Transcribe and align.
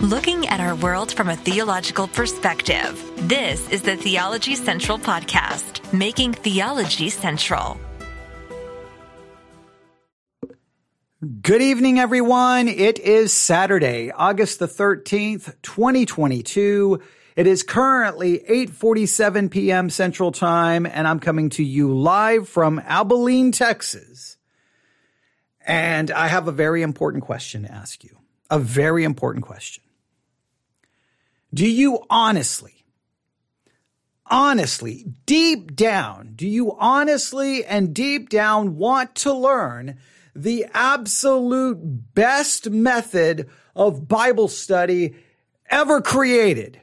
looking 0.00 0.46
at 0.46 0.60
our 0.60 0.76
world 0.76 1.12
from 1.12 1.28
a 1.28 1.34
theological 1.34 2.06
perspective. 2.06 3.02
This 3.28 3.68
is 3.70 3.82
the 3.82 3.96
Theology 3.96 4.54
Central 4.54 4.96
Podcast, 4.96 5.92
making 5.92 6.34
theology 6.34 7.10
central. 7.10 7.80
Good 11.42 11.62
evening, 11.62 11.98
everyone. 11.98 12.68
It 12.68 13.00
is 13.00 13.32
Saturday, 13.32 14.12
August 14.12 14.60
the 14.60 14.68
13th, 14.68 15.56
2022. 15.62 17.02
It 17.34 17.48
is 17.48 17.64
currently 17.64 18.38
8:47 18.38 19.50
p.m. 19.50 19.90
Central 19.90 20.30
Time 20.30 20.86
and 20.86 21.08
I'm 21.08 21.18
coming 21.18 21.50
to 21.50 21.64
you 21.64 21.92
live 21.92 22.48
from 22.48 22.78
Abilene, 22.84 23.50
Texas. 23.50 24.36
And 25.66 26.12
I 26.12 26.28
have 26.28 26.46
a 26.46 26.52
very 26.52 26.82
important 26.82 27.24
question 27.24 27.64
to 27.64 27.72
ask 27.72 28.04
you. 28.04 28.16
A 28.48 28.60
very 28.60 29.02
important 29.02 29.44
question. 29.44 29.82
Do 31.52 31.66
you 31.66 32.04
honestly, 32.10 32.84
honestly, 34.26 35.06
deep 35.24 35.74
down, 35.74 36.32
do 36.34 36.46
you 36.46 36.76
honestly 36.78 37.64
and 37.64 37.94
deep 37.94 38.28
down 38.28 38.76
want 38.76 39.14
to 39.16 39.32
learn 39.32 39.98
the 40.34 40.66
absolute 40.74 41.78
best 42.14 42.68
method 42.68 43.48
of 43.74 44.06
Bible 44.06 44.48
study 44.48 45.14
ever 45.70 46.02
created? 46.02 46.80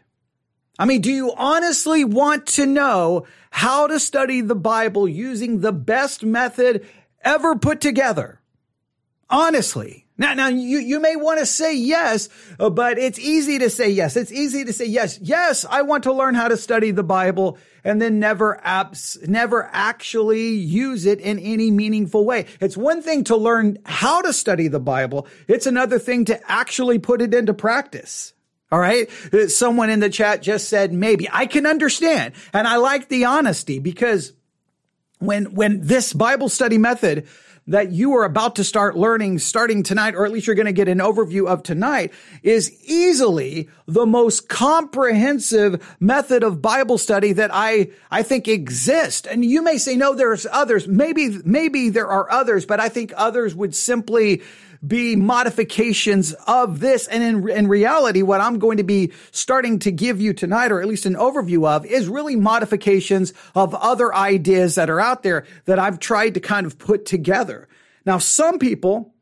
I 0.79 0.85
mean, 0.85 1.01
do 1.01 1.11
you 1.11 1.31
honestly 1.35 2.03
want 2.03 2.47
to 2.47 2.65
know 2.65 3.27
how 3.51 3.87
to 3.87 3.99
study 3.99 4.41
the 4.41 4.55
Bible 4.55 5.07
using 5.07 5.61
the 5.61 5.71
best 5.71 6.23
method 6.23 6.87
ever 7.21 7.55
put 7.55 7.81
together? 7.81 8.41
Honestly. 9.29 10.04
Now, 10.17 10.33
now 10.33 10.47
you, 10.47 10.79
you 10.79 11.01
may 11.01 11.17
want 11.17 11.39
to 11.39 11.45
say 11.45 11.75
yes, 11.75 12.29
uh, 12.57 12.69
but 12.69 12.97
it's 12.97 13.19
easy 13.19 13.59
to 13.59 13.69
say 13.69 13.89
yes. 13.89 14.15
It's 14.15 14.31
easy 14.31 14.63
to 14.63 14.71
say 14.71 14.85
yes. 14.85 15.19
Yes, 15.21 15.65
I 15.69 15.81
want 15.81 16.03
to 16.05 16.13
learn 16.13 16.35
how 16.35 16.47
to 16.47 16.55
study 16.55 16.91
the 16.91 17.03
Bible 17.03 17.57
and 17.83 18.01
then 18.01 18.19
never 18.19 18.61
apps, 18.65 19.27
never 19.27 19.69
actually 19.73 20.51
use 20.51 21.05
it 21.05 21.19
in 21.19 21.37
any 21.39 21.69
meaningful 21.69 22.23
way. 22.23 22.45
It's 22.61 22.77
one 22.77 23.01
thing 23.01 23.25
to 23.25 23.35
learn 23.35 23.77
how 23.85 24.21
to 24.21 24.31
study 24.31 24.69
the 24.69 24.79
Bible. 24.79 25.27
It's 25.49 25.65
another 25.65 25.99
thing 25.99 26.25
to 26.25 26.39
actually 26.49 26.99
put 26.99 27.21
it 27.21 27.33
into 27.33 27.53
practice. 27.53 28.33
All 28.71 28.79
right. 28.79 29.09
Uh, 29.33 29.47
someone 29.47 29.89
in 29.89 29.99
the 29.99 30.09
chat 30.09 30.41
just 30.41 30.69
said, 30.69 30.93
maybe 30.93 31.27
I 31.31 31.45
can 31.45 31.65
understand. 31.65 32.35
And 32.53 32.67
I 32.67 32.77
like 32.77 33.09
the 33.09 33.25
honesty 33.25 33.79
because 33.79 34.31
when, 35.19 35.53
when 35.53 35.81
this 35.81 36.13
Bible 36.13 36.49
study 36.49 36.77
method 36.77 37.27
that 37.67 37.91
you 37.91 38.13
are 38.15 38.23
about 38.23 38.55
to 38.57 38.63
start 38.63 38.95
learning 38.95 39.39
starting 39.39 39.81
tonight, 39.81 40.13
or 40.15 40.25
at 40.25 40.31
least 40.31 40.45
you're 40.45 40.55
going 40.55 40.65
to 40.67 40.71
get 40.71 40.87
an 40.87 40.99
overview 40.99 41.47
of 41.47 41.63
tonight, 41.63 42.13
is 42.43 42.71
easily 42.83 43.69
the 43.87 44.05
most 44.05 44.47
comprehensive 44.47 45.95
method 45.99 46.43
of 46.43 46.61
Bible 46.61 46.97
study 46.97 47.33
that 47.33 47.49
I, 47.51 47.89
I 48.11 48.23
think 48.23 48.47
exists. 48.47 49.25
And 49.25 49.43
you 49.43 49.63
may 49.63 49.77
say, 49.77 49.95
no, 49.95 50.13
there's 50.13 50.45
others. 50.51 50.87
Maybe, 50.87 51.39
maybe 51.43 51.89
there 51.89 52.07
are 52.07 52.29
others, 52.31 52.65
but 52.65 52.79
I 52.79 52.89
think 52.89 53.13
others 53.17 53.55
would 53.55 53.73
simply 53.75 54.43
be 54.85 55.15
modifications 55.15 56.33
of 56.47 56.79
this. 56.79 57.07
And 57.07 57.23
in, 57.23 57.49
in 57.49 57.67
reality, 57.67 58.21
what 58.21 58.41
I'm 58.41 58.59
going 58.59 58.77
to 58.77 58.83
be 58.83 59.11
starting 59.31 59.79
to 59.79 59.91
give 59.91 60.19
you 60.19 60.33
tonight, 60.33 60.71
or 60.71 60.81
at 60.81 60.87
least 60.87 61.05
an 61.05 61.15
overview 61.15 61.67
of, 61.67 61.85
is 61.85 62.07
really 62.07 62.35
modifications 62.35 63.33
of 63.55 63.73
other 63.73 64.13
ideas 64.13 64.75
that 64.75 64.89
are 64.89 64.99
out 64.99 65.23
there 65.23 65.45
that 65.65 65.79
I've 65.79 65.99
tried 65.99 66.33
to 66.35 66.39
kind 66.39 66.65
of 66.65 66.77
put 66.77 67.05
together. 67.05 67.67
Now, 68.05 68.17
some 68.17 68.59
people 68.59 69.13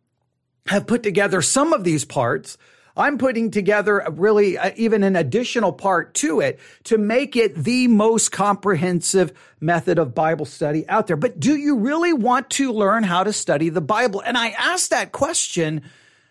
have 0.67 0.87
put 0.87 1.03
together 1.03 1.41
some 1.41 1.73
of 1.73 1.83
these 1.83 2.05
parts 2.05 2.57
I'm 2.95 3.17
putting 3.17 3.49
together 3.49 4.05
really 4.11 4.57
uh, 4.57 4.71
even 4.75 5.03
an 5.03 5.15
additional 5.15 5.73
part 5.73 6.13
to 6.15 6.41
it 6.41 6.59
to 6.85 6.97
make 6.97 7.35
it 7.35 7.55
the 7.55 7.87
most 7.87 8.31
comprehensive 8.31 9.33
method 9.59 9.97
of 9.97 10.13
Bible 10.13 10.45
study 10.45 10.87
out 10.87 11.07
there. 11.07 11.15
But 11.15 11.39
do 11.39 11.55
you 11.55 11.77
really 11.77 12.13
want 12.13 12.49
to 12.51 12.71
learn 12.71 13.03
how 13.03 13.23
to 13.23 13.33
study 13.33 13.69
the 13.69 13.81
Bible? 13.81 14.21
And 14.21 14.37
I 14.37 14.49
ask 14.49 14.89
that 14.89 15.11
question 15.11 15.81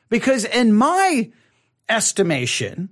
because 0.09 0.44
in 0.44 0.72
my 0.72 1.32
estimation, 1.88 2.91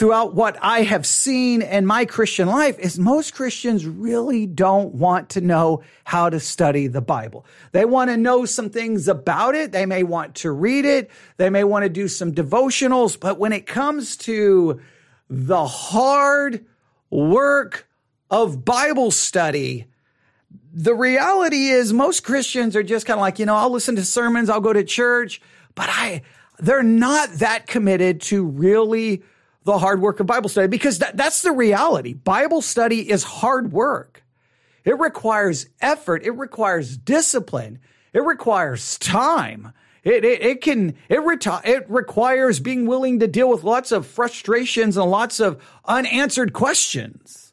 throughout 0.00 0.34
what 0.34 0.56
I 0.62 0.80
have 0.80 1.04
seen 1.04 1.60
in 1.60 1.84
my 1.84 2.06
Christian 2.06 2.48
life 2.48 2.78
is 2.78 2.98
most 2.98 3.34
Christians 3.34 3.84
really 3.84 4.46
don't 4.46 4.94
want 4.94 5.28
to 5.30 5.42
know 5.42 5.82
how 6.04 6.30
to 6.30 6.40
study 6.40 6.86
the 6.86 7.02
Bible. 7.02 7.44
They 7.72 7.84
want 7.84 8.08
to 8.08 8.16
know 8.16 8.46
some 8.46 8.70
things 8.70 9.08
about 9.08 9.54
it. 9.54 9.72
They 9.72 9.84
may 9.84 10.02
want 10.02 10.36
to 10.36 10.52
read 10.52 10.86
it. 10.86 11.10
They 11.36 11.50
may 11.50 11.64
want 11.64 11.82
to 11.82 11.90
do 11.90 12.08
some 12.08 12.32
devotionals. 12.32 13.20
But 13.20 13.38
when 13.38 13.52
it 13.52 13.66
comes 13.66 14.16
to 14.18 14.80
the 15.28 15.66
hard 15.66 16.64
work 17.10 17.86
of 18.30 18.64
Bible 18.64 19.10
study, 19.10 19.84
the 20.72 20.94
reality 20.94 21.68
is 21.68 21.92
most 21.92 22.24
Christians 22.24 22.74
are 22.74 22.82
just 22.82 23.04
kind 23.04 23.18
of 23.18 23.20
like, 23.20 23.38
you 23.38 23.44
know, 23.44 23.54
I'll 23.54 23.68
listen 23.68 23.96
to 23.96 24.04
sermons, 24.06 24.48
I'll 24.48 24.62
go 24.62 24.72
to 24.72 24.82
church, 24.82 25.42
but 25.74 25.90
I, 25.90 26.22
they're 26.58 26.82
not 26.82 27.34
that 27.34 27.66
committed 27.66 28.22
to 28.22 28.46
really 28.46 29.24
the 29.64 29.78
hard 29.78 30.00
work 30.00 30.20
of 30.20 30.26
Bible 30.26 30.48
study 30.48 30.68
because 30.68 30.98
that, 30.98 31.16
that's 31.16 31.42
the 31.42 31.52
reality. 31.52 32.14
Bible 32.14 32.62
study 32.62 33.10
is 33.10 33.22
hard 33.22 33.72
work. 33.72 34.24
It 34.84 34.98
requires 34.98 35.66
effort. 35.80 36.24
It 36.24 36.30
requires 36.32 36.96
discipline. 36.96 37.78
It 38.12 38.24
requires 38.24 38.98
time. 38.98 39.72
It, 40.02 40.24
it, 40.24 40.42
it 40.42 40.60
can, 40.62 40.96
it, 41.08 41.18
reti- 41.18 41.66
it 41.66 41.84
requires 41.90 42.58
being 42.58 42.86
willing 42.86 43.20
to 43.20 43.26
deal 43.26 43.50
with 43.50 43.64
lots 43.64 43.92
of 43.92 44.06
frustrations 44.06 44.96
and 44.96 45.10
lots 45.10 45.40
of 45.40 45.62
unanswered 45.84 46.54
questions. 46.54 47.52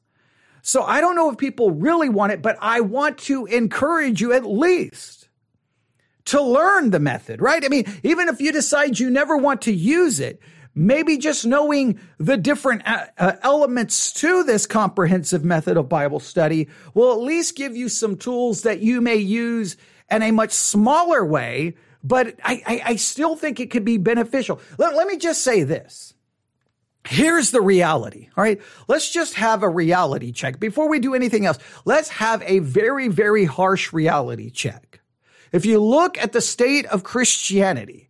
So 0.61 0.83
I 0.83 1.01
don't 1.01 1.15
know 1.15 1.29
if 1.29 1.37
people 1.37 1.71
really 1.71 2.09
want 2.09 2.31
it, 2.31 2.41
but 2.41 2.57
I 2.61 2.81
want 2.81 3.17
to 3.19 3.45
encourage 3.45 4.21
you 4.21 4.33
at 4.33 4.45
least 4.45 5.27
to 6.25 6.41
learn 6.41 6.89
the 6.89 6.99
method, 6.99 7.41
right? 7.41 7.63
I 7.63 7.69
mean, 7.69 7.85
even 8.03 8.27
if 8.27 8.41
you 8.41 8.51
decide 8.51 8.99
you 8.99 9.09
never 9.09 9.37
want 9.37 9.61
to 9.63 9.73
use 9.73 10.19
it, 10.19 10.41
maybe 10.77 11.17
just 11.17 11.45
knowing 11.45 11.99
the 12.19 12.37
different 12.37 12.87
uh, 12.87 13.07
uh, 13.17 13.33
elements 13.41 14.13
to 14.13 14.43
this 14.43 14.67
comprehensive 14.67 15.43
method 15.43 15.75
of 15.75 15.89
Bible 15.89 16.19
study 16.19 16.67
will 16.93 17.11
at 17.13 17.19
least 17.19 17.55
give 17.55 17.75
you 17.75 17.89
some 17.89 18.15
tools 18.15 18.61
that 18.61 18.79
you 18.79 19.01
may 19.01 19.15
use 19.15 19.75
in 20.09 20.21
a 20.21 20.31
much 20.31 20.51
smaller 20.51 21.25
way, 21.25 21.75
but 22.03 22.35
I, 22.43 22.61
I, 22.65 22.81
I 22.85 22.95
still 22.95 23.35
think 23.35 23.59
it 23.59 23.71
could 23.71 23.83
be 23.83 23.97
beneficial. 23.97 24.61
Let, 24.77 24.95
let 24.95 25.07
me 25.07 25.17
just 25.17 25.41
say 25.41 25.63
this. 25.63 26.13
Here's 27.07 27.51
the 27.51 27.61
reality. 27.61 28.29
All 28.37 28.43
right. 28.43 28.61
Let's 28.87 29.09
just 29.09 29.33
have 29.35 29.63
a 29.63 29.69
reality 29.69 30.31
check. 30.31 30.59
Before 30.59 30.89
we 30.89 30.99
do 30.99 31.15
anything 31.15 31.45
else, 31.45 31.57
let's 31.85 32.09
have 32.09 32.43
a 32.43 32.59
very, 32.59 33.07
very 33.07 33.45
harsh 33.45 33.93
reality 33.93 34.51
check. 34.51 34.99
If 35.51 35.65
you 35.65 35.79
look 35.79 36.17
at 36.17 36.33
the 36.33 36.41
state 36.41 36.85
of 36.85 37.03
Christianity, 37.03 38.06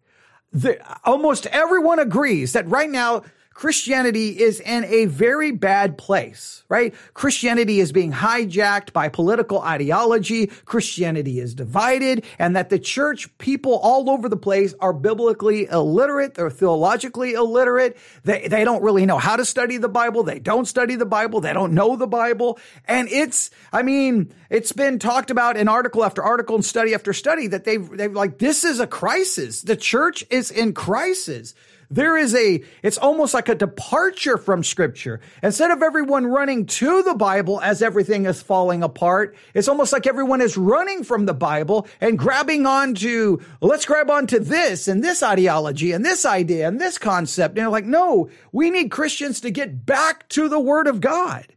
the, 0.61 0.79
almost 1.05 1.45
everyone 1.47 1.99
agrees 1.99 2.53
that 2.53 2.67
right 2.67 2.89
now 2.89 3.23
Christianity 3.57 4.39
is 4.39 4.59
in 4.59 4.85
a 4.85 5.05
very 5.05 5.49
bad 5.49 5.97
place, 5.97 6.63
right? 6.69 6.93
Christianity 7.15 7.79
is 7.79 7.91
being 7.91 8.11
hijacked 8.11 8.93
by 8.93 9.09
political 9.09 9.59
ideology. 9.61 10.45
Christianity 10.65 11.39
is 11.39 11.55
divided 11.55 12.23
and 12.37 12.55
that 12.55 12.69
the 12.69 12.77
church 12.77 13.35
people 13.39 13.79
all 13.79 14.11
over 14.11 14.29
the 14.29 14.37
place 14.37 14.75
are 14.79 14.93
biblically 14.93 15.65
illiterate. 15.65 16.35
They're 16.35 16.51
theologically 16.51 17.33
illiterate. 17.33 17.97
They, 18.23 18.47
they 18.47 18.63
don't 18.63 18.83
really 18.83 19.07
know 19.07 19.17
how 19.17 19.35
to 19.35 19.43
study 19.43 19.77
the 19.77 19.89
Bible. 19.89 20.21
They 20.21 20.37
don't 20.37 20.67
study 20.67 20.95
the 20.95 21.07
Bible. 21.07 21.41
They 21.41 21.53
don't 21.53 21.73
know 21.73 21.95
the 21.95 22.05
Bible. 22.05 22.59
And 22.85 23.09
it's, 23.09 23.49
I 23.73 23.81
mean, 23.81 24.31
it's 24.51 24.71
been 24.71 24.99
talked 24.99 25.31
about 25.31 25.57
in 25.57 25.67
article 25.67 26.05
after 26.05 26.21
article 26.21 26.53
and 26.53 26.63
study 26.63 26.93
after 26.93 27.11
study 27.11 27.47
that 27.47 27.63
they've, 27.63 27.89
they've 27.89 28.13
like, 28.13 28.37
this 28.37 28.63
is 28.63 28.79
a 28.79 28.85
crisis. 28.85 29.63
The 29.63 29.75
church 29.75 30.23
is 30.29 30.51
in 30.51 30.75
crisis. 30.75 31.55
There 31.89 32.17
is 32.17 32.35
a, 32.35 32.61
it's 32.83 32.97
almost 32.97 33.33
like 33.33 33.47
a 33.47 33.55
departure 33.55 34.37
from 34.37 34.63
scripture. 34.63 35.21
Instead 35.41 35.71
of 35.71 35.81
everyone 35.81 36.27
running 36.27 36.65
to 36.65 37.01
the 37.03 37.13
Bible 37.13 37.61
as 37.61 37.81
everything 37.81 38.25
is 38.25 38.41
falling 38.41 38.83
apart, 38.83 39.35
it's 39.53 39.69
almost 39.69 39.93
like 39.93 40.05
everyone 40.05 40.41
is 40.41 40.57
running 40.57 41.03
from 41.03 41.25
the 41.25 41.33
Bible 41.33 41.87
and 42.01 42.19
grabbing 42.19 42.65
onto, 42.65 43.37
let's 43.61 43.85
grab 43.85 44.09
onto 44.09 44.39
this 44.39 44.87
and 44.87 45.03
this 45.03 45.23
ideology 45.23 45.93
and 45.93 46.03
this 46.03 46.25
idea 46.25 46.67
and 46.67 46.81
this 46.81 46.97
concept. 46.97 47.57
And 47.57 47.71
like, 47.71 47.85
no, 47.85 48.29
we 48.51 48.69
need 48.69 48.91
Christians 48.91 49.39
to 49.41 49.51
get 49.51 49.85
back 49.85 50.27
to 50.29 50.49
the 50.49 50.59
word 50.59 50.87
of 50.87 50.99
God. 50.99 51.47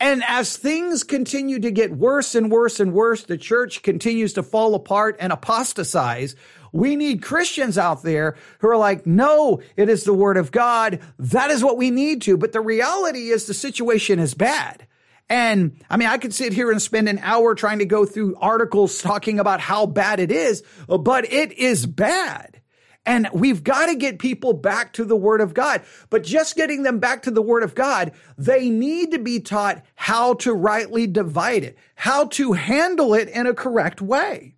And 0.00 0.22
as 0.26 0.56
things 0.56 1.02
continue 1.02 1.58
to 1.58 1.70
get 1.72 1.90
worse 1.90 2.34
and 2.34 2.52
worse 2.52 2.78
and 2.78 2.92
worse, 2.92 3.24
the 3.24 3.36
church 3.36 3.82
continues 3.82 4.34
to 4.34 4.44
fall 4.44 4.74
apart 4.74 5.16
and 5.18 5.32
apostatize. 5.32 6.36
We 6.72 6.94
need 6.94 7.22
Christians 7.22 7.78
out 7.78 8.02
there 8.02 8.36
who 8.60 8.68
are 8.68 8.76
like, 8.76 9.06
no, 9.06 9.60
it 9.76 9.88
is 9.88 10.04
the 10.04 10.14
word 10.14 10.36
of 10.36 10.52
God. 10.52 11.00
That 11.18 11.50
is 11.50 11.64
what 11.64 11.78
we 11.78 11.90
need 11.90 12.22
to. 12.22 12.36
But 12.36 12.52
the 12.52 12.60
reality 12.60 13.30
is 13.30 13.46
the 13.46 13.54
situation 13.54 14.20
is 14.20 14.34
bad. 14.34 14.86
And 15.28 15.82
I 15.90 15.96
mean, 15.96 16.08
I 16.08 16.18
could 16.18 16.32
sit 16.32 16.52
here 16.52 16.70
and 16.70 16.80
spend 16.80 17.08
an 17.08 17.18
hour 17.22 17.54
trying 17.54 17.80
to 17.80 17.84
go 17.84 18.06
through 18.06 18.36
articles 18.36 19.02
talking 19.02 19.40
about 19.40 19.60
how 19.60 19.86
bad 19.86 20.20
it 20.20 20.30
is, 20.30 20.62
but 20.86 21.30
it 21.30 21.52
is 21.52 21.86
bad. 21.86 22.57
And 23.06 23.28
we've 23.32 23.64
got 23.64 23.86
to 23.86 23.94
get 23.94 24.18
people 24.18 24.52
back 24.52 24.92
to 24.94 25.04
the 25.04 25.16
Word 25.16 25.40
of 25.40 25.54
God. 25.54 25.82
But 26.10 26.24
just 26.24 26.56
getting 26.56 26.82
them 26.82 26.98
back 26.98 27.22
to 27.22 27.30
the 27.30 27.40
Word 27.40 27.62
of 27.62 27.74
God, 27.74 28.12
they 28.36 28.68
need 28.68 29.12
to 29.12 29.18
be 29.18 29.40
taught 29.40 29.82
how 29.94 30.34
to 30.34 30.52
rightly 30.52 31.06
divide 31.06 31.64
it, 31.64 31.78
how 31.94 32.26
to 32.26 32.52
handle 32.52 33.14
it 33.14 33.28
in 33.28 33.46
a 33.46 33.54
correct 33.54 34.02
way. 34.02 34.54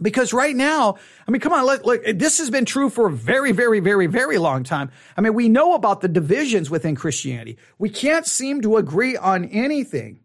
Because 0.00 0.32
right 0.32 0.56
now, 0.56 0.96
I 1.28 1.30
mean, 1.30 1.40
come 1.40 1.52
on, 1.52 1.64
look, 1.64 1.84
look, 1.84 2.02
this 2.04 2.38
has 2.38 2.50
been 2.50 2.64
true 2.64 2.90
for 2.90 3.06
a 3.06 3.12
very, 3.12 3.52
very, 3.52 3.78
very, 3.78 4.06
very 4.06 4.38
long 4.38 4.64
time. 4.64 4.90
I 5.16 5.20
mean, 5.20 5.34
we 5.34 5.48
know 5.48 5.74
about 5.74 6.00
the 6.00 6.08
divisions 6.08 6.68
within 6.70 6.96
Christianity. 6.96 7.58
We 7.78 7.90
can't 7.90 8.26
seem 8.26 8.62
to 8.62 8.78
agree 8.78 9.16
on 9.16 9.44
anything. 9.44 10.18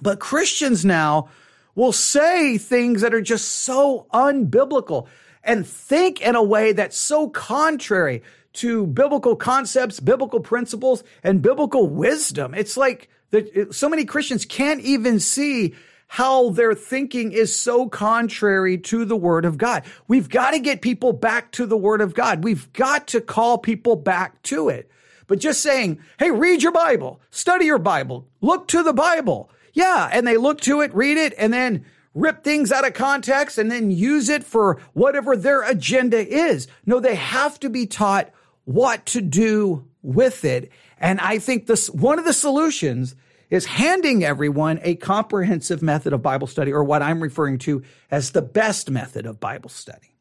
But 0.00 0.20
Christians 0.20 0.84
now 0.84 1.28
will 1.74 1.92
say 1.92 2.58
things 2.58 3.00
that 3.00 3.14
are 3.14 3.20
just 3.20 3.48
so 3.48 4.06
unbiblical 4.12 5.08
and 5.44 5.66
think 5.66 6.20
in 6.20 6.34
a 6.34 6.42
way 6.42 6.72
that's 6.72 6.96
so 6.96 7.28
contrary 7.28 8.22
to 8.54 8.86
biblical 8.86 9.36
concepts, 9.36 10.00
biblical 10.00 10.40
principles, 10.40 11.02
and 11.22 11.42
biblical 11.42 11.88
wisdom. 11.88 12.54
It's 12.54 12.76
like 12.76 13.08
that 13.30 13.74
so 13.74 13.88
many 13.88 14.04
Christians 14.04 14.44
can't 14.44 14.80
even 14.80 15.20
see 15.20 15.74
how 16.06 16.50
their 16.50 16.74
thinking 16.74 17.32
is 17.32 17.56
so 17.56 17.88
contrary 17.88 18.78
to 18.78 19.04
the 19.04 19.16
word 19.16 19.44
of 19.44 19.58
God. 19.58 19.82
We've 20.06 20.28
got 20.28 20.52
to 20.52 20.60
get 20.60 20.80
people 20.80 21.12
back 21.12 21.50
to 21.52 21.66
the 21.66 21.76
word 21.76 22.00
of 22.00 22.14
God. 22.14 22.44
We've 22.44 22.72
got 22.72 23.08
to 23.08 23.20
call 23.20 23.58
people 23.58 23.96
back 23.96 24.40
to 24.44 24.68
it. 24.68 24.88
But 25.26 25.40
just 25.40 25.62
saying, 25.62 26.00
hey, 26.18 26.30
read 26.30 26.62
your 26.62 26.70
Bible, 26.70 27.20
study 27.30 27.64
your 27.64 27.78
Bible, 27.78 28.28
look 28.40 28.68
to 28.68 28.82
the 28.82 28.92
Bible. 28.92 29.50
Yeah. 29.72 30.08
And 30.12 30.26
they 30.26 30.36
look 30.36 30.60
to 30.62 30.82
it, 30.82 30.94
read 30.94 31.16
it, 31.16 31.34
and 31.36 31.52
then 31.52 31.84
rip 32.14 32.44
things 32.44 32.70
out 32.72 32.86
of 32.86 32.94
context 32.94 33.58
and 33.58 33.70
then 33.70 33.90
use 33.90 34.28
it 34.28 34.44
for 34.44 34.80
whatever 34.92 35.36
their 35.36 35.62
agenda 35.62 36.26
is. 36.26 36.68
No, 36.86 37.00
they 37.00 37.16
have 37.16 37.58
to 37.60 37.68
be 37.68 37.86
taught 37.86 38.30
what 38.64 39.04
to 39.06 39.20
do 39.20 39.86
with 40.02 40.44
it. 40.44 40.70
And 40.98 41.20
I 41.20 41.38
think 41.38 41.66
this, 41.66 41.90
one 41.90 42.18
of 42.18 42.24
the 42.24 42.32
solutions 42.32 43.16
is 43.50 43.66
handing 43.66 44.24
everyone 44.24 44.80
a 44.82 44.94
comprehensive 44.94 45.82
method 45.82 46.12
of 46.12 46.22
Bible 46.22 46.46
study, 46.46 46.72
or 46.72 46.82
what 46.82 47.02
I'm 47.02 47.22
referring 47.22 47.58
to 47.58 47.82
as 48.10 48.30
the 48.30 48.42
best 48.42 48.90
method 48.90 49.26
of 49.26 49.38
Bible 49.38 49.70
study. 49.70 50.16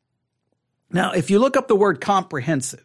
Now, 0.92 1.14
if 1.14 1.30
you 1.30 1.40
look 1.40 1.58
up 1.58 1.68
the 1.68 1.76
word 1.76 2.02
comprehensive, 2.02 2.84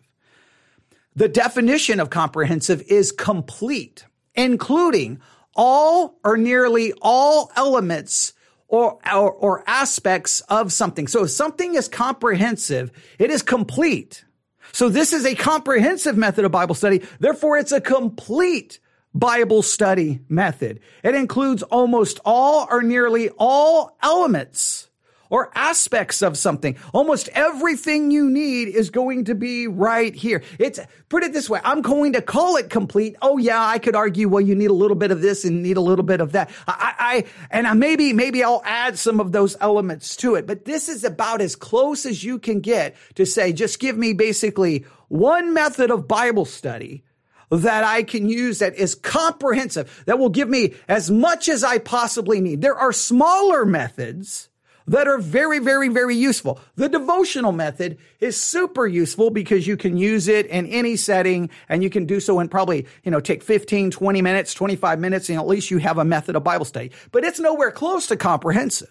the 1.15 1.29
definition 1.29 1.99
of 1.99 2.11
comprehensive 2.11 2.83
is 2.83 3.11
complete, 3.11 4.05
including 4.35 5.21
all 5.55 6.19
or 6.25 6.37
nearly 6.37 6.93
all 7.03 7.51
elements 7.57 8.33
or, 8.69 8.99
or, 9.11 9.33
or, 9.33 9.65
aspects 9.67 10.41
of 10.43 10.73
something. 10.73 11.07
So 11.09 11.25
if 11.25 11.31
something 11.31 11.75
is 11.75 11.89
comprehensive, 11.89 12.93
it 13.19 13.31
is 13.31 13.43
complete. 13.43 14.25
So 14.73 14.89
this 14.89 15.13
is 15.13 15.25
a 15.25 15.35
comprehensive 15.35 16.17
method 16.17 16.45
of 16.45 16.53
Bible 16.53 16.75
study. 16.75 17.03
Therefore, 17.19 17.57
it's 17.57 17.73
a 17.73 17.81
complete 17.81 18.79
Bible 19.15 19.63
study 19.63 20.21
method. 20.29 20.81
It 21.03 21.15
includes 21.15 21.63
almost 21.63 22.21
all 22.25 22.69
or 22.71 22.83
nearly 22.83 23.31
all 23.39 23.97
elements 24.03 24.88
or 25.31 25.51
aspects 25.55 26.23
of 26.23 26.37
something. 26.37 26.77
Almost 26.93 27.29
everything 27.33 28.11
you 28.11 28.31
need 28.31 28.69
is 28.69 28.91
going 28.91 29.25
to 29.25 29.35
be 29.35 29.67
right 29.67 30.15
here. 30.15 30.43
It's, 30.59 30.81
put 31.09 31.23
it 31.23 31.33
this 31.33 31.49
way. 31.51 31.61
I'm 31.65 31.83
going 31.83 32.15
to 32.15 32.23
call 32.23 32.57
it 32.57 32.71
complete. 32.71 33.17
Oh 33.23 33.39
yeah, 33.39 33.65
I 33.65 33.79
could 33.79 33.95
argue, 33.95 34.29
well, 34.29 34.41
you 34.41 34.55
need 34.55 34.71
a 34.71 34.75
little 34.75 34.97
bit 34.97 35.11
of 35.11 35.21
this 35.21 35.45
and 35.45 35.63
need 35.63 35.77
a 35.77 35.83
little 35.83 36.05
bit 36.05 36.21
of 36.21 36.33
that. 36.33 36.51
I, 36.67 36.95
I 36.99 37.25
and 37.51 37.79
maybe, 37.79 38.13
maybe 38.13 38.43
I'll 38.43 38.63
add 38.65 38.99
some 38.99 39.21
of 39.21 39.33
those 39.33 39.57
elements 39.61 40.17
to 40.17 40.35
it, 40.35 40.47
but 40.47 40.65
this 40.65 40.89
is 40.89 41.05
about 41.05 41.41
as 41.41 41.57
close 41.57 42.07
as 42.07 42.23
you 42.25 42.39
can 42.39 42.61
get 42.61 42.97
to 43.15 43.27
say, 43.27 43.53
just 43.53 43.79
give 43.79 43.97
me 43.97 44.13
basically 44.13 44.85
one 45.09 45.55
method 45.55 45.91
of 45.91 46.09
Bible 46.09 46.45
study 46.45 47.05
that 47.51 47.85
I 47.85 48.03
can 48.03 48.29
use 48.29 48.59
that 48.59 48.77
is 48.77 48.95
comprehensive, 48.95 50.03
that 50.07 50.19
will 50.19 50.29
give 50.29 50.49
me 50.49 50.75
as 50.87 51.11
much 51.11 51.49
as 51.49 51.65
I 51.65 51.79
possibly 51.79 52.41
need. 52.41 52.61
There 52.61 52.77
are 52.77 52.93
smaller 52.93 53.65
methods 53.65 54.48
that 54.89 55.07
are 55.07 55.19
very, 55.19 55.59
very, 55.59 55.89
very 55.89 56.17
useful. 56.17 56.61
The 56.77 56.89
devotional 56.89 57.53
method 57.53 57.99
is 58.21 58.41
super 58.41 58.87
useful 58.87 59.31
because 59.31 59.67
you 59.67 59.77
can 59.77 59.97
use 59.97 60.29
it 60.29 60.47
in 60.47 60.67
any 60.67 60.97
setting 60.97 61.51
and 61.69 61.83
you 61.83 61.91
can 61.91 62.07
do 62.07 62.21
so 62.21 62.41
in 62.41 62.49
probably, 62.49 62.87
you 63.05 63.11
know, 63.11 63.21
take 63.21 63.43
15, 63.43 63.91
20 63.91 64.23
minutes, 64.23 64.55
25 64.55 64.99
minutes, 64.99 65.29
and 65.29 65.39
at 65.39 65.47
least 65.47 65.71
you 65.71 65.79
have 65.79 65.99
a 65.99 66.05
method 66.05 66.35
of 66.35 66.43
Bible 66.43 66.65
study. 66.65 66.91
But 67.13 67.25
it's 67.25 67.39
nowhere 67.39 67.71
close 67.71 68.07
to 68.09 68.17
comprehensive. 68.17 68.91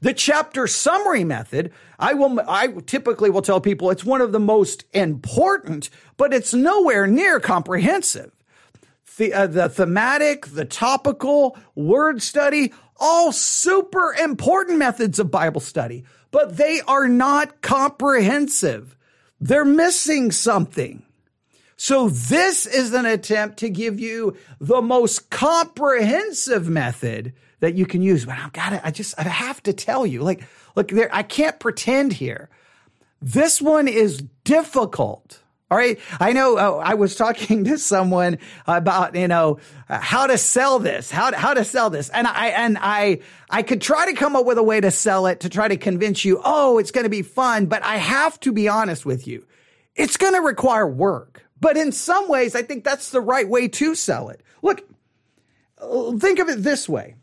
The 0.00 0.12
chapter 0.12 0.66
summary 0.66 1.24
method, 1.24 1.72
I 1.98 2.14
will, 2.14 2.40
I 2.46 2.68
typically 2.86 3.30
will 3.30 3.42
tell 3.42 3.60
people 3.60 3.90
it's 3.90 4.04
one 4.04 4.20
of 4.20 4.32
the 4.32 4.40
most 4.40 4.84
important, 4.92 5.88
but 6.16 6.34
it's 6.34 6.52
nowhere 6.52 7.06
near 7.06 7.40
comprehensive. 7.40 8.32
The, 9.16 9.32
uh, 9.32 9.46
the 9.46 9.68
thematic, 9.68 10.46
the 10.46 10.64
topical, 10.64 11.56
word 11.74 12.22
study, 12.22 12.72
all 13.02 13.32
super 13.32 14.14
important 14.14 14.78
methods 14.78 15.18
of 15.18 15.30
Bible 15.30 15.60
study, 15.60 16.04
but 16.30 16.56
they 16.56 16.80
are 16.86 17.08
not 17.08 17.60
comprehensive. 17.60 18.96
They're 19.40 19.64
missing 19.64 20.30
something. 20.30 21.02
So 21.76 22.08
this 22.08 22.64
is 22.64 22.94
an 22.94 23.06
attempt 23.06 23.58
to 23.58 23.68
give 23.68 23.98
you 23.98 24.36
the 24.60 24.80
most 24.80 25.30
comprehensive 25.30 26.68
method 26.68 27.32
that 27.58 27.74
you 27.74 27.86
can 27.86 28.02
use. 28.02 28.24
But 28.24 28.38
I've 28.38 28.52
got 28.52 28.70
to, 28.70 28.86
I 28.86 28.92
just, 28.92 29.18
I 29.18 29.24
have 29.24 29.60
to 29.64 29.72
tell 29.72 30.06
you, 30.06 30.22
like, 30.22 30.44
look 30.76 30.88
there, 30.88 31.10
I 31.12 31.24
can't 31.24 31.58
pretend 31.58 32.12
here. 32.12 32.48
This 33.20 33.60
one 33.60 33.88
is 33.88 34.22
difficult. 34.44 35.41
All 35.72 35.78
right. 35.78 35.98
I 36.20 36.34
know 36.34 36.58
uh, 36.58 36.82
I 36.84 36.92
was 36.92 37.16
talking 37.16 37.64
to 37.64 37.78
someone 37.78 38.36
about, 38.66 39.14
you 39.14 39.26
know, 39.26 39.58
how 39.88 40.26
to 40.26 40.36
sell 40.36 40.78
this, 40.78 41.10
how 41.10 41.30
to, 41.30 41.36
how 41.38 41.54
to 41.54 41.64
sell 41.64 41.88
this. 41.88 42.10
And 42.10 42.26
I, 42.26 42.48
and 42.48 42.76
I, 42.78 43.20
I 43.48 43.62
could 43.62 43.80
try 43.80 44.04
to 44.04 44.12
come 44.12 44.36
up 44.36 44.44
with 44.44 44.58
a 44.58 44.62
way 44.62 44.82
to 44.82 44.90
sell 44.90 45.26
it 45.28 45.40
to 45.40 45.48
try 45.48 45.68
to 45.68 45.78
convince 45.78 46.26
you, 46.26 46.42
oh, 46.44 46.76
it's 46.76 46.90
going 46.90 47.04
to 47.04 47.10
be 47.10 47.22
fun. 47.22 47.64
But 47.64 47.82
I 47.84 47.96
have 47.96 48.38
to 48.40 48.52
be 48.52 48.68
honest 48.68 49.06
with 49.06 49.26
you. 49.26 49.46
It's 49.96 50.18
going 50.18 50.34
to 50.34 50.42
require 50.42 50.86
work. 50.86 51.42
But 51.58 51.78
in 51.78 51.90
some 51.90 52.28
ways, 52.28 52.54
I 52.54 52.60
think 52.60 52.84
that's 52.84 53.08
the 53.08 53.22
right 53.22 53.48
way 53.48 53.68
to 53.68 53.94
sell 53.94 54.28
it. 54.28 54.42
Look, 54.60 54.86
think 56.20 56.38
of 56.38 56.50
it 56.50 56.62
this 56.62 56.86
way. 56.86 57.14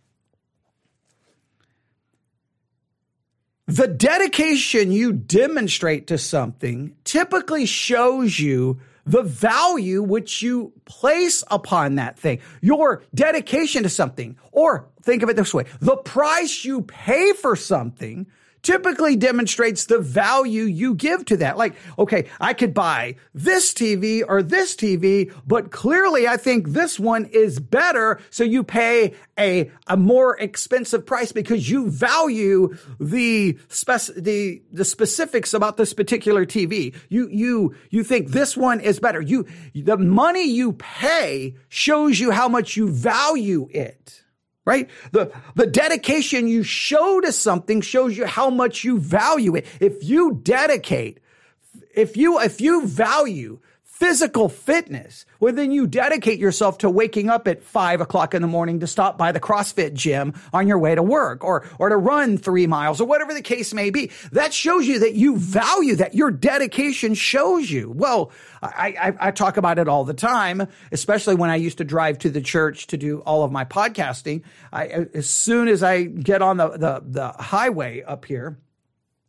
The 3.70 3.88
dedication 3.88 4.92
you 4.92 5.14
demonstrate 5.14 6.08
to 6.08 6.18
something 6.18 6.96
typically 7.04 7.68
shows 7.68 8.40
you 8.40 8.80
the 9.06 9.22
value 9.22 10.02
which 10.02 10.42
you 10.42 10.74
place 10.86 11.44
upon 11.52 11.94
that 11.96 12.18
thing, 12.18 12.40
your 12.62 13.04
dedication 13.14 13.84
to 13.84 13.90
something, 13.90 14.38
or 14.52 14.88
think 15.04 15.22
of 15.22 15.30
it 15.30 15.36
this 15.36 15.54
way, 15.54 15.66
the 15.82 15.98
price 15.98 16.66
you 16.66 16.82
pay 16.82 17.34
for 17.34 17.56
something 17.56 18.26
typically 18.62 19.16
demonstrates 19.16 19.86
the 19.86 20.00
value 20.00 20.64
you 20.64 20.94
give 20.96 21.26
to 21.26 21.38
that. 21.38 21.58
Like, 21.58 21.76
okay, 21.98 22.28
I 22.40 22.54
could 22.54 22.74
buy 22.74 23.16
this 23.34 23.74
TV 23.74 24.24
or 24.28 24.44
this 24.44 24.76
TV, 24.76 25.34
but 25.46 25.72
clearly 25.72 26.28
I 26.28 26.38
think 26.38 26.70
this 26.70 27.00
one 27.00 27.26
is 27.26 27.60
better. 27.60 28.20
So 28.30 28.44
you 28.44 28.64
pay 28.64 29.14
a, 29.38 29.72
a 29.88 29.98
more 29.98 30.38
expensive 30.38 31.06
price 31.06 31.32
because 31.32 31.70
you 31.70 31.90
value 31.90 32.78
the 33.00 33.58
spec, 33.70 34.02
the, 34.16 34.62
the 34.72 34.86
specifics 34.86 35.54
about 35.54 35.78
this 35.78 35.94
particular 35.94 36.46
TV. 36.46 36.96
You, 37.10 37.30
you, 37.30 37.76
you 37.90 38.04
think 38.04 38.30
this 38.30 38.56
one 38.58 38.80
is 38.80 39.00
better. 39.00 39.22
You, 39.22 39.46
the 39.74 39.98
money 39.98 40.50
you 40.50 40.74
pay 40.74 41.56
shows 41.70 42.20
you 42.20 42.32
how 42.32 42.50
much 42.50 42.76
you 42.78 42.90
value 42.90 43.68
it 43.72 44.24
right? 44.66 44.90
The, 45.12 45.32
the 45.56 45.66
dedication 45.66 46.48
you 46.48 46.64
show 46.64 47.22
to 47.22 47.32
something 47.32 47.82
shows 47.82 48.18
you 48.18 48.26
how 48.26 48.50
much 48.50 48.84
you 48.84 49.00
value 49.00 49.56
it. 49.56 49.66
If 49.80 50.04
you 50.04 50.40
dedicate, 50.44 51.20
if 51.96 52.18
you, 52.18 52.40
if 52.40 52.62
you 52.62 52.86
value 52.86 53.60
physical 54.00 54.48
fitness, 54.48 55.26
well, 55.42 55.54
then 55.54 55.72
you 55.72 55.86
dedicate 55.86 56.40
yourself 56.40 56.78
to 56.78 56.90
waking 56.90 57.30
up 57.30 57.50
at 57.50 57.62
five 57.62 58.00
o'clock 58.00 58.34
in 58.34 58.42
the 58.42 58.48
morning 58.48 58.80
to 58.80 58.88
stop 58.88 59.18
by 59.18 59.34
the 59.34 59.42
CrossFit 59.42 59.94
gym 59.94 60.34
on 60.54 60.68
your 60.68 60.78
way 60.78 60.96
to 60.96 61.04
work 61.04 61.44
or, 61.44 61.68
or 61.80 61.90
to 61.90 61.98
run 61.98 62.38
three 62.38 62.66
miles 62.66 63.02
or 63.02 63.06
whatever 63.06 63.34
the 63.34 63.42
case 63.42 63.74
may 63.74 63.90
be. 63.90 64.10
That 64.32 64.54
shows 64.54 64.88
you 64.88 65.00
that 65.00 65.16
you 65.16 65.36
value 65.38 65.98
that 65.98 66.16
your 66.16 66.32
dedication 66.32 67.14
shows 67.14 67.70
you. 67.70 67.92
Well, 67.92 68.32
I, 68.62 68.96
I, 69.20 69.28
I 69.28 69.32
talk 69.32 69.58
about 69.58 69.80
it 69.80 69.90
all 69.90 70.06
the 70.06 70.14
time, 70.14 70.68
especially 70.94 71.36
when 71.36 71.50
I 71.50 71.58
used 71.58 71.80
to 71.80 71.84
drive 71.84 72.20
to 72.20 72.30
the 72.30 72.42
church 72.42 72.88
to 72.88 72.98
do 72.98 73.20
all 73.20 73.44
of 73.44 73.52
my 73.52 73.66
podcasting. 73.66 74.44
I, 74.72 75.08
as 75.14 75.30
soon 75.30 75.68
as 75.68 75.84
I 75.84 76.04
get 76.04 76.42
on 76.42 76.56
the, 76.56 76.70
the, 76.70 77.04
the 77.06 77.28
highway 77.34 78.04
up 78.04 78.24
here, 78.24 78.58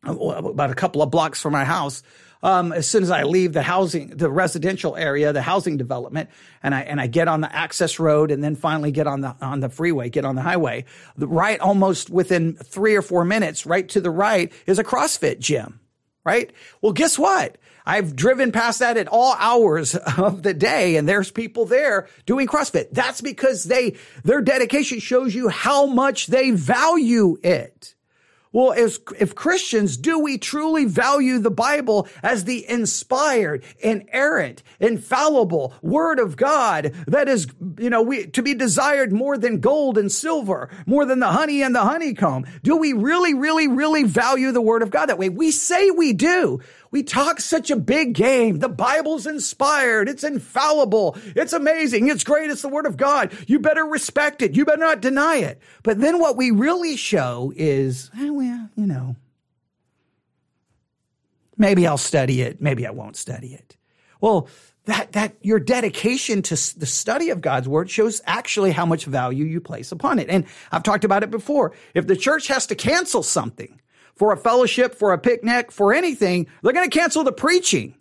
about 0.04 0.70
a 0.70 0.74
couple 0.74 1.02
of 1.02 1.10
blocks 1.10 1.42
from 1.42 1.52
my 1.52 1.64
house, 1.64 2.02
um, 2.42 2.72
as 2.72 2.88
soon 2.88 3.02
as 3.02 3.10
I 3.10 3.24
leave 3.24 3.52
the 3.52 3.62
housing, 3.62 4.08
the 4.08 4.30
residential 4.30 4.96
area, 4.96 5.32
the 5.32 5.42
housing 5.42 5.76
development, 5.76 6.30
and 6.62 6.74
I 6.74 6.80
and 6.82 7.00
I 7.00 7.06
get 7.06 7.28
on 7.28 7.40
the 7.42 7.54
access 7.54 7.98
road, 7.98 8.30
and 8.30 8.42
then 8.42 8.56
finally 8.56 8.92
get 8.92 9.06
on 9.06 9.20
the 9.20 9.36
on 9.40 9.60
the 9.60 9.68
freeway, 9.68 10.08
get 10.08 10.24
on 10.24 10.36
the 10.36 10.42
highway. 10.42 10.84
The 11.16 11.26
right, 11.26 11.60
almost 11.60 12.10
within 12.10 12.54
three 12.54 12.96
or 12.96 13.02
four 13.02 13.24
minutes, 13.24 13.66
right 13.66 13.88
to 13.90 14.00
the 14.00 14.10
right 14.10 14.52
is 14.66 14.78
a 14.78 14.84
CrossFit 14.84 15.38
gym. 15.38 15.80
right? 16.24 16.52
Well, 16.82 16.92
guess 16.92 17.18
what? 17.18 17.58
I've 17.86 18.14
driven 18.14 18.52
past 18.52 18.80
that 18.80 18.96
at 18.96 19.08
all 19.08 19.34
hours 19.38 19.94
of 20.18 20.42
the 20.42 20.54
day 20.54 20.96
and 20.96 21.08
there's 21.08 21.30
people 21.30 21.64
there 21.64 22.08
doing 22.26 22.46
CrossFit. 22.46 22.90
That's 22.92 23.20
because 23.20 23.64
they, 23.64 23.96
their 24.22 24.40
dedication 24.40 25.00
shows 25.00 25.34
you 25.34 25.48
how 25.48 25.86
much 25.86 26.26
they 26.26 26.50
value 26.50 27.36
it. 27.42 27.94
Well, 28.52 28.72
as, 28.72 28.98
if 29.20 29.36
Christians, 29.36 29.96
do 29.96 30.18
we 30.18 30.36
truly 30.36 30.84
value 30.84 31.38
the 31.38 31.52
Bible 31.52 32.08
as 32.20 32.44
the 32.44 32.68
inspired, 32.68 33.62
inerrant, 33.78 34.64
infallible 34.80 35.72
word 35.82 36.18
of 36.18 36.36
God 36.36 36.92
that 37.06 37.28
is, 37.28 37.46
you 37.78 37.90
know, 37.90 38.02
we, 38.02 38.26
to 38.26 38.42
be 38.42 38.54
desired 38.54 39.12
more 39.12 39.38
than 39.38 39.60
gold 39.60 39.96
and 39.98 40.10
silver, 40.10 40.68
more 40.84 41.04
than 41.04 41.20
the 41.20 41.28
honey 41.28 41.62
and 41.62 41.76
the 41.76 41.84
honeycomb? 41.84 42.44
Do 42.64 42.76
we 42.76 42.92
really, 42.92 43.34
really, 43.34 43.68
really 43.68 44.02
value 44.02 44.50
the 44.50 44.60
word 44.60 44.82
of 44.82 44.90
God 44.90 45.06
that 45.06 45.18
way? 45.18 45.28
We 45.28 45.52
say 45.52 45.90
we 45.92 46.12
do, 46.12 46.58
we 46.90 47.02
talk 47.02 47.40
such 47.40 47.70
a 47.70 47.76
big 47.76 48.14
game. 48.14 48.58
The 48.58 48.68
Bible's 48.68 49.26
inspired. 49.26 50.08
It's 50.08 50.24
infallible. 50.24 51.16
It's 51.36 51.52
amazing. 51.52 52.08
It's 52.08 52.24
great. 52.24 52.50
It's 52.50 52.62
the 52.62 52.68
word 52.68 52.86
of 52.86 52.96
God. 52.96 53.32
You 53.46 53.60
better 53.60 53.84
respect 53.84 54.42
it. 54.42 54.56
You 54.56 54.64
better 54.64 54.78
not 54.78 55.00
deny 55.00 55.36
it. 55.36 55.60
But 55.82 56.00
then 56.00 56.18
what 56.18 56.36
we 56.36 56.50
really 56.50 56.96
show 56.96 57.52
is, 57.54 58.10
eh, 58.18 58.30
well, 58.30 58.68
you 58.74 58.86
know, 58.86 59.14
maybe 61.56 61.86
I'll 61.86 61.98
study 61.98 62.42
it. 62.42 62.60
Maybe 62.60 62.86
I 62.86 62.90
won't 62.90 63.16
study 63.16 63.54
it. 63.54 63.76
Well, 64.20 64.48
that, 64.86 65.12
that 65.12 65.36
your 65.42 65.60
dedication 65.60 66.42
to 66.42 66.54
the 66.78 66.86
study 66.86 67.30
of 67.30 67.40
God's 67.40 67.68
word 67.68 67.88
shows 67.88 68.20
actually 68.26 68.72
how 68.72 68.86
much 68.86 69.04
value 69.04 69.44
you 69.44 69.60
place 69.60 69.92
upon 69.92 70.18
it. 70.18 70.28
And 70.28 70.46
I've 70.72 70.82
talked 70.82 71.04
about 71.04 71.22
it 71.22 71.30
before. 71.30 71.72
If 71.94 72.08
the 72.08 72.16
church 72.16 72.48
has 72.48 72.66
to 72.66 72.74
cancel 72.74 73.22
something, 73.22 73.80
for 74.20 74.34
a 74.34 74.36
fellowship, 74.36 74.94
for 74.94 75.14
a 75.14 75.18
picnic, 75.18 75.72
for 75.72 75.94
anything, 75.94 76.46
they're 76.62 76.74
going 76.74 76.90
to 76.90 76.98
cancel 76.98 77.24
the 77.24 77.32
preaching. 77.32 77.94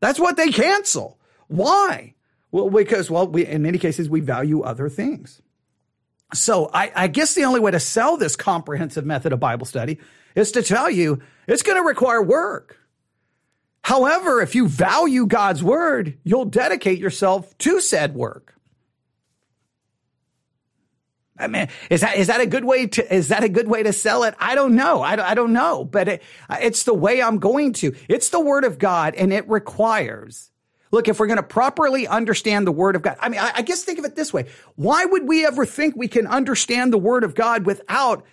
That's 0.00 0.20
what 0.20 0.36
they 0.36 0.52
cancel. 0.52 1.18
Why? 1.48 2.12
Well, 2.52 2.68
because, 2.68 3.10
well, 3.10 3.26
we, 3.26 3.46
in 3.46 3.62
many 3.62 3.78
cases, 3.78 4.10
we 4.10 4.20
value 4.20 4.60
other 4.60 4.90
things. 4.90 5.40
So 6.34 6.68
I, 6.74 6.92
I 6.94 7.06
guess 7.06 7.34
the 7.34 7.44
only 7.44 7.58
way 7.58 7.70
to 7.70 7.80
sell 7.80 8.18
this 8.18 8.36
comprehensive 8.36 9.06
method 9.06 9.32
of 9.32 9.40
Bible 9.40 9.64
study 9.64 9.98
is 10.34 10.52
to 10.52 10.62
tell 10.62 10.90
you 10.90 11.22
it's 11.46 11.62
going 11.62 11.78
to 11.82 11.88
require 11.88 12.22
work. 12.22 12.76
However, 13.82 14.42
if 14.42 14.54
you 14.54 14.68
value 14.68 15.24
God's 15.24 15.64
word, 15.64 16.18
you'll 16.22 16.44
dedicate 16.44 16.98
yourself 16.98 17.56
to 17.56 17.80
said 17.80 18.14
work. 18.14 18.56
I 21.40 21.46
mean, 21.46 21.68
is 21.88 22.02
that 22.02 22.16
is 22.16 22.26
that 22.26 22.40
a 22.40 22.46
good 22.46 22.64
way 22.64 22.86
to 22.86 23.14
is 23.14 23.28
that 23.28 23.42
a 23.42 23.48
good 23.48 23.68
way 23.68 23.82
to 23.82 23.92
sell 23.92 24.24
it? 24.24 24.34
I 24.38 24.54
don't 24.54 24.76
know. 24.76 25.02
I, 25.02 25.30
I 25.30 25.34
don't 25.34 25.52
know, 25.52 25.84
but 25.84 26.08
it, 26.08 26.22
it's 26.50 26.84
the 26.84 26.94
way 26.94 27.22
I'm 27.22 27.38
going 27.38 27.72
to. 27.74 27.94
It's 28.08 28.28
the 28.28 28.40
word 28.40 28.64
of 28.64 28.78
God, 28.78 29.14
and 29.14 29.32
it 29.32 29.48
requires. 29.48 30.50
Look, 30.92 31.08
if 31.08 31.20
we're 31.20 31.28
going 31.28 31.36
to 31.36 31.42
properly 31.42 32.08
understand 32.08 32.66
the 32.66 32.72
word 32.72 32.96
of 32.96 33.02
God, 33.02 33.16
I 33.20 33.28
mean, 33.28 33.40
I, 33.40 33.52
I 33.56 33.62
guess 33.62 33.84
think 33.84 33.98
of 33.98 34.04
it 34.04 34.16
this 34.16 34.32
way: 34.32 34.46
Why 34.76 35.04
would 35.04 35.26
we 35.26 35.46
ever 35.46 35.64
think 35.64 35.96
we 35.96 36.08
can 36.08 36.26
understand 36.26 36.92
the 36.92 36.98
word 36.98 37.24
of 37.24 37.34
God 37.34 37.64
without 37.64 38.24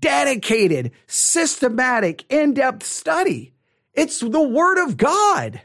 dedicated, 0.00 0.92
systematic, 1.06 2.24
in-depth 2.30 2.84
study? 2.84 3.54
It's 3.94 4.20
the 4.20 4.42
word 4.42 4.82
of 4.82 4.96
God. 4.96 5.60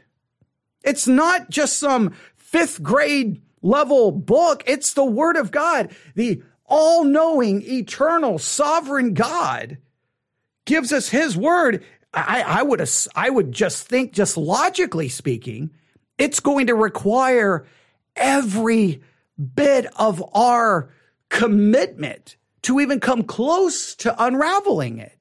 It's 0.82 1.06
not 1.08 1.50
just 1.50 1.78
some 1.78 2.14
fifth 2.36 2.82
grade 2.82 3.40
level 3.62 4.12
book. 4.12 4.62
It's 4.66 4.92
the 4.92 5.04
word 5.04 5.36
of 5.36 5.50
God. 5.50 5.94
The 6.14 6.42
all 6.76 7.04
knowing, 7.04 7.62
eternal, 7.62 8.36
sovereign 8.36 9.14
God 9.14 9.78
gives 10.64 10.92
us 10.92 11.08
his 11.08 11.36
word. 11.36 11.84
I, 12.12 12.42
I, 12.42 12.62
would, 12.64 12.84
I 13.14 13.30
would 13.30 13.52
just 13.52 13.86
think, 13.86 14.12
just 14.12 14.36
logically 14.36 15.08
speaking, 15.08 15.70
it's 16.18 16.40
going 16.40 16.66
to 16.66 16.74
require 16.74 17.64
every 18.16 19.00
bit 19.54 19.86
of 20.00 20.20
our 20.34 20.90
commitment 21.28 22.34
to 22.62 22.80
even 22.80 22.98
come 22.98 23.22
close 23.22 23.94
to 23.94 24.24
unraveling 24.24 24.98
it. 24.98 25.13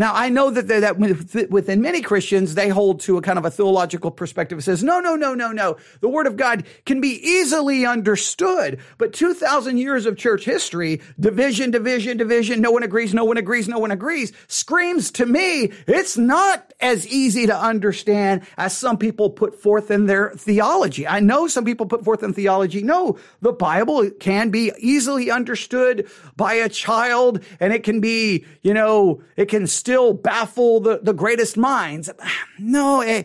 Now, 0.00 0.14
I 0.14 0.30
know 0.30 0.48
that 0.48 0.68
that 0.68 1.50
within 1.50 1.82
many 1.82 2.00
Christians, 2.00 2.54
they 2.54 2.70
hold 2.70 3.00
to 3.00 3.18
a 3.18 3.20
kind 3.20 3.38
of 3.38 3.44
a 3.44 3.50
theological 3.50 4.10
perspective 4.10 4.56
that 4.56 4.62
says, 4.62 4.82
no, 4.82 4.98
no, 4.98 5.14
no, 5.14 5.34
no, 5.34 5.52
no. 5.52 5.76
The 6.00 6.08
word 6.08 6.26
of 6.26 6.38
God 6.38 6.64
can 6.86 7.02
be 7.02 7.20
easily 7.22 7.84
understood. 7.84 8.80
But 8.96 9.12
2,000 9.12 9.76
years 9.76 10.06
of 10.06 10.16
church 10.16 10.46
history, 10.46 11.02
division, 11.20 11.70
division, 11.70 12.16
division, 12.16 12.62
no 12.62 12.70
one 12.70 12.82
agrees, 12.82 13.12
no 13.12 13.26
one 13.26 13.36
agrees, 13.36 13.68
no 13.68 13.78
one 13.78 13.90
agrees, 13.90 14.32
screams 14.48 15.10
to 15.10 15.26
me, 15.26 15.70
it's 15.86 16.16
not 16.16 16.72
as 16.80 17.06
easy 17.06 17.46
to 17.46 17.54
understand 17.54 18.40
as 18.56 18.74
some 18.74 18.96
people 18.96 19.28
put 19.28 19.60
forth 19.60 19.90
in 19.90 20.06
their 20.06 20.30
theology. 20.30 21.06
I 21.06 21.20
know 21.20 21.46
some 21.46 21.66
people 21.66 21.84
put 21.84 22.04
forth 22.04 22.22
in 22.22 22.32
theology, 22.32 22.82
no, 22.82 23.18
the 23.42 23.52
Bible 23.52 24.08
can 24.12 24.48
be 24.48 24.72
easily 24.78 25.30
understood 25.30 26.08
by 26.36 26.54
a 26.54 26.70
child 26.70 27.44
and 27.60 27.74
it 27.74 27.84
can 27.84 28.00
be, 28.00 28.46
you 28.62 28.72
know, 28.72 29.22
it 29.36 29.50
can 29.50 29.66
still 29.66 29.89
still 29.90 30.12
baffle 30.12 30.78
the, 30.78 31.00
the 31.02 31.12
greatest 31.12 31.56
minds. 31.56 32.08
No, 32.62 33.00
eh, 33.00 33.22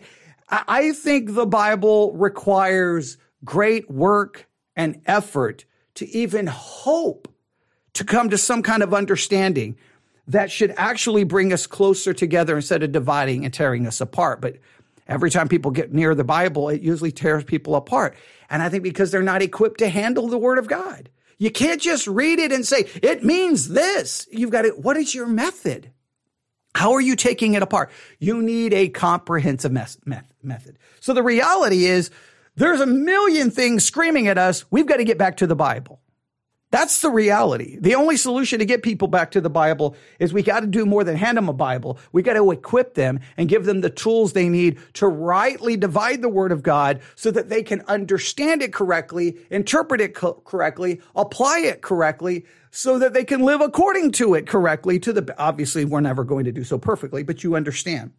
I 0.48 0.92
think 0.92 1.34
the 1.34 1.44
Bible 1.44 2.14
requires 2.14 3.18
great 3.44 3.90
work 3.90 4.48
and 4.74 5.02
effort 5.04 5.66
to 5.96 6.08
even 6.08 6.46
hope 6.46 7.28
to 7.92 8.02
come 8.02 8.30
to 8.30 8.38
some 8.38 8.62
kind 8.62 8.82
of 8.82 8.94
understanding 8.94 9.76
that 10.26 10.50
should 10.50 10.72
actually 10.78 11.24
bring 11.24 11.52
us 11.52 11.66
closer 11.66 12.14
together 12.14 12.56
instead 12.56 12.82
of 12.82 12.92
dividing 12.92 13.44
and 13.44 13.52
tearing 13.52 13.86
us 13.86 14.00
apart. 14.00 14.40
But 14.40 14.56
every 15.06 15.30
time 15.30 15.48
people 15.48 15.70
get 15.70 15.92
near 15.92 16.14
the 16.14 16.24
Bible, 16.24 16.70
it 16.70 16.80
usually 16.80 17.12
tears 17.12 17.44
people 17.44 17.74
apart. 17.74 18.16
And 18.48 18.62
I 18.62 18.70
think 18.70 18.82
because 18.82 19.10
they're 19.10 19.22
not 19.22 19.42
equipped 19.42 19.80
to 19.80 19.90
handle 19.90 20.28
the 20.28 20.38
Word 20.38 20.56
of 20.56 20.66
God. 20.66 21.10
You 21.38 21.50
can't 21.50 21.80
just 21.80 22.06
read 22.06 22.38
it 22.38 22.52
and 22.52 22.66
say, 22.66 22.88
it 23.02 23.22
means 23.22 23.68
this. 23.68 24.26
You've 24.32 24.50
got 24.50 24.62
to, 24.62 24.70
what 24.70 24.96
is 24.96 25.14
your 25.14 25.26
method? 25.26 25.92
How 26.76 26.92
are 26.92 27.00
you 27.00 27.16
taking 27.16 27.54
it 27.54 27.62
apart? 27.62 27.90
You 28.18 28.42
need 28.42 28.74
a 28.74 28.88
comprehensive 28.90 29.72
mes- 29.72 29.98
method. 30.42 30.78
So 31.00 31.14
the 31.14 31.22
reality 31.22 31.86
is 31.86 32.10
there's 32.56 32.80
a 32.80 32.86
million 32.86 33.50
things 33.50 33.84
screaming 33.84 34.28
at 34.28 34.36
us. 34.36 34.64
We've 34.70 34.86
got 34.86 34.98
to 34.98 35.04
get 35.04 35.16
back 35.16 35.38
to 35.38 35.46
the 35.46 35.56
Bible. 35.56 36.00
That's 36.70 37.00
the 37.00 37.10
reality. 37.10 37.78
The 37.80 37.94
only 37.94 38.18
solution 38.18 38.58
to 38.58 38.66
get 38.66 38.82
people 38.82 39.08
back 39.08 39.30
to 39.30 39.40
the 39.40 39.48
Bible 39.48 39.96
is 40.18 40.32
we 40.32 40.42
got 40.42 40.60
to 40.60 40.66
do 40.66 40.84
more 40.84 41.04
than 41.04 41.16
hand 41.16 41.38
them 41.38 41.48
a 41.48 41.54
Bible. 41.54 41.98
We 42.12 42.22
got 42.22 42.34
to 42.34 42.50
equip 42.50 42.94
them 42.94 43.20
and 43.36 43.48
give 43.48 43.64
them 43.64 43.80
the 43.80 43.88
tools 43.88 44.32
they 44.32 44.48
need 44.48 44.78
to 44.94 45.06
rightly 45.06 45.78
divide 45.78 46.20
the 46.20 46.28
Word 46.28 46.52
of 46.52 46.62
God 46.62 47.00
so 47.14 47.30
that 47.30 47.48
they 47.48 47.62
can 47.62 47.82
understand 47.82 48.62
it 48.62 48.72
correctly, 48.72 49.38
interpret 49.48 50.00
it 50.00 50.14
co- 50.14 50.42
correctly, 50.44 51.00
apply 51.14 51.60
it 51.60 51.80
correctly, 51.80 52.44
so 52.76 52.98
that 52.98 53.14
they 53.14 53.24
can 53.24 53.40
live 53.40 53.62
according 53.62 54.12
to 54.12 54.34
it 54.34 54.46
correctly 54.46 54.98
to 54.98 55.10
the 55.10 55.34
obviously 55.38 55.86
we're 55.86 56.00
never 56.00 56.24
going 56.24 56.44
to 56.44 56.52
do 56.52 56.62
so 56.62 56.76
perfectly 56.76 57.22
but 57.22 57.42
you 57.42 57.56
understand. 57.56 58.12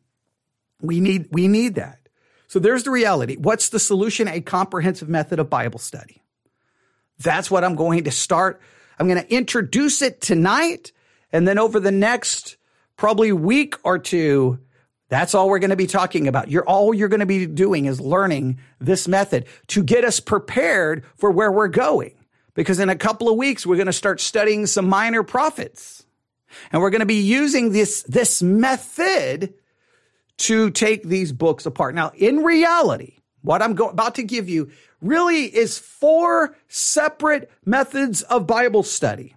We 0.81 0.99
need 0.99 1.27
we 1.31 1.47
need 1.47 1.75
that. 1.75 1.99
So 2.47 2.57
there's 2.57 2.83
the 2.83 2.89
reality. 2.89 3.35
What's 3.35 3.69
the 3.69 3.79
solution? 3.79 4.27
A 4.27 4.41
comprehensive 4.41 5.09
method 5.09 5.37
of 5.37 5.47
bible 5.47 5.77
study. 5.77 6.23
That's 7.19 7.51
what 7.51 7.63
i'm 7.63 7.75
going 7.75 8.05
to 8.05 8.11
start. 8.11 8.59
I'm 8.97 9.07
going 9.07 9.21
to 9.21 9.31
introduce 9.31 10.01
it 10.01 10.21
tonight 10.21 10.91
and 11.31 11.47
then 11.47 11.59
over 11.59 11.79
the 11.79 11.91
next 11.91 12.57
probably 12.95 13.31
week 13.31 13.75
or 13.83 13.99
two 13.99 14.59
that's 15.09 15.35
all 15.35 15.49
we're 15.49 15.59
going 15.59 15.69
to 15.69 15.75
be 15.75 15.87
talking 15.87 16.27
about. 16.27 16.49
You're 16.49 16.65
all 16.67 16.95
you're 16.95 17.09
going 17.09 17.19
to 17.19 17.27
be 17.27 17.45
doing 17.45 17.85
is 17.85 18.01
learning 18.01 18.57
this 18.79 19.07
method 19.07 19.45
to 19.67 19.83
get 19.83 20.03
us 20.03 20.19
prepared 20.19 21.05
for 21.15 21.29
where 21.29 21.51
we're 21.51 21.67
going 21.67 22.16
because 22.57 22.79
in 22.79 22.89
a 22.89 22.95
couple 22.95 23.29
of 23.29 23.37
weeks, 23.37 23.67
we're 23.67 23.75
going 23.75 23.85
to 23.85 23.93
start 23.93 24.19
studying 24.19 24.65
some 24.65 24.89
minor 24.89 25.21
prophets. 25.21 26.03
And 26.71 26.81
we're 26.81 26.89
going 26.89 27.01
to 27.01 27.05
be 27.05 27.21
using 27.21 27.71
this, 27.71 28.01
this 28.01 28.41
method 28.41 29.53
to 30.37 30.71
take 30.71 31.03
these 31.03 31.31
books 31.31 31.67
apart. 31.67 31.93
Now, 31.93 32.11
in 32.15 32.43
reality, 32.43 33.17
what 33.43 33.61
I'm 33.61 33.75
go- 33.75 33.89
about 33.89 34.15
to 34.15 34.23
give 34.23 34.49
you 34.49 34.71
really 35.01 35.43
is 35.43 35.77
four 35.77 36.57
separate 36.67 37.51
methods 37.63 38.23
of 38.23 38.47
Bible 38.47 38.81
study. 38.81 39.35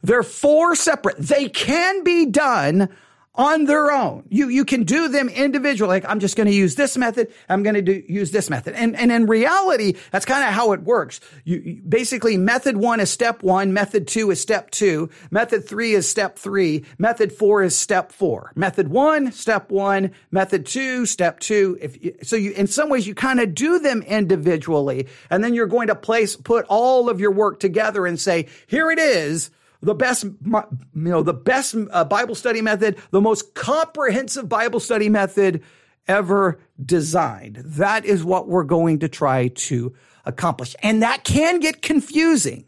They're 0.00 0.22
four 0.22 0.76
separate. 0.76 1.16
They 1.18 1.48
can 1.48 2.04
be 2.04 2.26
done 2.26 2.88
on 3.36 3.64
their 3.64 3.90
own. 3.90 4.24
You, 4.28 4.48
you 4.48 4.64
can 4.64 4.84
do 4.84 5.08
them 5.08 5.28
individually. 5.28 5.88
Like, 5.88 6.04
I'm 6.08 6.20
just 6.20 6.36
going 6.36 6.46
to 6.46 6.54
use 6.54 6.76
this 6.76 6.96
method. 6.96 7.32
I'm 7.48 7.62
going 7.64 7.84
to 7.84 8.12
use 8.12 8.30
this 8.30 8.48
method. 8.48 8.74
And, 8.74 8.94
and 8.94 9.10
in 9.10 9.26
reality, 9.26 9.94
that's 10.12 10.24
kind 10.24 10.46
of 10.46 10.54
how 10.54 10.72
it 10.72 10.82
works. 10.82 11.18
You, 11.42 11.58
you, 11.58 11.82
basically, 11.82 12.36
method 12.36 12.76
one 12.76 13.00
is 13.00 13.10
step 13.10 13.42
one. 13.42 13.72
Method 13.72 14.06
two 14.06 14.30
is 14.30 14.40
step 14.40 14.70
two. 14.70 15.10
Method 15.32 15.66
three 15.66 15.94
is 15.94 16.08
step 16.08 16.38
three. 16.38 16.84
Method 16.98 17.32
four 17.32 17.64
is 17.64 17.76
step 17.76 18.12
four. 18.12 18.52
Method 18.54 18.88
one, 18.88 19.32
step 19.32 19.70
one. 19.70 20.12
Method 20.30 20.64
two, 20.64 21.04
step 21.04 21.40
two. 21.40 21.76
If 21.80 22.04
you, 22.04 22.16
so 22.22 22.36
you, 22.36 22.52
in 22.52 22.68
some 22.68 22.88
ways, 22.88 23.06
you 23.06 23.16
kind 23.16 23.40
of 23.40 23.54
do 23.54 23.80
them 23.80 24.02
individually. 24.02 25.08
And 25.28 25.42
then 25.42 25.54
you're 25.54 25.66
going 25.66 25.88
to 25.88 25.96
place, 25.96 26.36
put 26.36 26.66
all 26.68 27.08
of 27.08 27.18
your 27.18 27.32
work 27.32 27.58
together 27.58 28.06
and 28.06 28.20
say, 28.20 28.46
here 28.68 28.92
it 28.92 29.00
is 29.00 29.50
the 29.84 29.94
best, 29.94 30.24
you 30.24 30.62
know, 30.94 31.22
the 31.22 31.34
best 31.34 31.76
uh, 31.90 32.04
Bible 32.04 32.34
study 32.34 32.60
method, 32.60 32.96
the 33.10 33.20
most 33.20 33.54
comprehensive 33.54 34.48
Bible 34.48 34.80
study 34.80 35.08
method 35.08 35.62
ever 36.08 36.58
designed. 36.84 37.56
That 37.56 38.04
is 38.04 38.24
what 38.24 38.48
we're 38.48 38.64
going 38.64 38.98
to 39.00 39.08
try 39.08 39.48
to 39.48 39.94
accomplish. 40.24 40.74
And 40.82 41.02
that 41.02 41.24
can 41.24 41.60
get 41.60 41.82
confusing. 41.82 42.64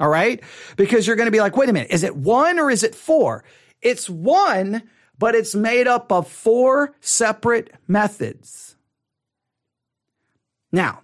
All 0.00 0.08
right. 0.08 0.42
Because 0.76 1.06
you're 1.06 1.16
going 1.16 1.26
to 1.26 1.32
be 1.32 1.40
like, 1.40 1.56
wait 1.56 1.68
a 1.68 1.72
minute, 1.72 1.90
is 1.90 2.02
it 2.02 2.16
one 2.16 2.58
or 2.58 2.70
is 2.70 2.82
it 2.82 2.94
four? 2.94 3.44
It's 3.82 4.08
one, 4.08 4.82
but 5.18 5.34
it's 5.34 5.54
made 5.54 5.86
up 5.86 6.10
of 6.10 6.28
four 6.28 6.94
separate 7.00 7.72
methods. 7.86 8.76
Now, 10.72 11.02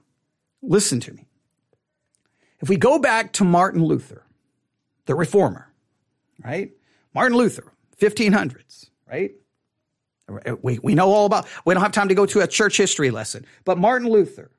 listen 0.63 0.99
to 1.01 1.13
me. 1.13 1.27
If 2.61 2.69
we 2.69 2.77
go 2.77 2.99
back 2.99 3.33
to 3.35 3.45
Martin 3.45 3.85
Luther, 3.85 4.25
the 5.11 5.17
reformer, 5.17 5.69
right? 6.45 6.71
Martin 7.17 7.37
Luther, 7.37 7.73
1500s, 7.99 8.91
right? 9.09 9.33
We, 10.63 10.79
we 10.79 10.95
know 10.95 11.11
all 11.11 11.27
about, 11.27 11.49
we 11.65 11.75
don't 11.75 11.83
have 11.83 11.91
time 11.91 12.11
to 12.11 12.15
go 12.15 12.27
to 12.27 12.39
a 12.39 12.47
church 12.47 12.77
history 12.77 13.11
lesson, 13.11 13.45
but 13.65 13.77
Martin 13.77 14.09
Luther, 14.09 14.53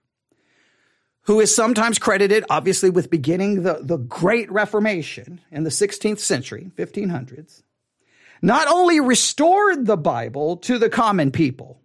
who 1.22 1.40
is 1.40 1.56
sometimes 1.56 2.00
credited, 2.00 2.44
obviously, 2.50 2.90
with 2.90 3.10
beginning 3.10 3.64
the, 3.64 3.80
the 3.82 3.96
Great 3.96 4.52
Reformation 4.52 5.40
in 5.52 5.64
the 5.64 5.70
16th 5.70 6.20
century, 6.20 6.70
1500s, 6.78 7.64
not 8.42 8.68
only 8.68 9.00
restored 9.00 9.86
the 9.86 9.96
Bible 9.96 10.58
to 10.58 10.78
the 10.78 10.90
common 10.90 11.32
people, 11.32 11.80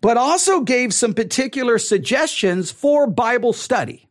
but 0.00 0.16
also 0.16 0.62
gave 0.62 0.92
some 0.92 1.14
particular 1.14 1.78
suggestions 1.78 2.72
for 2.72 3.06
Bible 3.06 3.52
study. 3.52 4.07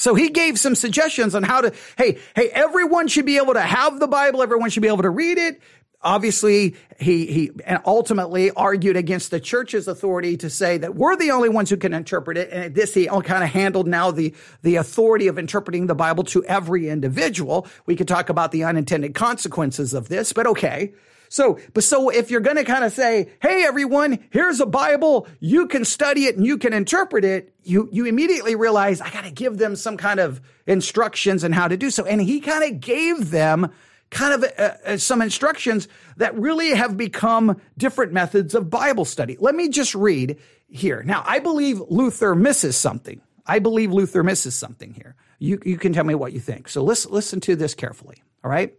So 0.00 0.14
he 0.14 0.30
gave 0.30 0.58
some 0.58 0.74
suggestions 0.74 1.34
on 1.34 1.42
how 1.42 1.60
to, 1.60 1.72
hey, 1.98 2.18
hey, 2.34 2.48
everyone 2.48 3.06
should 3.06 3.26
be 3.26 3.36
able 3.36 3.52
to 3.52 3.60
have 3.60 4.00
the 4.00 4.08
Bible. 4.08 4.42
Everyone 4.42 4.70
should 4.70 4.82
be 4.82 4.88
able 4.88 5.02
to 5.02 5.10
read 5.10 5.36
it. 5.36 5.60
Obviously, 6.02 6.76
he, 6.98 7.26
he 7.26 7.50
ultimately 7.84 8.50
argued 8.52 8.96
against 8.96 9.30
the 9.30 9.38
church's 9.38 9.86
authority 9.86 10.38
to 10.38 10.48
say 10.48 10.78
that 10.78 10.94
we're 10.94 11.14
the 11.14 11.30
only 11.30 11.50
ones 11.50 11.68
who 11.68 11.76
can 11.76 11.92
interpret 11.92 12.38
it. 12.38 12.48
And 12.50 12.74
this, 12.74 12.94
he 12.94 13.06
kind 13.06 13.44
of 13.44 13.50
handled 13.50 13.86
now 13.86 14.10
the, 14.10 14.34
the 14.62 14.76
authority 14.76 15.28
of 15.28 15.38
interpreting 15.38 15.88
the 15.88 15.94
Bible 15.94 16.24
to 16.24 16.42
every 16.44 16.88
individual. 16.88 17.66
We 17.84 17.96
could 17.96 18.08
talk 18.08 18.30
about 18.30 18.50
the 18.50 18.64
unintended 18.64 19.14
consequences 19.14 19.92
of 19.92 20.08
this, 20.08 20.32
but 20.32 20.46
okay. 20.46 20.94
So, 21.28 21.60
but 21.74 21.84
so 21.84 22.08
if 22.08 22.30
you're 22.30 22.40
going 22.40 22.56
to 22.56 22.64
kind 22.64 22.82
of 22.82 22.92
say, 22.92 23.30
Hey, 23.40 23.62
everyone, 23.64 24.18
here's 24.30 24.60
a 24.60 24.66
Bible. 24.66 25.28
You 25.38 25.68
can 25.68 25.84
study 25.84 26.24
it 26.24 26.36
and 26.36 26.46
you 26.46 26.56
can 26.58 26.72
interpret 26.72 27.24
it. 27.24 27.54
You, 27.62 27.88
you 27.92 28.06
immediately 28.06 28.56
realize 28.56 29.02
I 29.02 29.10
got 29.10 29.24
to 29.24 29.30
give 29.30 29.58
them 29.58 29.76
some 29.76 29.96
kind 29.96 30.18
of 30.18 30.40
instructions 30.66 31.44
and 31.44 31.54
how 31.54 31.68
to 31.68 31.76
do 31.76 31.90
so. 31.90 32.04
And 32.04 32.20
he 32.20 32.40
kind 32.40 32.64
of 32.64 32.80
gave 32.80 33.30
them 33.30 33.70
kind 34.10 34.34
of 34.34 34.52
uh, 34.58 34.74
uh, 34.84 34.96
some 34.96 35.22
instructions 35.22 35.88
that 36.16 36.34
really 36.34 36.70
have 36.70 36.96
become 36.96 37.60
different 37.78 38.12
methods 38.12 38.54
of 38.54 38.68
Bible 38.70 39.04
study. 39.04 39.36
Let 39.40 39.54
me 39.54 39.68
just 39.68 39.94
read 39.94 40.38
here. 40.68 41.02
Now, 41.02 41.22
I 41.26 41.38
believe 41.38 41.80
Luther 41.88 42.34
misses 42.34 42.76
something. 42.76 43.20
I 43.46 43.58
believe 43.58 43.92
Luther 43.92 44.22
misses 44.22 44.54
something 44.54 44.92
here. 44.92 45.14
You, 45.38 45.60
you 45.64 45.78
can 45.78 45.92
tell 45.92 46.04
me 46.04 46.14
what 46.14 46.32
you 46.32 46.40
think. 46.40 46.68
So 46.68 46.82
listen, 46.82 47.12
listen 47.12 47.40
to 47.40 47.56
this 47.56 47.74
carefully. 47.74 48.22
All 48.44 48.50
right. 48.50 48.74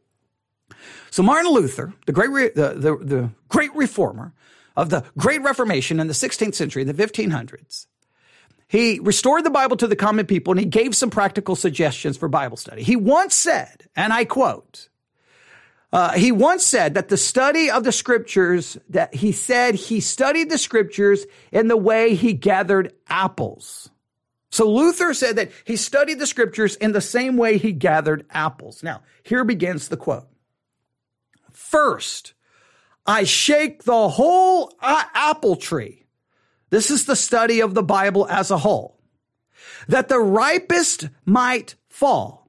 So 1.10 1.24
Martin 1.24 1.52
Luther, 1.52 1.94
the 2.06 2.14
great, 2.14 2.30
re- 2.30 2.52
the, 2.54 2.74
the, 2.74 2.98
the 2.98 3.30
great 3.50 3.74
reformer 3.76 4.34
of 4.76 4.90
the 4.90 5.04
Great 5.18 5.42
Reformation 5.42 6.00
in 6.00 6.08
the 6.08 6.14
16th 6.14 6.56
century, 6.56 6.84
the 6.84 6.94
1500s, 6.94 7.88
he 8.68 9.00
restored 9.02 9.44
the 9.44 9.50
Bible 9.50 9.76
to 9.78 9.88
the 9.88 9.98
common 9.98 10.26
people 10.26 10.52
and 10.52 10.60
he 10.60 10.66
gave 10.66 10.96
some 10.96 11.10
practical 11.10 11.58
suggestions 11.58 12.16
for 12.16 12.30
Bible 12.30 12.56
study. 12.56 12.84
He 12.84 12.96
once 12.96 13.36
said, 13.36 13.84
and 13.98 14.14
I 14.14 14.24
quote, 14.24 14.88
uh, 15.94 16.14
he 16.14 16.32
once 16.32 16.66
said 16.66 16.94
that 16.94 17.10
the 17.10 17.18
study 17.18 17.70
of 17.70 17.84
the 17.84 17.92
scriptures, 17.92 18.78
that 18.90 19.14
he 19.14 19.32
said 19.32 19.76
he 19.76 20.00
studied 20.00 20.50
the 20.50 20.58
scriptures 20.58 21.26
in 21.52 21.68
the 21.68 21.78
way 21.78 22.16
he 22.16 22.34
gathered 22.34 22.94
apples. 23.08 23.90
So 24.52 24.70
Luther 24.70 25.14
said 25.14 25.38
that 25.38 25.52
he 25.66 25.76
studied 25.76 26.20
the 26.20 26.28
scriptures 26.28 26.76
in 26.76 26.92
the 26.92 27.02
same 27.02 27.38
way 27.38 27.58
he 27.58 27.72
gathered 27.72 28.26
apples. 28.30 28.84
Now, 28.84 29.02
here 29.24 29.44
begins 29.44 29.88
the 29.88 29.98
quote. 29.98 30.28
First, 31.52 32.34
I 33.06 33.24
shake 33.24 33.84
the 33.84 34.10
whole 34.10 34.74
apple 34.82 35.56
tree. 35.56 36.06
This 36.70 36.92
is 36.92 37.06
the 37.06 37.16
study 37.16 37.62
of 37.62 37.74
the 37.74 37.84
Bible 37.84 38.28
as 38.30 38.52
a 38.52 38.58
whole. 38.58 38.98
That 39.88 40.08
the 40.08 40.20
ripest 40.20 41.10
might 41.26 41.76
fall. 41.90 42.41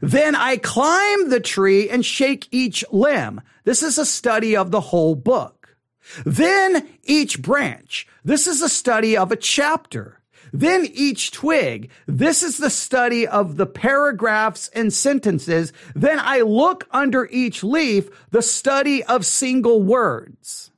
Then 0.00 0.34
I 0.34 0.56
climb 0.56 1.30
the 1.30 1.40
tree 1.40 1.88
and 1.88 2.04
shake 2.04 2.48
each 2.50 2.84
limb. 2.90 3.40
This 3.64 3.82
is 3.82 3.98
a 3.98 4.06
study 4.06 4.56
of 4.56 4.70
the 4.70 4.80
whole 4.80 5.14
book. 5.14 5.76
Then 6.24 6.88
each 7.02 7.42
branch. 7.42 8.06
This 8.24 8.46
is 8.46 8.62
a 8.62 8.68
study 8.68 9.16
of 9.16 9.32
a 9.32 9.36
chapter. 9.36 10.20
Then 10.52 10.86
each 10.92 11.32
twig. 11.32 11.90
This 12.06 12.42
is 12.42 12.58
the 12.58 12.70
study 12.70 13.26
of 13.26 13.56
the 13.56 13.66
paragraphs 13.66 14.68
and 14.68 14.92
sentences. 14.92 15.72
Then 15.94 16.18
I 16.20 16.42
look 16.42 16.86
under 16.90 17.26
each 17.26 17.62
leaf, 17.64 18.08
the 18.30 18.42
study 18.42 19.02
of 19.04 19.26
single 19.26 19.82
words. 19.82 20.70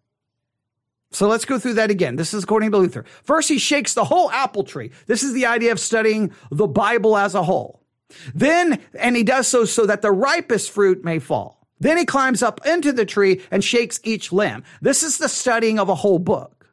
So 1.10 1.26
let's 1.26 1.44
go 1.44 1.58
through 1.58 1.74
that 1.74 1.90
again. 1.90 2.16
This 2.16 2.34
is 2.34 2.44
according 2.44 2.70
to 2.72 2.78
Luther. 2.78 3.04
First, 3.22 3.48
he 3.48 3.58
shakes 3.58 3.94
the 3.94 4.04
whole 4.04 4.30
apple 4.30 4.64
tree. 4.64 4.90
This 5.06 5.22
is 5.22 5.32
the 5.32 5.46
idea 5.46 5.72
of 5.72 5.80
studying 5.80 6.32
the 6.50 6.66
Bible 6.66 7.16
as 7.16 7.34
a 7.34 7.42
whole. 7.42 7.77
Then, 8.34 8.80
and 8.98 9.16
he 9.16 9.22
does 9.22 9.48
so 9.48 9.64
so 9.64 9.86
that 9.86 10.02
the 10.02 10.12
ripest 10.12 10.70
fruit 10.70 11.04
may 11.04 11.18
fall. 11.18 11.66
Then 11.80 11.96
he 11.96 12.04
climbs 12.04 12.42
up 12.42 12.60
into 12.66 12.92
the 12.92 13.04
tree 13.04 13.42
and 13.50 13.62
shakes 13.62 14.00
each 14.02 14.32
limb. 14.32 14.64
This 14.80 15.02
is 15.02 15.18
the 15.18 15.28
studying 15.28 15.78
of 15.78 15.88
a 15.88 15.94
whole 15.94 16.18
book. 16.18 16.66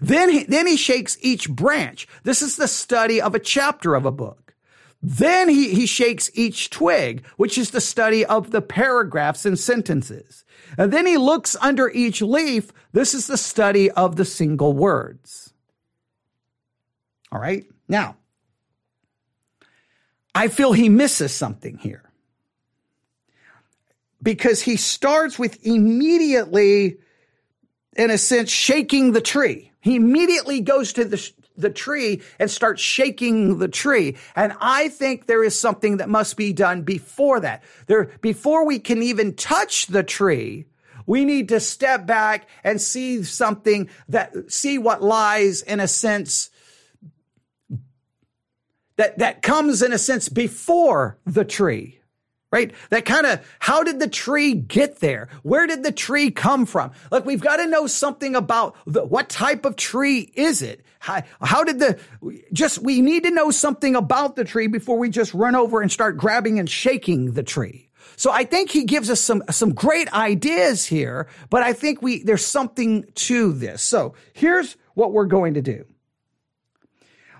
Then 0.00 0.28
he, 0.30 0.44
then 0.44 0.66
he 0.66 0.76
shakes 0.76 1.16
each 1.20 1.48
branch. 1.48 2.08
This 2.24 2.42
is 2.42 2.56
the 2.56 2.66
study 2.66 3.20
of 3.20 3.34
a 3.34 3.38
chapter 3.38 3.94
of 3.94 4.04
a 4.04 4.10
book. 4.10 4.54
Then 5.00 5.48
he, 5.48 5.72
he 5.74 5.86
shakes 5.86 6.28
each 6.34 6.70
twig, 6.70 7.24
which 7.36 7.56
is 7.56 7.70
the 7.70 7.80
study 7.80 8.26
of 8.26 8.50
the 8.50 8.62
paragraphs 8.62 9.46
and 9.46 9.56
sentences. 9.56 10.44
And 10.76 10.92
then 10.92 11.06
he 11.06 11.16
looks 11.16 11.54
under 11.60 11.88
each 11.88 12.20
leaf. 12.20 12.72
This 12.92 13.14
is 13.14 13.28
the 13.28 13.36
study 13.36 13.90
of 13.92 14.16
the 14.16 14.24
single 14.24 14.72
words. 14.72 15.54
All 17.30 17.40
right. 17.40 17.64
Now, 17.86 18.16
I 20.34 20.48
feel 20.48 20.72
he 20.72 20.88
misses 20.88 21.32
something 21.32 21.78
here 21.78 22.08
because 24.22 24.62
he 24.62 24.76
starts 24.76 25.38
with 25.38 25.64
immediately, 25.64 26.98
in 27.96 28.10
a 28.10 28.18
sense, 28.18 28.50
shaking 28.50 29.12
the 29.12 29.20
tree. 29.20 29.72
He 29.80 29.96
immediately 29.96 30.60
goes 30.60 30.92
to 30.94 31.04
the, 31.04 31.32
the 31.56 31.70
tree 31.70 32.22
and 32.38 32.50
starts 32.50 32.82
shaking 32.82 33.58
the 33.58 33.68
tree. 33.68 34.16
And 34.34 34.52
I 34.60 34.88
think 34.88 35.26
there 35.26 35.44
is 35.44 35.58
something 35.58 35.98
that 35.98 36.08
must 36.08 36.36
be 36.36 36.52
done 36.52 36.82
before 36.82 37.40
that. 37.40 37.62
There, 37.86 38.10
before 38.20 38.66
we 38.66 38.78
can 38.78 39.02
even 39.02 39.34
touch 39.34 39.86
the 39.86 40.02
tree, 40.02 40.66
we 41.06 41.24
need 41.24 41.48
to 41.48 41.60
step 41.60 42.06
back 42.06 42.48
and 42.62 42.80
see 42.80 43.22
something 43.22 43.88
that, 44.08 44.52
see 44.52 44.78
what 44.78 45.02
lies 45.02 45.62
in 45.62 45.80
a 45.80 45.88
sense 45.88 46.50
that, 48.98 49.18
that 49.18 49.40
comes 49.40 49.80
in 49.80 49.92
a 49.92 49.98
sense 49.98 50.28
before 50.28 51.18
the 51.24 51.44
tree 51.44 51.98
right? 52.50 52.72
That 52.90 53.04
kind 53.04 53.26
of, 53.26 53.46
how 53.58 53.82
did 53.82 54.00
the 54.00 54.08
tree 54.08 54.54
get 54.54 55.00
there? 55.00 55.28
Where 55.42 55.66
did 55.66 55.82
the 55.82 55.92
tree 55.92 56.30
come 56.30 56.64
from? 56.64 56.92
Like, 57.10 57.26
we've 57.26 57.40
got 57.40 57.56
to 57.56 57.66
know 57.66 57.86
something 57.86 58.34
about 58.34 58.74
the, 58.86 59.04
what 59.04 59.28
type 59.28 59.64
of 59.64 59.76
tree 59.76 60.32
is 60.34 60.62
it? 60.62 60.82
How, 60.98 61.22
how 61.42 61.64
did 61.64 61.78
the, 61.78 62.00
just, 62.52 62.78
we 62.78 63.02
need 63.02 63.24
to 63.24 63.30
know 63.30 63.50
something 63.50 63.94
about 63.94 64.34
the 64.34 64.44
tree 64.44 64.66
before 64.66 64.98
we 64.98 65.10
just 65.10 65.34
run 65.34 65.54
over 65.54 65.80
and 65.82 65.92
start 65.92 66.16
grabbing 66.16 66.58
and 66.58 66.68
shaking 66.68 67.32
the 67.32 67.42
tree. 67.42 67.90
So 68.16 68.32
I 68.32 68.44
think 68.44 68.70
he 68.70 68.84
gives 68.84 69.10
us 69.10 69.20
some, 69.20 69.42
some 69.50 69.74
great 69.74 70.12
ideas 70.12 70.86
here, 70.86 71.28
but 71.50 71.62
I 71.62 71.72
think 71.72 72.02
we, 72.02 72.22
there's 72.22 72.44
something 72.44 73.04
to 73.14 73.52
this. 73.52 73.82
So 73.82 74.14
here's 74.32 74.76
what 74.94 75.12
we're 75.12 75.26
going 75.26 75.54
to 75.54 75.62
do. 75.62 75.84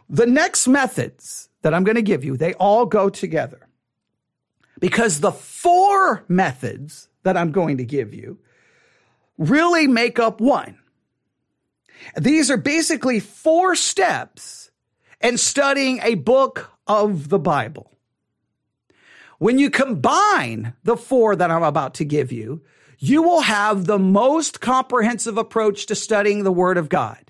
The 0.08 0.26
next 0.26 0.68
methods 0.68 1.47
that 1.62 1.74
I'm 1.74 1.84
going 1.84 1.96
to 1.96 2.02
give 2.02 2.24
you, 2.24 2.36
they 2.36 2.54
all 2.54 2.86
go 2.86 3.08
together 3.08 3.68
because 4.78 5.20
the 5.20 5.32
four 5.32 6.24
methods 6.28 7.08
that 7.22 7.36
I'm 7.36 7.52
going 7.52 7.78
to 7.78 7.84
give 7.84 8.14
you 8.14 8.38
really 9.36 9.86
make 9.86 10.18
up 10.18 10.40
one. 10.40 10.78
These 12.16 12.50
are 12.50 12.56
basically 12.56 13.20
four 13.20 13.74
steps 13.74 14.70
in 15.20 15.36
studying 15.36 16.00
a 16.02 16.14
book 16.14 16.70
of 16.86 17.28
the 17.28 17.38
Bible. 17.38 17.92
When 19.38 19.58
you 19.58 19.70
combine 19.70 20.74
the 20.84 20.96
four 20.96 21.36
that 21.36 21.50
I'm 21.50 21.62
about 21.62 21.94
to 21.94 22.04
give 22.04 22.32
you, 22.32 22.62
you 22.98 23.22
will 23.22 23.42
have 23.42 23.84
the 23.84 23.98
most 23.98 24.60
comprehensive 24.60 25.38
approach 25.38 25.86
to 25.86 25.94
studying 25.94 26.42
the 26.42 26.52
Word 26.52 26.76
of 26.76 26.88
God. 26.88 27.27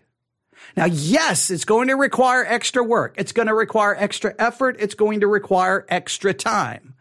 Now, 0.76 0.86
yes, 0.86 1.50
it's 1.50 1.64
going 1.64 1.88
to 1.88 1.96
require 1.96 2.44
extra 2.44 2.84
work. 2.84 3.14
It's 3.18 3.32
going 3.32 3.48
to 3.48 3.54
require 3.54 3.94
extra 3.96 4.34
effort. 4.38 4.76
It's 4.78 4.94
going 4.94 5.20
to 5.20 5.26
require 5.26 5.86
extra 5.88 6.34
time. 6.34 6.94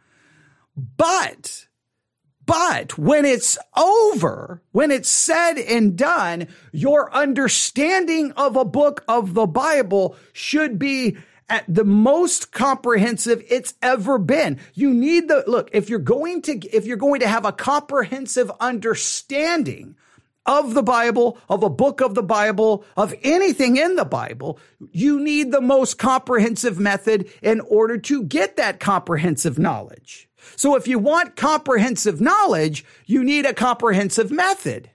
But 0.75 1.67
but 2.47 2.97
when 2.97 3.25
it's 3.25 3.57
over, 3.75 4.63
when 4.71 4.89
it's 4.89 5.09
said 5.09 5.55
and 5.55 5.97
done, 5.97 6.47
your 6.71 7.13
understanding 7.13 8.31
of 8.31 8.55
a 8.55 8.63
book 8.63 9.03
of 9.05 9.33
the 9.33 9.45
Bible 9.45 10.15
should 10.31 10.79
be 10.79 11.17
at 11.49 11.65
the 11.67 11.83
most 11.83 12.53
comprehensive 12.53 13.43
it's 13.49 13.73
ever 13.81 14.17
been. 14.17 14.59
You 14.73 14.93
need 14.93 15.27
the, 15.27 15.43
look, 15.45 15.69
if 15.73 15.89
you're 15.89 15.99
going 15.99 16.41
to, 16.43 16.57
if 16.69 16.85
you're 16.85 16.95
going 16.95 17.19
to 17.19 17.27
have 17.27 17.43
a 17.43 17.51
comprehensive 17.51 18.49
understanding 18.61 19.97
of 20.47 20.73
the 20.73 20.81
Bible, 20.81 21.37
of 21.49 21.61
a 21.61 21.69
book 21.69 22.01
of 22.01 22.15
the 22.15 22.23
Bible, 22.23 22.85
of 22.95 23.13
anything 23.21 23.75
in 23.75 23.97
the 23.97 24.05
Bible, 24.05 24.57
you 24.91 25.19
need 25.19 25.51
the 25.51 25.61
most 25.61 25.97
comprehensive 25.97 26.79
method 26.79 27.29
in 27.43 27.59
order 27.59 27.97
to 27.97 28.23
get 28.23 28.55
that 28.55 28.79
comprehensive 28.79 29.59
knowledge. 29.59 30.29
So 30.55 30.75
if 30.75 30.87
you 30.87 30.97
want 30.97 31.35
comprehensive 31.35 32.21
knowledge, 32.21 32.85
you 33.05 33.23
need 33.23 33.45
a 33.45 33.53
comprehensive 33.53 34.31
method. 34.31 34.89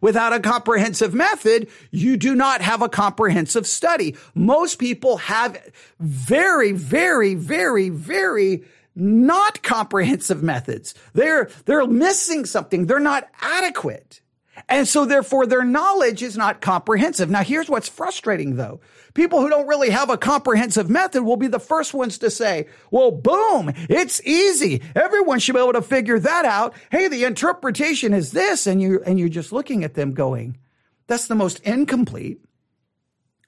Without 0.00 0.32
a 0.32 0.40
comprehensive 0.40 1.12
method, 1.12 1.68
you 1.90 2.16
do 2.16 2.34
not 2.34 2.62
have 2.62 2.80
a 2.80 2.88
comprehensive 2.88 3.66
study. 3.66 4.16
Most 4.34 4.78
people 4.78 5.18
have 5.18 5.60
very, 5.98 6.72
very, 6.72 7.34
very, 7.34 7.90
very 7.90 8.64
not 8.94 9.62
comprehensive 9.62 10.42
methods. 10.42 10.94
They're, 11.12 11.50
they're 11.66 11.86
missing 11.86 12.46
something. 12.46 12.86
They're 12.86 12.98
not 12.98 13.28
adequate. 13.42 14.22
And 14.68 14.86
so 14.86 15.04
therefore 15.04 15.46
their 15.46 15.64
knowledge 15.64 16.22
is 16.22 16.36
not 16.36 16.60
comprehensive. 16.60 17.30
Now 17.30 17.42
here's 17.42 17.68
what's 17.68 17.88
frustrating 17.88 18.56
though. 18.56 18.80
People 19.14 19.40
who 19.40 19.48
don't 19.48 19.66
really 19.66 19.90
have 19.90 20.10
a 20.10 20.16
comprehensive 20.16 20.88
method 20.88 21.22
will 21.22 21.36
be 21.36 21.48
the 21.48 21.58
first 21.58 21.94
ones 21.94 22.18
to 22.18 22.30
say, 22.30 22.68
well, 22.90 23.10
boom, 23.10 23.72
it's 23.88 24.20
easy. 24.24 24.82
Everyone 24.94 25.40
should 25.40 25.54
be 25.54 25.60
able 25.60 25.72
to 25.72 25.82
figure 25.82 26.18
that 26.18 26.44
out. 26.44 26.74
Hey, 26.90 27.08
the 27.08 27.24
interpretation 27.24 28.14
is 28.14 28.30
this. 28.32 28.66
And 28.66 28.80
you, 28.80 29.02
and 29.04 29.18
you're 29.18 29.28
just 29.28 29.52
looking 29.52 29.82
at 29.82 29.94
them 29.94 30.12
going, 30.12 30.58
that's 31.06 31.26
the 31.26 31.34
most 31.34 31.58
incomplete, 31.60 32.40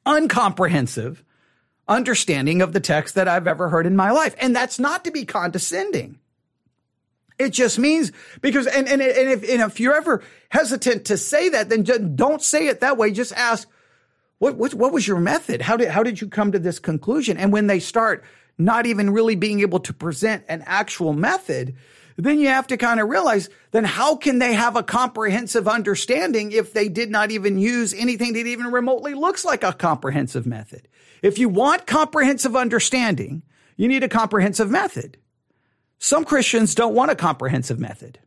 uncomprehensive 0.04 1.24
understanding 1.88 2.62
of 2.62 2.72
the 2.72 2.80
text 2.80 3.14
that 3.14 3.28
I've 3.28 3.46
ever 3.46 3.68
heard 3.68 3.86
in 3.86 3.96
my 3.96 4.10
life. 4.10 4.34
And 4.40 4.54
that's 4.54 4.78
not 4.78 5.04
to 5.04 5.10
be 5.10 5.24
condescending. 5.24 6.18
It 7.42 7.50
just 7.50 7.78
means 7.78 8.12
because, 8.40 8.66
and, 8.66 8.88
and, 8.88 9.02
and 9.02 9.30
if, 9.30 9.42
and 9.48 9.62
if 9.62 9.80
you're 9.80 9.96
ever 9.96 10.22
hesitant 10.48 11.06
to 11.06 11.16
say 11.16 11.48
that, 11.48 11.68
then 11.68 11.84
just 11.84 12.14
don't 12.14 12.40
say 12.40 12.68
it 12.68 12.80
that 12.80 12.96
way. 12.96 13.10
Just 13.10 13.32
ask, 13.32 13.68
what, 14.38 14.56
what, 14.56 14.74
what 14.74 14.92
was 14.92 15.06
your 15.06 15.18
method? 15.18 15.60
How 15.60 15.76
did, 15.76 15.88
how 15.88 16.02
did 16.02 16.20
you 16.20 16.28
come 16.28 16.52
to 16.52 16.58
this 16.58 16.78
conclusion? 16.78 17.36
And 17.36 17.52
when 17.52 17.66
they 17.66 17.80
start 17.80 18.24
not 18.58 18.86
even 18.86 19.10
really 19.10 19.34
being 19.34 19.60
able 19.60 19.80
to 19.80 19.92
present 19.92 20.44
an 20.48 20.62
actual 20.66 21.12
method, 21.12 21.74
then 22.16 22.38
you 22.38 22.48
have 22.48 22.66
to 22.68 22.76
kind 22.76 23.00
of 23.00 23.08
realize 23.08 23.48
then 23.72 23.84
how 23.84 24.16
can 24.16 24.38
they 24.38 24.54
have 24.54 24.76
a 24.76 24.82
comprehensive 24.82 25.66
understanding 25.66 26.52
if 26.52 26.72
they 26.72 26.88
did 26.88 27.10
not 27.10 27.30
even 27.30 27.58
use 27.58 27.94
anything 27.94 28.34
that 28.34 28.46
even 28.46 28.66
remotely 28.70 29.14
looks 29.14 29.44
like 29.44 29.64
a 29.64 29.72
comprehensive 29.72 30.46
method? 30.46 30.86
If 31.22 31.38
you 31.38 31.48
want 31.48 31.86
comprehensive 31.86 32.54
understanding, 32.54 33.42
you 33.76 33.88
need 33.88 34.04
a 34.04 34.08
comprehensive 34.08 34.70
method. 34.70 35.18
Some 36.02 36.24
Christians 36.24 36.74
don't 36.74 36.96
want 36.96 37.12
a 37.12 37.14
comprehensive 37.14 37.78
method. 37.78 38.18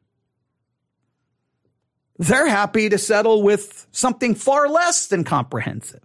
They're 2.18 2.48
happy 2.48 2.88
to 2.88 2.98
settle 2.98 3.44
with 3.44 3.86
something 3.92 4.34
far 4.34 4.70
less 4.70 5.08
than 5.08 5.26
comprehensive. 5.26 6.00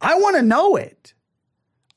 I 0.00 0.14
want 0.14 0.36
to 0.36 0.42
know 0.42 0.76
it. 0.76 1.12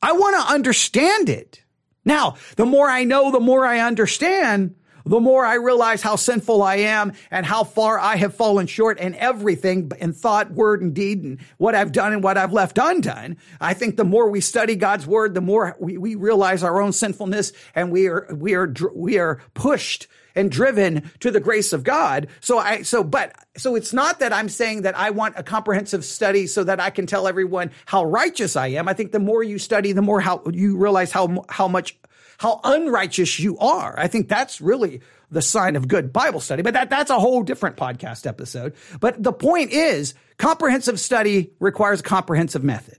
I 0.02 0.12
want 0.12 0.36
to 0.36 0.52
understand 0.52 1.30
it. 1.30 1.62
Now, 2.04 2.36
the 2.56 2.66
more 2.66 2.86
I 2.90 3.04
know, 3.04 3.32
the 3.32 3.40
more 3.40 3.64
I 3.64 3.80
understand, 3.80 4.74
the 5.06 5.20
more 5.20 5.44
I 5.44 5.54
realize 5.54 6.02
how 6.02 6.16
sinful 6.16 6.62
I 6.62 6.76
am 6.76 7.12
and 7.30 7.46
how 7.46 7.64
far 7.64 7.98
I 7.98 8.16
have 8.16 8.34
fallen 8.34 8.66
short 8.66 8.98
in 8.98 9.14
everything 9.14 9.90
in 9.98 10.12
thought, 10.12 10.50
word, 10.50 10.82
and 10.82 10.92
deed, 10.94 11.22
and 11.22 11.40
what 11.58 11.74
I've 11.74 11.92
done 11.92 12.12
and 12.12 12.22
what 12.22 12.36
I've 12.36 12.52
left 12.52 12.78
undone. 12.78 13.36
I 13.60 13.74
think 13.74 13.96
the 13.96 14.04
more 14.04 14.28
we 14.28 14.40
study 14.40 14.74
God's 14.76 15.06
word, 15.06 15.34
the 15.34 15.40
more 15.40 15.76
we, 15.78 15.96
we 15.96 16.14
realize 16.16 16.62
our 16.62 16.80
own 16.80 16.92
sinfulness 16.92 17.52
and 17.74 17.90
we 17.92 18.08
are, 18.08 18.26
we 18.34 18.54
are, 18.54 18.72
we 18.94 19.18
are 19.18 19.40
pushed 19.54 20.08
and 20.34 20.50
driven 20.50 21.10
to 21.20 21.30
the 21.30 21.40
grace 21.40 21.72
of 21.72 21.82
God. 21.82 22.28
So 22.40 22.58
I, 22.58 22.82
so, 22.82 23.02
but, 23.02 23.34
so 23.56 23.74
it's 23.74 23.92
not 23.92 24.20
that 24.20 24.32
I'm 24.32 24.48
saying 24.48 24.82
that 24.82 24.96
I 24.96 25.10
want 25.10 25.34
a 25.38 25.42
comprehensive 25.42 26.04
study 26.04 26.46
so 26.46 26.62
that 26.64 26.78
I 26.78 26.90
can 26.90 27.06
tell 27.06 27.26
everyone 27.26 27.70
how 27.86 28.04
righteous 28.04 28.54
I 28.54 28.68
am. 28.68 28.86
I 28.86 28.92
think 28.92 29.12
the 29.12 29.18
more 29.18 29.42
you 29.42 29.58
study, 29.58 29.92
the 29.92 30.02
more 30.02 30.20
how 30.20 30.42
you 30.52 30.76
realize 30.76 31.10
how, 31.10 31.44
how 31.48 31.68
much 31.68 31.96
how 32.38 32.60
unrighteous 32.64 33.38
you 33.38 33.58
are. 33.58 33.94
I 33.98 34.08
think 34.08 34.28
that's 34.28 34.60
really 34.60 35.00
the 35.30 35.42
sign 35.42 35.76
of 35.76 35.88
good 35.88 36.12
Bible 36.12 36.40
study, 36.40 36.62
but 36.62 36.74
that, 36.74 36.90
that's 36.90 37.10
a 37.10 37.18
whole 37.18 37.42
different 37.42 37.76
podcast 37.76 38.26
episode. 38.26 38.74
But 39.00 39.22
the 39.22 39.32
point 39.32 39.72
is 39.72 40.14
comprehensive 40.38 41.00
study 41.00 41.52
requires 41.58 42.00
a 42.00 42.04
comprehensive 42.04 42.62
method. 42.62 42.98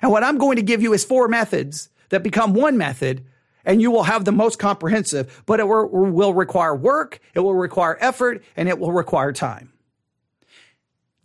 And 0.00 0.10
what 0.10 0.24
I'm 0.24 0.38
going 0.38 0.56
to 0.56 0.62
give 0.62 0.82
you 0.82 0.92
is 0.92 1.04
four 1.04 1.28
methods 1.28 1.88
that 2.08 2.22
become 2.22 2.54
one 2.54 2.76
method 2.76 3.24
and 3.64 3.80
you 3.80 3.90
will 3.90 4.02
have 4.02 4.24
the 4.24 4.32
most 4.32 4.58
comprehensive, 4.58 5.42
but 5.46 5.60
it 5.60 5.68
will 5.68 6.34
require 6.34 6.74
work, 6.74 7.20
it 7.34 7.40
will 7.40 7.54
require 7.54 7.96
effort, 8.00 8.42
and 8.56 8.68
it 8.68 8.78
will 8.78 8.92
require 8.92 9.32
time. 9.32 9.72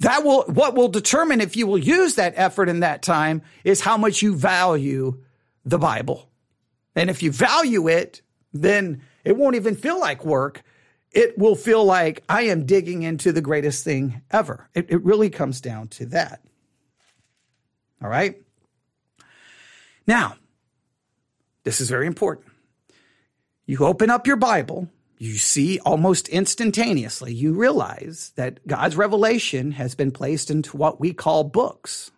That 0.01 0.23
will, 0.23 0.43
what 0.43 0.75
will 0.75 0.89
determine 0.89 1.41
if 1.41 1.57
you 1.57 1.65
will 1.65 1.79
use 1.79 2.15
that 2.15 2.33
effort 2.35 2.69
and 2.69 2.83
that 2.83 3.01
time 3.01 3.41
is 3.63 3.81
how 3.81 3.97
much 3.97 4.21
you 4.21 4.35
value 4.35 5.23
the 5.69 5.77
Bible. 5.77 6.29
And 6.95 7.09
if 7.09 7.21
you 7.21 7.31
value 7.31 7.87
it, 7.87 8.21
then 8.53 9.01
it 9.23 9.37
won't 9.37 9.55
even 9.55 9.75
feel 9.75 9.99
like 9.99 10.25
work. 10.25 10.63
It 11.11 11.37
will 11.37 11.55
feel 11.55 11.83
like 11.83 12.23
I 12.29 12.43
am 12.43 12.65
digging 12.65 13.03
into 13.03 13.31
the 13.31 13.41
greatest 13.41 13.83
thing 13.83 14.21
ever. 14.31 14.69
It, 14.73 14.89
it 14.89 15.03
really 15.03 15.29
comes 15.29 15.61
down 15.61 15.89
to 15.89 16.05
that. 16.07 16.41
All 18.01 18.09
right. 18.09 18.41
Now, 20.05 20.35
this 21.63 21.81
is 21.81 21.89
very 21.89 22.07
important. 22.07 22.47
You 23.65 23.79
open 23.79 24.09
up 24.09 24.25
your 24.25 24.37
Bible, 24.37 24.87
you 25.17 25.33
see 25.33 25.79
almost 25.79 26.29
instantaneously, 26.29 27.33
you 27.33 27.53
realize 27.53 28.31
that 28.35 28.65
God's 28.65 28.95
revelation 28.95 29.71
has 29.71 29.93
been 29.93 30.11
placed 30.11 30.49
into 30.49 30.77
what 30.77 31.01
we 31.01 31.11
call 31.11 31.43
books. 31.43 32.11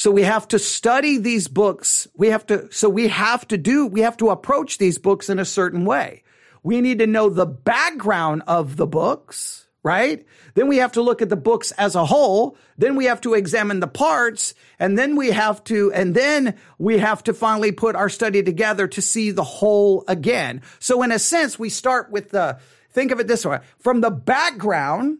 So 0.00 0.10
we 0.10 0.22
have 0.22 0.48
to 0.48 0.58
study 0.58 1.18
these 1.18 1.46
books. 1.46 2.08
We 2.14 2.28
have 2.28 2.46
to, 2.46 2.72
so 2.72 2.88
we 2.88 3.08
have 3.08 3.46
to 3.48 3.58
do, 3.58 3.86
we 3.86 4.00
have 4.00 4.16
to 4.16 4.30
approach 4.30 4.78
these 4.78 4.96
books 4.96 5.28
in 5.28 5.38
a 5.38 5.44
certain 5.44 5.84
way. 5.84 6.22
We 6.62 6.80
need 6.80 7.00
to 7.00 7.06
know 7.06 7.28
the 7.28 7.44
background 7.44 8.44
of 8.46 8.78
the 8.78 8.86
books, 8.86 9.68
right? 9.82 10.24
Then 10.54 10.68
we 10.68 10.78
have 10.78 10.92
to 10.92 11.02
look 11.02 11.20
at 11.20 11.28
the 11.28 11.36
books 11.36 11.72
as 11.72 11.96
a 11.96 12.06
whole. 12.06 12.56
Then 12.78 12.96
we 12.96 13.04
have 13.04 13.20
to 13.20 13.34
examine 13.34 13.80
the 13.80 13.88
parts 13.88 14.54
and 14.78 14.96
then 14.96 15.16
we 15.16 15.32
have 15.32 15.62
to, 15.64 15.92
and 15.92 16.14
then 16.14 16.54
we 16.78 16.96
have 16.96 17.22
to 17.24 17.34
finally 17.34 17.70
put 17.70 17.94
our 17.94 18.08
study 18.08 18.42
together 18.42 18.88
to 18.88 19.02
see 19.02 19.32
the 19.32 19.44
whole 19.44 20.04
again. 20.08 20.62
So 20.78 21.02
in 21.02 21.12
a 21.12 21.18
sense, 21.18 21.58
we 21.58 21.68
start 21.68 22.10
with 22.10 22.30
the, 22.30 22.58
think 22.90 23.10
of 23.10 23.20
it 23.20 23.28
this 23.28 23.44
way, 23.44 23.58
from 23.78 24.00
the 24.00 24.10
background 24.10 25.18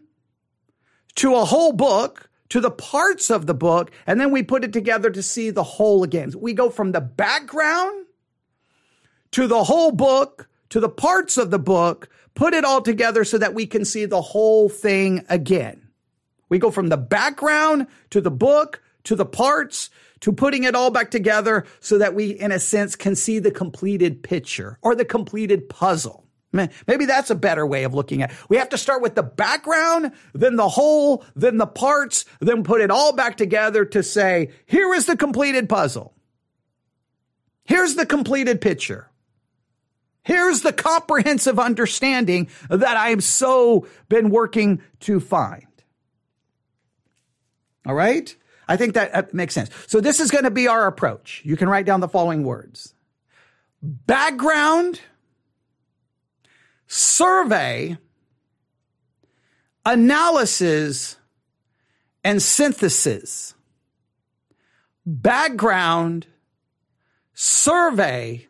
to 1.17 1.35
a 1.35 1.45
whole 1.45 1.71
book 1.71 2.30
to 2.51 2.59
the 2.59 2.71
parts 2.71 3.29
of 3.29 3.47
the 3.47 3.53
book, 3.53 3.91
and 4.05 4.19
then 4.19 4.29
we 4.29 4.43
put 4.43 4.63
it 4.63 4.73
together 4.73 5.09
to 5.09 5.23
see 5.23 5.49
the 5.49 5.63
whole 5.63 6.03
again. 6.03 6.33
We 6.37 6.53
go 6.53 6.69
from 6.69 6.91
the 6.91 7.01
background 7.01 8.05
to 9.31 9.47
the 9.47 9.63
whole 9.63 9.91
book 9.91 10.49
to 10.67 10.79
the 10.79 10.89
parts 10.89 11.37
of 11.37 11.49
the 11.49 11.59
book, 11.59 12.09
put 12.33 12.53
it 12.53 12.65
all 12.65 12.81
together 12.81 13.23
so 13.23 13.37
that 13.37 13.53
we 13.53 13.65
can 13.65 13.85
see 13.85 14.05
the 14.05 14.21
whole 14.21 14.67
thing 14.69 15.25
again. 15.29 15.87
We 16.49 16.59
go 16.59 16.71
from 16.71 16.87
the 16.87 16.97
background 16.97 17.87
to 18.09 18.19
the 18.19 18.31
book 18.31 18.81
to 19.05 19.15
the 19.15 19.25
parts 19.25 19.89
to 20.19 20.33
putting 20.33 20.65
it 20.65 20.75
all 20.75 20.91
back 20.91 21.09
together 21.09 21.65
so 21.79 21.97
that 21.97 22.13
we, 22.13 22.31
in 22.31 22.51
a 22.51 22.59
sense, 22.59 22.95
can 22.95 23.15
see 23.15 23.39
the 23.39 23.51
completed 23.51 24.23
picture 24.23 24.77
or 24.81 24.93
the 24.93 25.05
completed 25.05 25.69
puzzle. 25.69 26.20
Maybe 26.53 27.05
that's 27.05 27.29
a 27.29 27.35
better 27.35 27.65
way 27.65 27.85
of 27.85 27.93
looking 27.93 28.21
at 28.21 28.31
it. 28.31 28.37
We 28.49 28.57
have 28.57 28.69
to 28.69 28.77
start 28.77 29.01
with 29.01 29.15
the 29.15 29.23
background, 29.23 30.11
then 30.33 30.57
the 30.57 30.67
whole, 30.67 31.23
then 31.35 31.57
the 31.57 31.67
parts, 31.67 32.25
then 32.41 32.63
put 32.63 32.81
it 32.81 32.91
all 32.91 33.13
back 33.13 33.37
together 33.37 33.85
to 33.85 34.03
say, 34.03 34.49
here 34.65 34.93
is 34.93 35.05
the 35.05 35.15
completed 35.15 35.69
puzzle. 35.69 36.13
Here's 37.63 37.95
the 37.95 38.05
completed 38.05 38.59
picture. 38.59 39.09
Here's 40.23 40.61
the 40.61 40.73
comprehensive 40.73 41.57
understanding 41.57 42.49
that 42.69 42.97
I 42.97 43.09
have 43.09 43.23
so 43.23 43.87
been 44.09 44.29
working 44.29 44.81
to 45.01 45.19
find. 45.19 45.65
All 47.85 47.95
right? 47.95 48.35
I 48.67 48.77
think 48.77 48.93
that 48.93 49.33
makes 49.33 49.53
sense. 49.53 49.69
So 49.87 49.99
this 49.99 50.19
is 50.19 50.31
going 50.31 50.43
to 50.43 50.51
be 50.51 50.67
our 50.67 50.85
approach. 50.85 51.41
You 51.43 51.57
can 51.57 51.69
write 51.69 51.85
down 51.85 52.01
the 52.01 52.07
following 52.07 52.43
words. 52.43 52.93
Background, 53.81 55.01
survey, 56.91 57.97
analysis, 59.85 61.15
and 62.21 62.41
synthesis. 62.41 63.53
Background, 65.05 66.27
survey, 67.33 68.45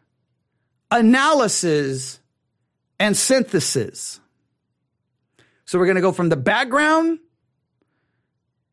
analysis, 0.90 2.20
and 3.00 3.16
synthesis. 3.16 4.20
So 5.66 5.78
we're 5.78 5.86
going 5.86 5.96
to 5.96 6.02
go 6.02 6.12
from 6.12 6.30
the 6.30 6.36
background 6.36 7.20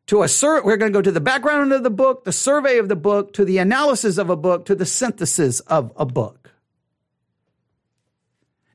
to 0.07 0.23
a 0.23 0.27
sur- 0.27 0.63
we're 0.63 0.77
going 0.77 0.91
to 0.91 0.97
go 0.97 1.03
to 1.03 1.11
the 1.11 1.21
background 1.21 1.71
of 1.73 1.83
the 1.83 1.91
book, 1.91 2.23
the 2.23 2.33
survey 2.33 2.79
of 2.79 2.89
the 2.89 2.95
book, 2.95 3.33
to 3.33 3.45
the 3.45 3.59
analysis 3.59 4.17
of 4.17 4.31
a 4.31 4.35
book, 4.35 4.65
to 4.65 4.73
the 4.73 4.87
synthesis 4.87 5.59
of 5.61 5.93
a 5.95 6.07
book. 6.07 6.38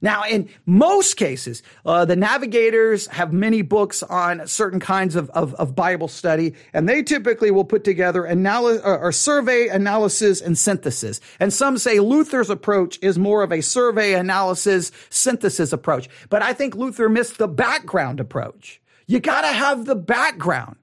Now, 0.05 0.25
in 0.25 0.51
most 0.67 1.17
cases, 1.17 1.63
uh, 1.87 2.05
the 2.05 2.15
navigators 2.15 3.07
have 3.07 3.33
many 3.33 3.63
books 3.63 4.03
on 4.03 4.47
certain 4.47 4.79
kinds 4.79 5.17
of, 5.17 5.31
of, 5.31 5.55
of 5.55 5.75
Bible 5.75 6.09
study, 6.09 6.53
and 6.75 6.87
they 6.87 7.03
typically 7.03 7.51
will 7.51 7.65
put 7.65 7.85
together 7.85 8.27
analysis 8.27 8.83
or, 8.85 8.99
or 8.99 9.13
survey, 9.13 9.69
analysis, 9.69 10.43
and 10.43 10.59
synthesis. 10.59 11.23
And 11.41 11.55
some 11.55 11.79
say 11.79 12.01
Luther's 12.01 12.51
approach 12.51 12.99
is 13.01 13.19
more 13.19 13.43
of 13.43 13.51
a 13.51 13.63
survey, 13.63 14.13
analysis, 14.13 14.93
synthesis 15.09 15.73
approach. 15.73 16.11
But 16.29 16.43
I 16.43 16.53
think 16.53 16.75
Luther 16.75 17.09
missed 17.09 17.39
the 17.39 17.49
background 17.49 18.21
approach. 18.21 18.83
You 19.07 19.21
gotta 19.21 19.55
have 19.55 19.87
the 19.87 19.97
background. 19.97 20.77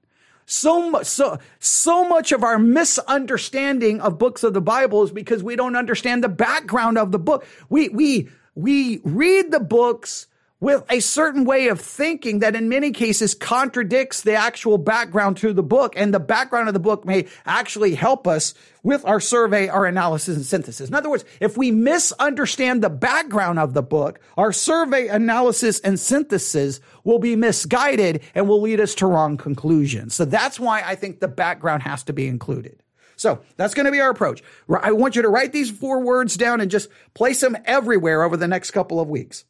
So 0.46 0.90
much, 0.90 1.06
so, 1.06 1.38
so 1.60 2.08
much 2.08 2.32
of 2.32 2.42
our 2.42 2.58
misunderstanding 2.58 4.00
of 4.00 4.18
books 4.18 4.42
of 4.42 4.52
the 4.52 4.60
Bible 4.60 5.04
is 5.04 5.12
because 5.12 5.44
we 5.44 5.54
don't 5.54 5.76
understand 5.76 6.24
the 6.24 6.28
background 6.28 6.98
of 6.98 7.12
the 7.12 7.20
book. 7.20 7.46
We, 7.68 7.88
we, 7.88 8.28
we 8.54 9.00
read 9.04 9.50
the 9.50 9.60
books 9.60 10.26
with 10.62 10.84
a 10.88 11.00
certain 11.00 11.44
way 11.44 11.66
of 11.66 11.80
thinking 11.80 12.38
that 12.38 12.54
in 12.54 12.68
many 12.68 12.92
cases 12.92 13.34
contradicts 13.34 14.20
the 14.20 14.34
actual 14.34 14.78
background 14.78 15.36
to 15.36 15.52
the 15.52 15.62
book. 15.62 15.92
And 15.96 16.14
the 16.14 16.20
background 16.20 16.68
of 16.68 16.74
the 16.74 16.78
book 16.78 17.04
may 17.04 17.26
actually 17.44 17.96
help 17.96 18.28
us 18.28 18.54
with 18.84 19.04
our 19.04 19.18
survey, 19.18 19.66
our 19.66 19.86
analysis 19.86 20.36
and 20.36 20.46
synthesis. 20.46 20.88
In 20.88 20.94
other 20.94 21.10
words, 21.10 21.24
if 21.40 21.56
we 21.56 21.72
misunderstand 21.72 22.80
the 22.80 22.90
background 22.90 23.58
of 23.58 23.74
the 23.74 23.82
book, 23.82 24.20
our 24.36 24.52
survey, 24.52 25.08
analysis 25.08 25.80
and 25.80 25.98
synthesis 25.98 26.78
will 27.02 27.18
be 27.18 27.34
misguided 27.34 28.22
and 28.32 28.48
will 28.48 28.60
lead 28.60 28.78
us 28.78 28.94
to 28.94 29.06
wrong 29.08 29.36
conclusions. 29.36 30.14
So 30.14 30.24
that's 30.24 30.60
why 30.60 30.82
I 30.82 30.94
think 30.94 31.18
the 31.18 31.26
background 31.26 31.82
has 31.82 32.04
to 32.04 32.12
be 32.12 32.28
included. 32.28 32.81
So 33.22 33.40
that's 33.56 33.72
going 33.72 33.86
to 33.86 33.92
be 33.92 34.00
our 34.00 34.10
approach. 34.10 34.42
I 34.68 34.90
want 34.90 35.14
you 35.14 35.22
to 35.22 35.28
write 35.28 35.52
these 35.52 35.70
four 35.70 36.00
words 36.00 36.36
down 36.36 36.60
and 36.60 36.68
just 36.68 36.88
place 37.14 37.40
them 37.40 37.56
everywhere 37.64 38.24
over 38.24 38.36
the 38.36 38.48
next 38.48 38.72
couple 38.72 38.98
of 38.98 39.08
weeks. 39.08 39.44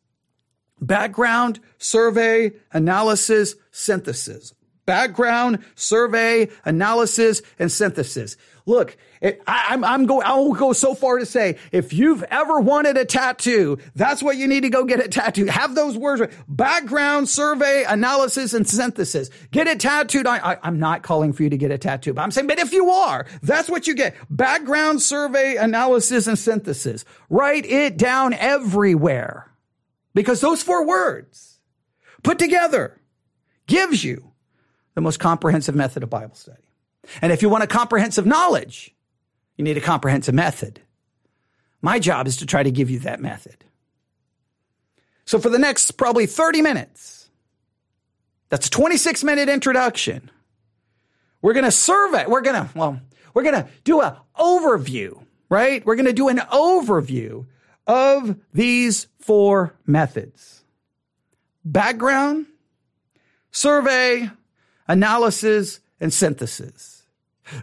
Background, 0.79 1.59
survey, 1.79 2.53
analysis, 2.73 3.55
synthesis. 3.71 4.53
Background, 4.85 5.65
survey, 5.75 6.51
analysis, 6.67 7.41
and 7.59 7.73
synthesis. 7.73 8.37
Look, 8.67 8.99
it, 9.23 9.41
I, 9.47 9.73
am 9.73 9.85
I'm, 9.85 10.01
I'm 10.03 10.07
go, 10.07 10.21
I'll 10.21 10.53
go 10.53 10.73
so 10.73 10.95
far 10.95 11.19
to 11.19 11.25
say, 11.25 11.57
if 11.71 11.93
you've 11.93 12.25
ever 12.25 12.59
wanted 12.59 12.97
a 12.97 13.05
tattoo, 13.05 13.79
that's 13.95 14.21
what 14.21 14.37
you 14.37 14.49
need 14.49 14.63
to 14.63 14.69
go 14.69 14.85
get 14.85 14.99
a 14.99 15.07
tattoo. 15.07 15.47
Have 15.47 15.77
those 15.77 15.97
words, 15.97 16.23
background, 16.49 17.29
survey, 17.29 17.85
analysis, 17.87 18.53
and 18.53 18.69
synthesis. 18.69 19.31
Get 19.53 19.69
it 19.69 19.79
tattooed. 19.79 20.27
I, 20.27 20.55
I, 20.55 20.69
am 20.69 20.81
not 20.81 21.05
calling 21.05 21.33
for 21.33 21.45
you 21.45 21.51
to 21.51 21.57
get 21.57 21.71
a 21.71 21.79
tattoo, 21.79 22.13
but 22.13 22.23
I'm 22.23 22.33
saying, 22.33 22.49
but 22.49 22.59
if 22.59 22.73
you 22.73 22.91
are, 22.91 23.27
that's 23.45 23.71
what 23.71 23.87
you 23.87 23.95
get. 23.95 24.17
Background, 24.29 25.01
survey, 25.01 25.55
analysis, 25.55 26.27
and 26.27 26.37
synthesis. 26.37 27.05
Write 27.31 27.65
it 27.65 27.97
down 27.97 28.35
everywhere 28.35 29.53
because 30.15 30.41
those 30.41 30.65
four 30.65 30.85
words 30.85 31.61
put 32.25 32.41
together 32.41 33.01
gives 33.69 34.03
you 34.03 34.33
the 34.97 35.01
most 35.01 35.21
comprehensive 35.21 35.77
method 35.77 36.03
of 36.03 36.11
Bible 36.11 36.35
study. 36.35 36.59
And 37.21 37.33
if 37.33 37.41
you 37.41 37.49
want 37.49 37.63
a 37.63 37.69
comprehensive 37.69 38.27
knowledge, 38.27 38.93
you 39.57 39.65
need 39.65 39.77
a 39.77 39.81
comprehensive 39.81 40.35
method. 40.35 40.81
My 41.81 41.99
job 41.99 42.27
is 42.27 42.37
to 42.39 42.47
try 42.47 42.63
to 42.63 42.71
give 42.71 42.91
you 42.91 43.01
that 43.01 43.21
method. 43.21 43.65
So 45.25 45.39
for 45.39 45.49
the 45.49 45.59
next 45.59 45.93
probably 45.93 46.27
30 46.27 46.63
minutes, 46.63 47.31
that's 48.49 48.67
a 48.67 48.71
26 48.71 49.25
minute 49.25 49.49
introduction. 49.49 50.31
We're 51.41 51.55
going 51.55 51.65
to 51.65 51.73
survey. 51.73 52.27
We're 52.27 52.41
going 52.41 52.67
to, 52.67 52.71
well, 52.75 53.01
we're 53.35 53.43
going 53.43 53.55
to 53.63 53.69
do 53.85 54.01
an 54.01 54.15
overview, 54.39 55.25
right? 55.49 55.85
We're 55.85 55.97
going 55.97 56.07
to 56.07 56.13
do 56.13 56.29
an 56.29 56.39
overview 56.39 57.47
of 57.87 58.37
these 58.53 59.09
four 59.19 59.75
methods. 59.87 60.63
Background, 61.65 62.47
survey, 63.51 64.31
analysis, 64.87 65.81
and 66.01 66.13
synthesis. 66.13 67.02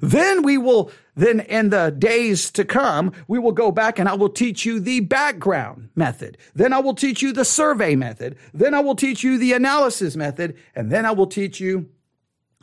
Then 0.01 0.43
we 0.43 0.57
will, 0.57 0.91
then 1.15 1.39
in 1.41 1.69
the 1.69 1.89
days 1.89 2.51
to 2.51 2.65
come, 2.65 3.11
we 3.27 3.39
will 3.39 3.51
go 3.51 3.71
back 3.71 3.99
and 3.99 4.07
I 4.07 4.13
will 4.15 4.29
teach 4.29 4.65
you 4.65 4.79
the 4.79 5.01
background 5.01 5.89
method. 5.95 6.37
Then 6.55 6.73
I 6.73 6.79
will 6.79 6.95
teach 6.95 7.21
you 7.21 7.33
the 7.33 7.45
survey 7.45 7.95
method. 7.95 8.37
Then 8.53 8.73
I 8.73 8.79
will 8.79 8.95
teach 8.95 9.23
you 9.23 9.37
the 9.37 9.53
analysis 9.53 10.15
method. 10.15 10.57
And 10.75 10.91
then 10.91 11.05
I 11.05 11.11
will 11.11 11.27
teach 11.27 11.59
you 11.59 11.89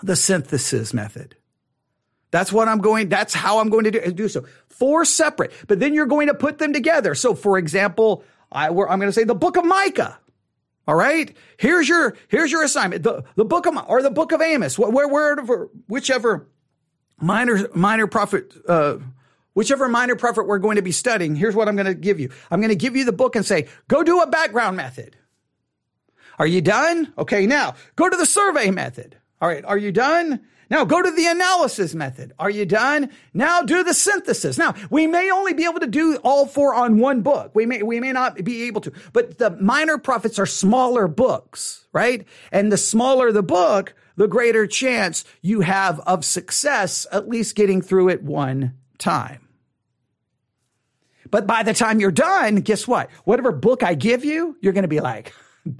the 0.02 0.16
synthesis 0.16 0.92
method. 0.92 1.36
That's 2.30 2.52
what 2.52 2.68
I'm 2.68 2.78
going, 2.78 3.08
that's 3.08 3.32
how 3.32 3.60
I'm 3.60 3.70
going 3.70 3.84
to 3.84 3.90
do, 3.90 4.12
do 4.12 4.28
so. 4.28 4.44
Four 4.68 5.04
separate, 5.04 5.52
but 5.68 5.80
then 5.80 5.94
you're 5.94 6.06
going 6.06 6.26
to 6.26 6.34
put 6.34 6.58
them 6.58 6.72
together. 6.72 7.14
So 7.14 7.34
for 7.34 7.56
example, 7.56 8.24
I, 8.52 8.68
I'm 8.68 8.74
going 8.74 9.00
to 9.02 9.12
say 9.12 9.24
the 9.24 9.34
book 9.34 9.56
of 9.56 9.64
Micah. 9.64 10.18
All 10.88 10.94
right. 10.94 11.36
Here's 11.56 11.88
your, 11.88 12.16
here's 12.28 12.52
your 12.52 12.62
assignment. 12.62 13.02
The, 13.02 13.24
the 13.34 13.44
book 13.44 13.66
of, 13.66 13.76
or 13.88 14.02
the 14.02 14.10
book 14.10 14.32
of 14.32 14.40
Amos, 14.40 14.78
where, 14.78 15.08
wherever, 15.08 15.68
whichever 15.88 16.46
minor, 17.20 17.68
minor 17.74 18.06
prophet, 18.06 18.52
uh, 18.68 18.98
whichever 19.54 19.88
minor 19.88 20.16
prophet 20.16 20.46
we're 20.46 20.58
going 20.58 20.76
to 20.76 20.82
be 20.82 20.92
studying. 20.92 21.36
Here's 21.36 21.54
what 21.54 21.68
I'm 21.68 21.76
going 21.76 21.86
to 21.86 21.94
give 21.94 22.20
you. 22.20 22.30
I'm 22.50 22.60
going 22.60 22.70
to 22.70 22.76
give 22.76 22.96
you 22.96 23.04
the 23.04 23.12
book 23.12 23.36
and 23.36 23.44
say, 23.44 23.68
go 23.88 24.02
do 24.02 24.20
a 24.20 24.26
background 24.26 24.76
method. 24.76 25.16
Are 26.38 26.46
you 26.46 26.60
done? 26.60 27.12
Okay. 27.16 27.46
Now 27.46 27.74
go 27.96 28.08
to 28.08 28.16
the 28.16 28.26
survey 28.26 28.70
method. 28.70 29.16
All 29.40 29.48
right. 29.48 29.64
Are 29.64 29.78
you 29.78 29.92
done? 29.92 30.40
Now 30.68 30.84
go 30.84 31.00
to 31.00 31.10
the 31.10 31.26
analysis 31.26 31.94
method. 31.94 32.32
Are 32.38 32.50
you 32.50 32.66
done? 32.66 33.10
Now 33.32 33.62
do 33.62 33.84
the 33.84 33.94
synthesis. 33.94 34.58
Now 34.58 34.74
we 34.90 35.06
may 35.06 35.30
only 35.30 35.54
be 35.54 35.64
able 35.64 35.80
to 35.80 35.86
do 35.86 36.16
all 36.24 36.46
four 36.46 36.74
on 36.74 36.98
one 36.98 37.22
book. 37.22 37.52
We 37.54 37.66
may, 37.66 37.82
we 37.82 38.00
may 38.00 38.12
not 38.12 38.42
be 38.42 38.64
able 38.64 38.80
to, 38.82 38.92
but 39.12 39.38
the 39.38 39.50
minor 39.50 39.96
prophets 39.96 40.38
are 40.38 40.46
smaller 40.46 41.06
books, 41.06 41.86
right? 41.92 42.26
And 42.50 42.72
the 42.72 42.76
smaller 42.76 43.30
the 43.32 43.44
book, 43.44 43.94
the 44.16 44.28
greater 44.28 44.66
chance 44.66 45.24
you 45.42 45.60
have 45.60 46.00
of 46.00 46.24
success, 46.24 47.06
at 47.12 47.28
least 47.28 47.54
getting 47.54 47.82
through 47.82 48.08
it 48.08 48.22
one 48.22 48.74
time. 48.98 49.46
But 51.30 51.46
by 51.46 51.62
the 51.62 51.74
time 51.74 52.00
you're 52.00 52.10
done, 52.10 52.56
guess 52.56 52.86
what? 52.86 53.10
Whatever 53.24 53.52
book 53.52 53.82
I 53.82 53.94
give 53.94 54.24
you, 54.24 54.56
you're 54.60 54.72
going 54.72 54.82
to 54.82 54.88
be 54.88 55.00
like, 55.00 55.32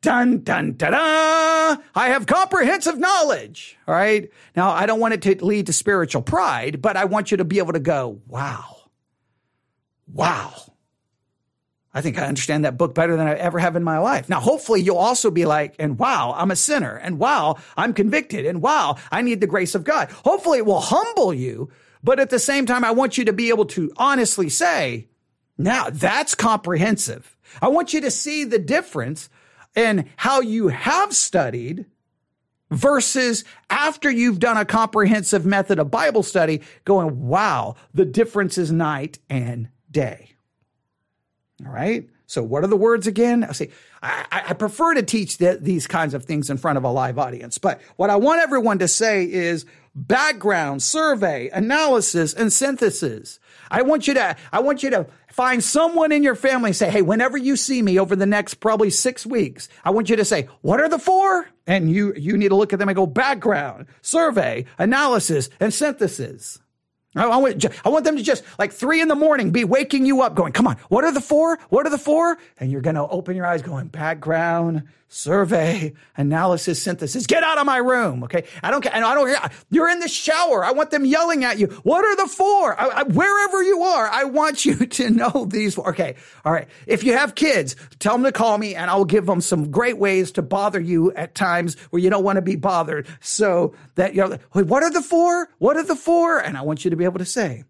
Dun, 0.00 0.44
dun, 0.44 0.76
da, 0.76 0.90
da. 0.90 1.82
I 1.94 2.08
have 2.10 2.26
comprehensive 2.26 2.98
knowledge. 2.98 3.76
All 3.88 3.94
right. 3.94 4.30
Now, 4.54 4.70
I 4.70 4.86
don't 4.86 5.00
want 5.00 5.14
it 5.14 5.22
to 5.22 5.44
lead 5.44 5.66
to 5.66 5.72
spiritual 5.72 6.22
pride, 6.22 6.80
but 6.80 6.96
I 6.96 7.06
want 7.06 7.32
you 7.32 7.38
to 7.38 7.44
be 7.44 7.58
able 7.58 7.72
to 7.72 7.80
go, 7.80 8.20
wow, 8.28 8.76
wow. 10.06 10.67
I 11.98 12.00
think 12.00 12.16
I 12.16 12.26
understand 12.26 12.64
that 12.64 12.78
book 12.78 12.94
better 12.94 13.16
than 13.16 13.26
I 13.26 13.34
ever 13.34 13.58
have 13.58 13.74
in 13.74 13.82
my 13.82 13.98
life. 13.98 14.28
Now, 14.28 14.38
hopefully 14.38 14.80
you'll 14.80 14.98
also 14.98 15.32
be 15.32 15.46
like, 15.46 15.74
and 15.80 15.98
wow, 15.98 16.32
I'm 16.36 16.52
a 16.52 16.56
sinner. 16.56 16.94
And 16.94 17.18
wow, 17.18 17.56
I'm 17.76 17.92
convicted. 17.92 18.46
And 18.46 18.62
wow, 18.62 18.98
I 19.10 19.22
need 19.22 19.40
the 19.40 19.48
grace 19.48 19.74
of 19.74 19.82
God. 19.82 20.08
Hopefully 20.24 20.58
it 20.58 20.66
will 20.66 20.78
humble 20.78 21.34
you. 21.34 21.70
But 22.04 22.20
at 22.20 22.30
the 22.30 22.38
same 22.38 22.66
time, 22.66 22.84
I 22.84 22.92
want 22.92 23.18
you 23.18 23.24
to 23.24 23.32
be 23.32 23.48
able 23.48 23.64
to 23.66 23.90
honestly 23.96 24.48
say, 24.48 25.08
now 25.58 25.90
that's 25.90 26.36
comprehensive. 26.36 27.36
I 27.60 27.66
want 27.66 27.92
you 27.92 28.00
to 28.02 28.12
see 28.12 28.44
the 28.44 28.60
difference 28.60 29.28
in 29.74 30.08
how 30.14 30.40
you 30.40 30.68
have 30.68 31.12
studied 31.12 31.86
versus 32.70 33.42
after 33.70 34.08
you've 34.08 34.38
done 34.38 34.56
a 34.56 34.64
comprehensive 34.64 35.44
method 35.44 35.80
of 35.80 35.90
Bible 35.90 36.22
study 36.22 36.62
going, 36.84 37.26
wow, 37.26 37.74
the 37.92 38.04
difference 38.04 38.56
is 38.56 38.70
night 38.70 39.18
and 39.28 39.68
day. 39.90 40.36
All 41.64 41.72
right. 41.72 42.08
So 42.26 42.42
what 42.42 42.62
are 42.62 42.68
the 42.68 42.76
words 42.76 43.06
again? 43.06 43.42
I 43.42 43.52
say, 43.52 43.70
I, 44.02 44.42
I 44.48 44.52
prefer 44.52 44.94
to 44.94 45.02
teach 45.02 45.38
the, 45.38 45.58
these 45.60 45.86
kinds 45.86 46.14
of 46.14 46.24
things 46.24 46.50
in 46.50 46.58
front 46.58 46.76
of 46.76 46.84
a 46.84 46.90
live 46.90 47.18
audience, 47.18 47.58
but 47.58 47.80
what 47.96 48.10
I 48.10 48.16
want 48.16 48.42
everyone 48.42 48.78
to 48.80 48.88
say 48.88 49.24
is 49.24 49.64
background, 49.94 50.82
survey, 50.82 51.48
analysis, 51.48 52.34
and 52.34 52.52
synthesis. 52.52 53.40
I 53.70 53.82
want 53.82 54.06
you 54.06 54.14
to, 54.14 54.36
I 54.52 54.60
want 54.60 54.82
you 54.82 54.90
to 54.90 55.06
find 55.32 55.64
someone 55.64 56.12
in 56.12 56.22
your 56.22 56.34
family 56.34 56.68
and 56.68 56.76
say, 56.76 56.90
Hey, 56.90 57.02
whenever 57.02 57.36
you 57.36 57.56
see 57.56 57.80
me 57.82 57.98
over 57.98 58.14
the 58.14 58.26
next 58.26 58.54
probably 58.54 58.90
six 58.90 59.26
weeks, 59.26 59.68
I 59.84 59.90
want 59.90 60.10
you 60.10 60.16
to 60.16 60.24
say, 60.24 60.48
what 60.60 60.80
are 60.80 60.88
the 60.88 60.98
four? 60.98 61.48
And 61.66 61.90
you, 61.90 62.12
you 62.14 62.36
need 62.36 62.48
to 62.48 62.56
look 62.56 62.72
at 62.72 62.78
them 62.78 62.88
and 62.88 62.96
go 62.96 63.06
background, 63.06 63.86
survey, 64.02 64.66
analysis, 64.78 65.48
and 65.60 65.72
synthesis. 65.72 66.58
I 67.22 67.36
want, 67.36 67.64
I 67.84 67.88
want 67.88 68.04
them 68.04 68.16
to 68.16 68.22
just 68.22 68.44
like 68.58 68.72
three 68.72 69.00
in 69.00 69.08
the 69.08 69.14
morning 69.14 69.50
be 69.50 69.64
waking 69.64 70.06
you 70.06 70.22
up 70.22 70.34
going, 70.34 70.52
come 70.52 70.66
on, 70.66 70.76
what 70.88 71.04
are 71.04 71.12
the 71.12 71.20
four? 71.20 71.58
What 71.68 71.86
are 71.86 71.90
the 71.90 71.98
four? 71.98 72.38
And 72.58 72.70
you're 72.70 72.80
going 72.80 72.96
to 72.96 73.06
open 73.08 73.36
your 73.36 73.46
eyes 73.46 73.62
going 73.62 73.88
background, 73.88 74.84
survey, 75.08 75.92
analysis, 76.16 76.82
synthesis. 76.82 77.26
Get 77.26 77.42
out 77.42 77.58
of 77.58 77.66
my 77.66 77.78
room. 77.78 78.24
Okay. 78.24 78.44
I 78.62 78.70
don't 78.70 78.82
care. 78.82 78.94
I 78.94 79.00
don't 79.14 79.28
hear. 79.28 79.38
You're 79.70 79.88
in 79.88 80.00
the 80.00 80.08
shower. 80.08 80.64
I 80.64 80.72
want 80.72 80.90
them 80.90 81.04
yelling 81.04 81.44
at 81.44 81.58
you. 81.58 81.66
What 81.82 82.04
are 82.04 82.16
the 82.16 82.28
four? 82.28 82.78
I, 82.78 82.88
I, 82.88 83.02
wherever 83.04 83.62
you 83.62 83.82
are, 83.82 84.08
I 84.08 84.24
want 84.24 84.64
you 84.64 84.74
to 84.86 85.10
know 85.10 85.46
these 85.50 85.74
four. 85.74 85.88
Okay. 85.90 86.16
All 86.44 86.52
right. 86.52 86.68
If 86.86 87.04
you 87.04 87.14
have 87.14 87.34
kids, 87.34 87.74
tell 87.98 88.14
them 88.14 88.24
to 88.24 88.32
call 88.32 88.58
me 88.58 88.74
and 88.74 88.90
I'll 88.90 89.04
give 89.04 89.26
them 89.26 89.40
some 89.40 89.70
great 89.70 89.98
ways 89.98 90.32
to 90.32 90.42
bother 90.42 90.80
you 90.80 91.12
at 91.12 91.34
times 91.34 91.78
where 91.90 92.00
you 92.00 92.10
don't 92.10 92.24
want 92.24 92.36
to 92.36 92.42
be 92.42 92.56
bothered. 92.56 93.06
So 93.20 93.74
that 93.94 94.14
you 94.14 94.28
know, 94.28 94.38
what 94.52 94.82
are 94.82 94.90
the 94.90 95.02
four? 95.02 95.48
What 95.58 95.76
are 95.76 95.84
the 95.84 95.96
four? 95.96 96.38
And 96.38 96.56
I 96.56 96.62
want 96.62 96.84
you 96.84 96.90
to 96.90 96.96
be 96.96 97.04
able 97.04 97.18
to 97.18 97.24
say 97.24 97.64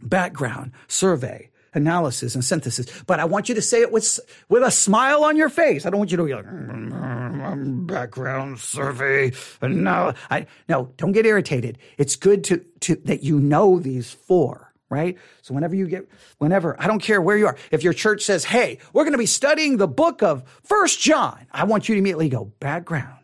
background, 0.00 0.72
survey, 0.88 1.50
analysis 1.74 2.34
and 2.34 2.44
synthesis. 2.44 2.86
But 3.02 3.20
I 3.20 3.24
want 3.24 3.48
you 3.48 3.54
to 3.54 3.62
say 3.62 3.82
it 3.82 3.92
with 3.92 4.18
with 4.48 4.62
a 4.62 4.70
smile 4.70 5.24
on 5.24 5.36
your 5.36 5.48
face. 5.48 5.84
I 5.84 5.90
don't 5.90 5.98
want 5.98 6.10
you 6.10 6.16
to 6.16 6.24
be 6.24 6.34
like 6.34 6.46
mm, 6.46 7.86
background 7.86 8.58
survey. 8.60 9.32
No, 9.62 10.14
I 10.30 10.46
no. 10.68 10.92
Don't 10.96 11.12
get 11.12 11.26
irritated. 11.26 11.78
It's 11.98 12.16
good 12.16 12.44
to 12.44 12.64
to 12.80 12.96
that 13.04 13.22
you 13.22 13.38
know 13.40 13.78
these 13.78 14.12
four. 14.12 14.70
Right? 14.90 15.18
So 15.42 15.54
whenever 15.54 15.74
you 15.74 15.88
get, 15.88 16.08
whenever, 16.38 16.80
I 16.80 16.86
don't 16.86 17.00
care 17.00 17.20
where 17.20 17.36
you 17.36 17.46
are. 17.46 17.56
If 17.72 17.82
your 17.82 17.94
church 17.94 18.22
says, 18.22 18.44
Hey, 18.44 18.78
we're 18.92 19.02
going 19.02 19.12
to 19.12 19.18
be 19.18 19.26
studying 19.26 19.76
the 19.76 19.88
book 19.88 20.22
of 20.22 20.44
first 20.62 21.00
John, 21.00 21.46
I 21.50 21.64
want 21.64 21.88
you 21.88 21.96
to 21.96 21.98
immediately 21.98 22.28
go 22.28 22.44
background, 22.60 23.18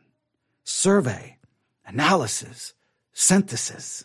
survey, 0.65 1.39
analysis, 1.87 2.75
synthesis. 3.13 4.05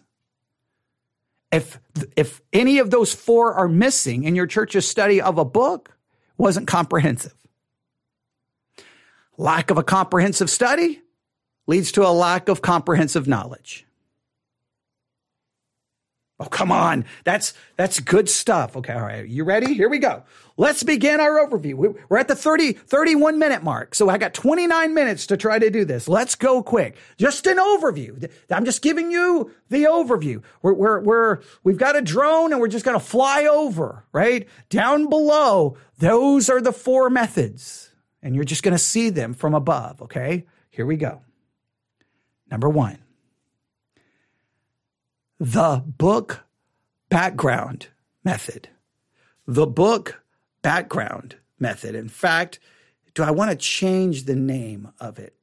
If, 1.55 1.79
if 2.17 2.41
any 2.51 2.79
of 2.79 2.91
those 2.91 3.13
four 3.13 3.53
are 3.53 3.69
missing 3.69 4.25
in 4.25 4.35
your 4.35 4.45
church's 4.45 4.85
study 4.85 5.21
of 5.21 5.37
a 5.37 5.45
book, 5.45 5.97
wasn't 6.37 6.67
comprehensive. 6.67 7.33
Lack 9.37 9.71
of 9.71 9.77
a 9.77 9.83
comprehensive 9.83 10.49
study 10.49 11.01
leads 11.65 11.93
to 11.93 12.05
a 12.05 12.11
lack 12.11 12.49
of 12.49 12.61
comprehensive 12.61 13.25
knowledge. 13.25 13.84
Oh, 16.37 16.45
come 16.45 16.69
on. 16.69 17.05
That's, 17.23 17.53
that's 17.77 18.01
good 18.01 18.27
stuff. 18.27 18.75
Okay. 18.75 18.91
All 18.91 19.01
right. 19.01 19.25
You 19.25 19.45
ready? 19.45 19.73
Here 19.73 19.87
we 19.87 19.99
go. 19.99 20.23
Let's 20.57 20.83
begin 20.83 21.21
our 21.21 21.47
overview. 21.47 21.95
We're 22.09 22.17
at 22.17 22.27
the 22.27 22.35
30, 22.35 22.73
31 22.73 23.39
minute 23.39 23.63
mark. 23.63 23.95
So 23.95 24.09
I 24.09 24.17
got 24.17 24.33
29 24.33 24.93
minutes 24.93 25.27
to 25.27 25.37
try 25.37 25.59
to 25.59 25.69
do 25.69 25.85
this. 25.85 26.09
Let's 26.09 26.35
go 26.35 26.61
quick. 26.61 26.97
Just 27.17 27.47
an 27.47 27.57
overview. 27.57 28.29
I'm 28.51 28.65
just 28.65 28.81
giving 28.81 29.11
you 29.11 29.51
the 29.69 29.83
overview. 29.83 30.43
We're, 30.61 30.73
we're, 30.73 30.99
we're, 30.99 31.41
we've 31.63 31.77
got 31.77 31.95
a 31.95 32.01
drone 32.01 32.51
and 32.51 32.59
we're 32.59 32.67
just 32.67 32.83
going 32.83 32.99
to 32.99 33.05
fly 33.05 33.45
over, 33.45 34.05
right? 34.11 34.45
Down 34.69 35.07
below. 35.07 35.77
Those 35.99 36.49
are 36.49 36.59
the 36.59 36.73
four 36.73 37.09
methods 37.09 37.91
and 38.21 38.35
you're 38.35 38.43
just 38.43 38.63
going 38.63 38.73
to 38.73 38.77
see 38.77 39.09
them 39.09 39.33
from 39.33 39.53
above. 39.53 40.01
Okay. 40.01 40.45
Here 40.69 40.85
we 40.85 40.97
go. 40.97 41.21
Number 42.51 42.67
one 42.67 43.04
the 45.39 45.83
book 45.85 46.45
background 47.09 47.87
method. 48.23 48.69
The 49.47 49.67
book 49.67 50.23
background 50.61 51.35
method. 51.59 51.95
In 51.95 52.09
fact, 52.09 52.59
do 53.13 53.23
I 53.23 53.31
want 53.31 53.51
to 53.51 53.57
change 53.57 54.23
the 54.23 54.35
name 54.35 54.91
of 54.99 55.19
it? 55.19 55.35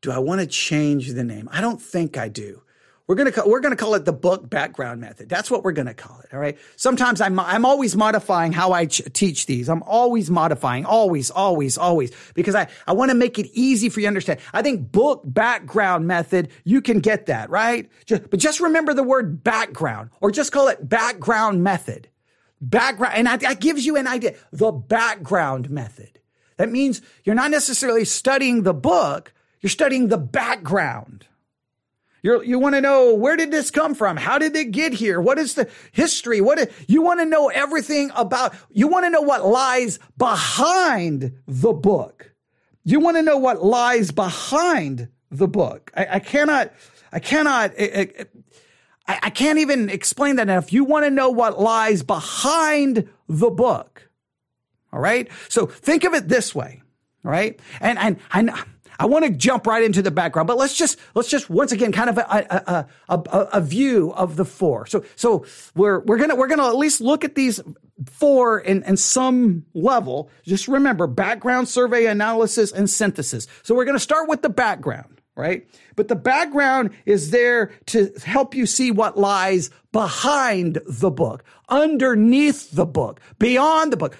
Do 0.00 0.12
I 0.12 0.18
want 0.18 0.40
to 0.40 0.46
change 0.46 1.12
the 1.12 1.24
name? 1.24 1.48
I 1.52 1.60
don't 1.60 1.82
think 1.82 2.16
I 2.16 2.28
do. 2.28 2.62
We're 3.08 3.14
gonna 3.14 3.32
call, 3.32 3.48
we're 3.48 3.60
gonna 3.60 3.74
call 3.74 3.94
it 3.94 4.04
the 4.04 4.12
book 4.12 4.50
background 4.50 5.00
method. 5.00 5.30
That's 5.30 5.50
what 5.50 5.64
we're 5.64 5.72
gonna 5.72 5.94
call 5.94 6.20
it. 6.20 6.34
All 6.34 6.38
right. 6.38 6.58
Sometimes 6.76 7.22
I'm 7.22 7.40
I'm 7.40 7.64
always 7.64 7.96
modifying 7.96 8.52
how 8.52 8.72
I 8.72 8.84
ch- 8.84 9.00
teach 9.14 9.46
these. 9.46 9.70
I'm 9.70 9.82
always 9.84 10.30
modifying, 10.30 10.84
always, 10.84 11.30
always, 11.30 11.78
always, 11.78 12.12
because 12.34 12.54
I 12.54 12.68
I 12.86 12.92
want 12.92 13.10
to 13.10 13.14
make 13.16 13.38
it 13.38 13.46
easy 13.54 13.88
for 13.88 14.00
you 14.00 14.04
to 14.04 14.08
understand. 14.08 14.40
I 14.52 14.60
think 14.60 14.92
book 14.92 15.22
background 15.24 16.06
method 16.06 16.50
you 16.64 16.82
can 16.82 17.00
get 17.00 17.26
that 17.26 17.48
right. 17.48 17.90
Just, 18.04 18.28
but 18.28 18.40
just 18.40 18.60
remember 18.60 18.92
the 18.92 19.02
word 19.02 19.42
background, 19.42 20.10
or 20.20 20.30
just 20.30 20.52
call 20.52 20.68
it 20.68 20.86
background 20.86 21.64
method. 21.64 22.08
Background, 22.60 23.14
and 23.16 23.26
that, 23.26 23.40
that 23.40 23.60
gives 23.60 23.86
you 23.86 23.96
an 23.96 24.06
idea. 24.06 24.34
The 24.52 24.70
background 24.70 25.70
method. 25.70 26.20
That 26.58 26.70
means 26.70 27.00
you're 27.24 27.36
not 27.36 27.52
necessarily 27.52 28.04
studying 28.04 28.64
the 28.64 28.74
book. 28.74 29.32
You're 29.62 29.70
studying 29.70 30.08
the 30.08 30.18
background. 30.18 31.27
You're, 32.22 32.42
you 32.42 32.58
want 32.58 32.74
to 32.74 32.80
know 32.80 33.14
where 33.14 33.36
did 33.36 33.50
this 33.50 33.70
come 33.70 33.94
from? 33.94 34.16
How 34.16 34.38
did 34.38 34.56
it 34.56 34.72
get 34.72 34.92
here? 34.92 35.20
What 35.20 35.38
is 35.38 35.54
the 35.54 35.68
history? 35.92 36.40
What 36.40 36.58
is, 36.58 36.68
you 36.88 37.02
want 37.02 37.20
to 37.20 37.26
know 37.26 37.48
everything 37.48 38.10
about, 38.16 38.54
you 38.70 38.88
want 38.88 39.06
to 39.06 39.10
know 39.10 39.20
what 39.20 39.44
lies 39.46 39.98
behind 40.16 41.38
the 41.46 41.72
book. 41.72 42.34
You 42.84 43.00
want 43.00 43.16
to 43.18 43.22
know 43.22 43.36
what 43.36 43.62
lies 43.62 44.10
behind 44.10 45.08
the 45.30 45.46
book. 45.46 45.92
I, 45.96 46.06
I 46.12 46.18
cannot, 46.18 46.72
I 47.12 47.20
cannot, 47.20 47.72
I, 47.78 48.26
I, 49.06 49.18
I 49.24 49.30
can't 49.30 49.58
even 49.58 49.88
explain 49.88 50.36
that 50.36 50.48
enough. 50.48 50.72
You 50.72 50.84
want 50.84 51.04
to 51.04 51.10
know 51.10 51.30
what 51.30 51.60
lies 51.60 52.02
behind 52.02 53.08
the 53.28 53.50
book. 53.50 54.10
All 54.92 55.00
right. 55.00 55.28
So 55.48 55.66
think 55.66 56.04
of 56.04 56.14
it 56.14 56.28
this 56.28 56.54
way. 56.54 56.82
All 57.24 57.30
right. 57.30 57.60
And, 57.80 57.98
and 57.98 58.18
I, 58.32 58.64
I 58.98 59.06
want 59.06 59.24
to 59.24 59.30
jump 59.30 59.66
right 59.66 59.82
into 59.82 60.02
the 60.02 60.10
background, 60.10 60.48
but 60.48 60.56
let's 60.56 60.74
just 60.74 60.98
let's 61.14 61.28
just 61.28 61.48
once 61.48 61.72
again 61.72 61.92
kind 61.92 62.10
of 62.10 62.18
a 62.18 62.86
a, 63.08 63.14
a, 63.14 63.48
a 63.54 63.60
view 63.60 64.12
of 64.12 64.36
the 64.36 64.44
four. 64.44 64.86
So 64.86 65.04
so 65.14 65.46
we're 65.74 66.00
we're 66.00 66.18
gonna 66.18 66.34
we're 66.34 66.48
gonna 66.48 66.66
at 66.68 66.76
least 66.76 67.00
look 67.00 67.24
at 67.24 67.34
these 67.34 67.60
four 68.06 68.58
in, 68.58 68.82
in 68.84 68.96
some 68.96 69.64
level. 69.74 70.30
Just 70.44 70.68
remember 70.68 71.06
background, 71.06 71.68
survey, 71.68 72.06
analysis, 72.06 72.72
and 72.72 72.90
synthesis. 72.90 73.46
So 73.62 73.74
we're 73.74 73.84
gonna 73.84 73.98
start 73.98 74.28
with 74.28 74.42
the 74.42 74.48
background, 74.50 75.20
right? 75.36 75.68
But 75.94 76.08
the 76.08 76.16
background 76.16 76.90
is 77.06 77.30
there 77.30 77.72
to 77.86 78.12
help 78.24 78.54
you 78.54 78.66
see 78.66 78.90
what 78.90 79.16
lies 79.18 79.70
behind 79.92 80.80
the 80.86 81.10
book, 81.10 81.44
underneath 81.68 82.70
the 82.72 82.86
book, 82.86 83.20
beyond 83.38 83.92
the 83.92 83.96
book, 83.96 84.16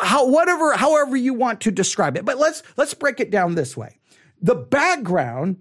how, 0.00 0.28
whatever, 0.28 0.76
however 0.76 1.16
you 1.16 1.34
want 1.34 1.62
to 1.62 1.70
describe 1.70 2.16
it. 2.16 2.24
But 2.24 2.38
let's, 2.38 2.62
let's 2.76 2.94
break 2.94 3.18
it 3.18 3.30
down 3.30 3.54
this 3.54 3.76
way. 3.76 3.98
The 4.42 4.54
background, 4.54 5.56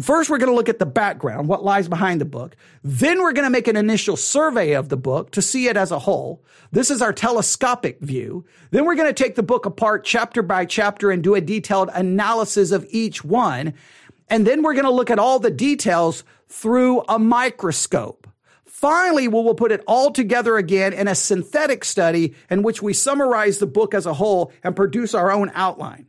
first 0.00 0.28
we're 0.28 0.38
going 0.38 0.50
to 0.50 0.56
look 0.56 0.68
at 0.68 0.78
the 0.78 0.86
background, 0.86 1.48
what 1.48 1.64
lies 1.64 1.88
behind 1.88 2.20
the 2.20 2.26
book. 2.26 2.56
Then 2.82 3.22
we're 3.22 3.32
going 3.32 3.46
to 3.46 3.50
make 3.50 3.68
an 3.68 3.76
initial 3.76 4.16
survey 4.16 4.72
of 4.72 4.90
the 4.90 4.96
book 4.96 5.30
to 5.32 5.42
see 5.42 5.66
it 5.68 5.76
as 5.76 5.90
a 5.90 5.98
whole. 5.98 6.44
This 6.70 6.90
is 6.90 7.00
our 7.00 7.12
telescopic 7.12 8.00
view. 8.00 8.44
Then 8.70 8.84
we're 8.84 8.96
going 8.96 9.12
to 9.12 9.24
take 9.24 9.34
the 9.34 9.42
book 9.42 9.64
apart 9.64 10.04
chapter 10.04 10.42
by 10.42 10.66
chapter 10.66 11.10
and 11.10 11.22
do 11.22 11.34
a 11.34 11.40
detailed 11.40 11.90
analysis 11.94 12.70
of 12.70 12.86
each 12.90 13.24
one. 13.24 13.72
And 14.28 14.46
then 14.46 14.62
we're 14.62 14.74
going 14.74 14.84
to 14.84 14.90
look 14.90 15.10
at 15.10 15.18
all 15.18 15.38
the 15.38 15.50
details 15.50 16.22
through 16.48 17.02
a 17.08 17.18
microscope. 17.18 18.26
Finally, 18.66 19.26
we 19.26 19.34
will 19.34 19.54
put 19.54 19.72
it 19.72 19.82
all 19.86 20.12
together 20.12 20.56
again 20.56 20.92
in 20.92 21.08
a 21.08 21.14
synthetic 21.14 21.84
study 21.84 22.34
in 22.50 22.62
which 22.62 22.82
we 22.82 22.92
summarize 22.92 23.58
the 23.58 23.66
book 23.66 23.94
as 23.94 24.06
a 24.06 24.14
whole 24.14 24.52
and 24.62 24.76
produce 24.76 25.14
our 25.14 25.32
own 25.32 25.50
outline 25.54 26.07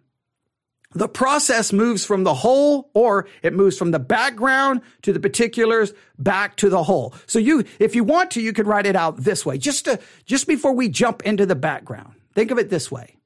the 0.93 1.07
process 1.07 1.71
moves 1.71 2.03
from 2.03 2.23
the 2.23 2.33
whole 2.33 2.89
or 2.93 3.27
it 3.43 3.53
moves 3.53 3.77
from 3.77 3.91
the 3.91 3.99
background 3.99 4.81
to 5.03 5.13
the 5.13 5.19
particulars 5.19 5.93
back 6.17 6.55
to 6.57 6.69
the 6.69 6.83
whole. 6.83 7.13
So 7.27 7.37
you, 7.37 7.63
if 7.77 7.95
you 7.95 8.03
want 8.03 8.31
to, 8.31 8.41
you 8.41 8.53
could 8.53 8.65
write 8.65 8.87
it 8.87 8.95
out 8.95 9.17
this 9.17 9.45
way, 9.45 9.57
just 9.57 9.85
to, 9.85 9.99
just 10.25 10.47
before 10.47 10.73
we 10.73 10.89
jump 10.89 11.23
into 11.23 11.45
the 11.45 11.55
background. 11.55 12.15
Think 12.33 12.49
of 12.51 12.57
it 12.57 12.69
this 12.69 12.91
way. 12.91 13.17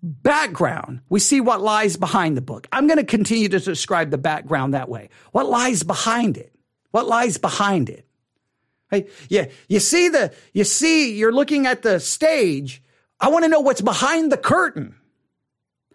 Background, 0.00 1.00
we 1.08 1.18
see 1.18 1.40
what 1.40 1.60
lies 1.60 1.96
behind 1.96 2.36
the 2.36 2.42
book. 2.42 2.68
I'm 2.70 2.86
going 2.86 2.98
to 2.98 3.04
continue 3.04 3.48
to 3.48 3.58
describe 3.58 4.10
the 4.12 4.18
background 4.18 4.74
that 4.74 4.88
way. 4.88 5.08
What 5.32 5.48
lies 5.48 5.82
behind 5.82 6.36
it? 6.36 6.52
What 6.92 7.08
lies 7.08 7.38
behind 7.38 7.88
it? 7.88 8.06
Right? 8.92 9.08
Yeah, 9.28 9.46
you 9.68 9.80
see 9.80 10.08
the, 10.08 10.32
you 10.52 10.62
see, 10.62 11.16
you're 11.16 11.32
looking 11.32 11.66
at 11.66 11.82
the 11.82 11.98
stage. 11.98 12.82
I 13.20 13.30
want 13.30 13.44
to 13.44 13.48
know 13.48 13.60
what's 13.60 13.80
behind 13.80 14.30
the 14.30 14.36
curtain. 14.36 14.94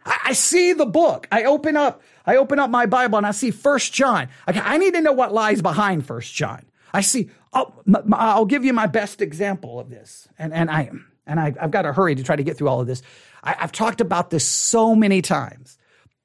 I, 0.05 0.19
I 0.25 0.33
see 0.33 0.73
the 0.73 0.85
book. 0.85 1.27
I 1.31 1.43
open 1.43 1.77
up, 1.77 2.01
I 2.25 2.35
open 2.37 2.59
up 2.59 2.69
my 2.69 2.85
Bible 2.85 3.17
and 3.17 3.27
I 3.27 3.31
see 3.31 3.51
First 3.51 3.93
John. 3.93 4.29
Okay, 4.47 4.59
I 4.59 4.77
need 4.77 4.93
to 4.93 5.01
know 5.01 5.13
what 5.13 5.33
lies 5.33 5.61
behind 5.61 6.05
First 6.05 6.33
John. 6.33 6.65
I 6.93 7.01
see. 7.01 7.29
Oh, 7.53 7.73
I'll 8.13 8.45
give 8.45 8.65
you 8.65 8.73
my 8.73 8.87
best 8.87 9.21
example 9.21 9.79
of 9.79 9.89
this, 9.89 10.27
and 10.37 10.53
and 10.53 10.69
I 10.71 10.89
and 11.25 11.39
I, 11.39 11.53
have 11.59 11.71
got 11.71 11.83
to 11.83 11.93
hurry 11.93 12.15
to 12.15 12.23
try 12.23 12.35
to 12.35 12.43
get 12.43 12.57
through 12.57 12.67
all 12.69 12.81
of 12.81 12.87
this. 12.87 13.01
I, 13.43 13.55
I've 13.59 13.71
talked 13.71 14.01
about 14.01 14.29
this 14.29 14.47
so 14.47 14.95
many 14.95 15.21
times. 15.21 15.77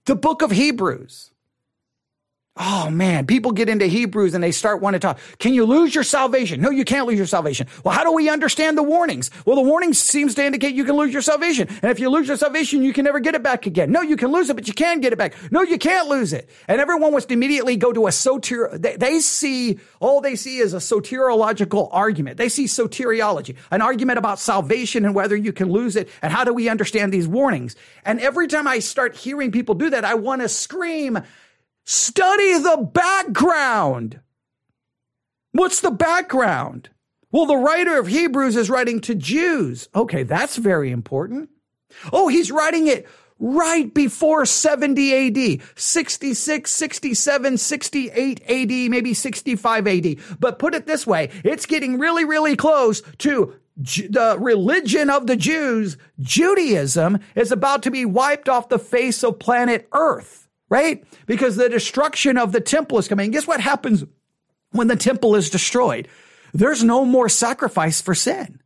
The 0.07 0.17
book 0.17 0.43
of 0.43 0.51
Hebrews. 0.51 1.33
Oh 2.61 2.91
man, 2.91 3.27
people 3.27 3.53
get 3.53 3.69
into 3.69 3.87
Hebrews 3.87 4.35
and 4.35 4.43
they 4.43 4.51
start 4.51 4.83
wanting 4.83 5.01
to 5.01 5.07
talk. 5.07 5.21
Can 5.39 5.55
you 5.55 5.65
lose 5.65 5.95
your 5.95 6.03
salvation? 6.03 6.61
No, 6.61 6.71
you 6.71 6.85
can't 6.85 7.07
lose 7.07 7.17
your 7.17 7.27
salvation. 7.27 7.69
Well, 7.85 7.95
how 7.95 8.03
do 8.03 8.13
we 8.13 8.29
understand 8.29 8.77
the 8.77 8.83
warnings? 8.83 9.31
Well, 9.47 9.55
the 9.55 9.63
warning 9.63 9.95
seems 9.95 10.35
to 10.35 10.45
indicate 10.45 10.75
you 10.75 10.85
can 10.85 10.97
lose 10.97 11.13
your 11.13 11.23
salvation. 11.23 11.69
And 11.69 11.91
if 11.93 12.01
you 12.01 12.11
lose 12.11 12.27
your 12.27 12.37
salvation, 12.37 12.83
you 12.83 12.93
can 12.93 13.05
never 13.05 13.21
get 13.21 13.37
it 13.37 13.45
back 13.45 13.67
again. 13.67 13.93
No, 13.93 14.03
you 14.03 14.17
can 14.17 14.33
lose 14.33 14.51
it, 14.51 14.55
but 14.55 14.67
you 14.67 14.75
can 14.75 14.99
get 14.99 15.13
it 15.13 15.17
back. 15.17 15.35
No, 15.53 15.63
you 15.63 15.79
can't 15.79 16.09
lose 16.09 16.33
it. 16.33 16.51
And 16.67 16.81
everyone 16.81 17.13
wants 17.13 17.27
to 17.27 17.35
immediately 17.35 17.77
go 17.77 17.93
to 17.93 18.09
a 18.09 18.13
soter, 18.13 18.77
they, 18.77 18.97
they 18.97 19.21
see, 19.21 19.79
all 20.01 20.21
they 20.21 20.35
see 20.35 20.59
is 20.59 20.75
a 20.75 20.79
soteriological 20.79 21.89
argument. 21.93 22.39
They 22.39 22.49
see 22.49 22.65
soteriology, 22.65 23.55
an 23.71 23.83
argument 23.83 24.19
about 24.19 24.41
salvation 24.41 25.05
and 25.05 25.15
whether 25.15 25.37
you 25.37 25.53
can 25.53 25.71
lose 25.71 25.95
it. 25.95 26.09
And 26.23 26.33
how 26.33 26.43
do 26.43 26.53
we 26.53 26.69
understand 26.69 27.13
these 27.13 27.29
warnings? 27.29 27.77
And 28.05 28.19
every 28.19 28.49
time 28.49 28.67
I 28.67 28.81
start 28.81 29.15
hearing 29.15 29.53
people 29.53 29.77
do 29.77 29.91
that, 29.91 30.05
I 30.05 30.15
want 30.15 30.43
to 30.43 30.49
scream, 30.49 31.21
Study 31.91 32.59
the 32.59 32.87
background. 32.93 34.21
What's 35.53 35.81
the 35.81 35.91
background? 35.91 36.91
Well, 37.33 37.47
the 37.47 37.57
writer 37.57 37.99
of 37.99 38.09
Hebrews 38.09 38.57
is 38.57 38.69
writing 38.69 39.01
to 39.01 39.15
Jews. 39.15 39.89
Okay, 39.95 40.23
that's 40.23 40.57
very 40.57 40.91
important. 40.91 41.49
Oh, 42.13 42.29
he's 42.29 42.53
writing 42.53 42.89
it 42.89 43.09
right 43.39 43.95
before 43.95 44.45
70 44.45 45.61
AD, 45.61 45.63
66, 45.77 46.71
67, 46.71 47.57
68 47.57 48.43
AD, 48.47 48.91
maybe 48.91 49.15
65 49.15 49.87
AD. 49.87 50.17
But 50.39 50.59
put 50.59 50.75
it 50.75 50.87
this 50.87 51.07
way, 51.07 51.31
it's 51.43 51.65
getting 51.65 51.99
really, 51.99 52.27
really 52.27 52.55
close 52.55 53.01
to 53.21 53.55
the 53.79 54.37
religion 54.39 55.09
of 55.09 55.27
the 55.27 55.37
Jews. 55.37 55.97
Judaism 56.21 57.21
is 57.35 57.51
about 57.51 57.83
to 57.85 57.91
be 57.91 58.05
wiped 58.05 58.51
off 58.51 58.69
the 58.69 58.79
face 58.79 59.25
of 59.25 59.39
planet 59.39 59.89
Earth 59.93 60.48
right? 60.69 61.05
Because 61.27 61.57
the 61.57 61.69
destruction 61.69 62.37
of 62.37 62.53
the 62.53 62.61
temple 62.61 62.99
is 62.99 63.09
coming. 63.09 63.31
Guess 63.31 63.47
what 63.47 63.61
happens 63.61 64.05
when 64.73 64.89
the 64.89 64.97
temple 64.97 65.35
is 65.35 65.51
destroyed? 65.51 66.09
There's 66.53 66.83
no 66.83 67.05
more 67.05 67.29
sacrifice 67.29 68.01
for 68.01 68.15
sin. 68.15 68.61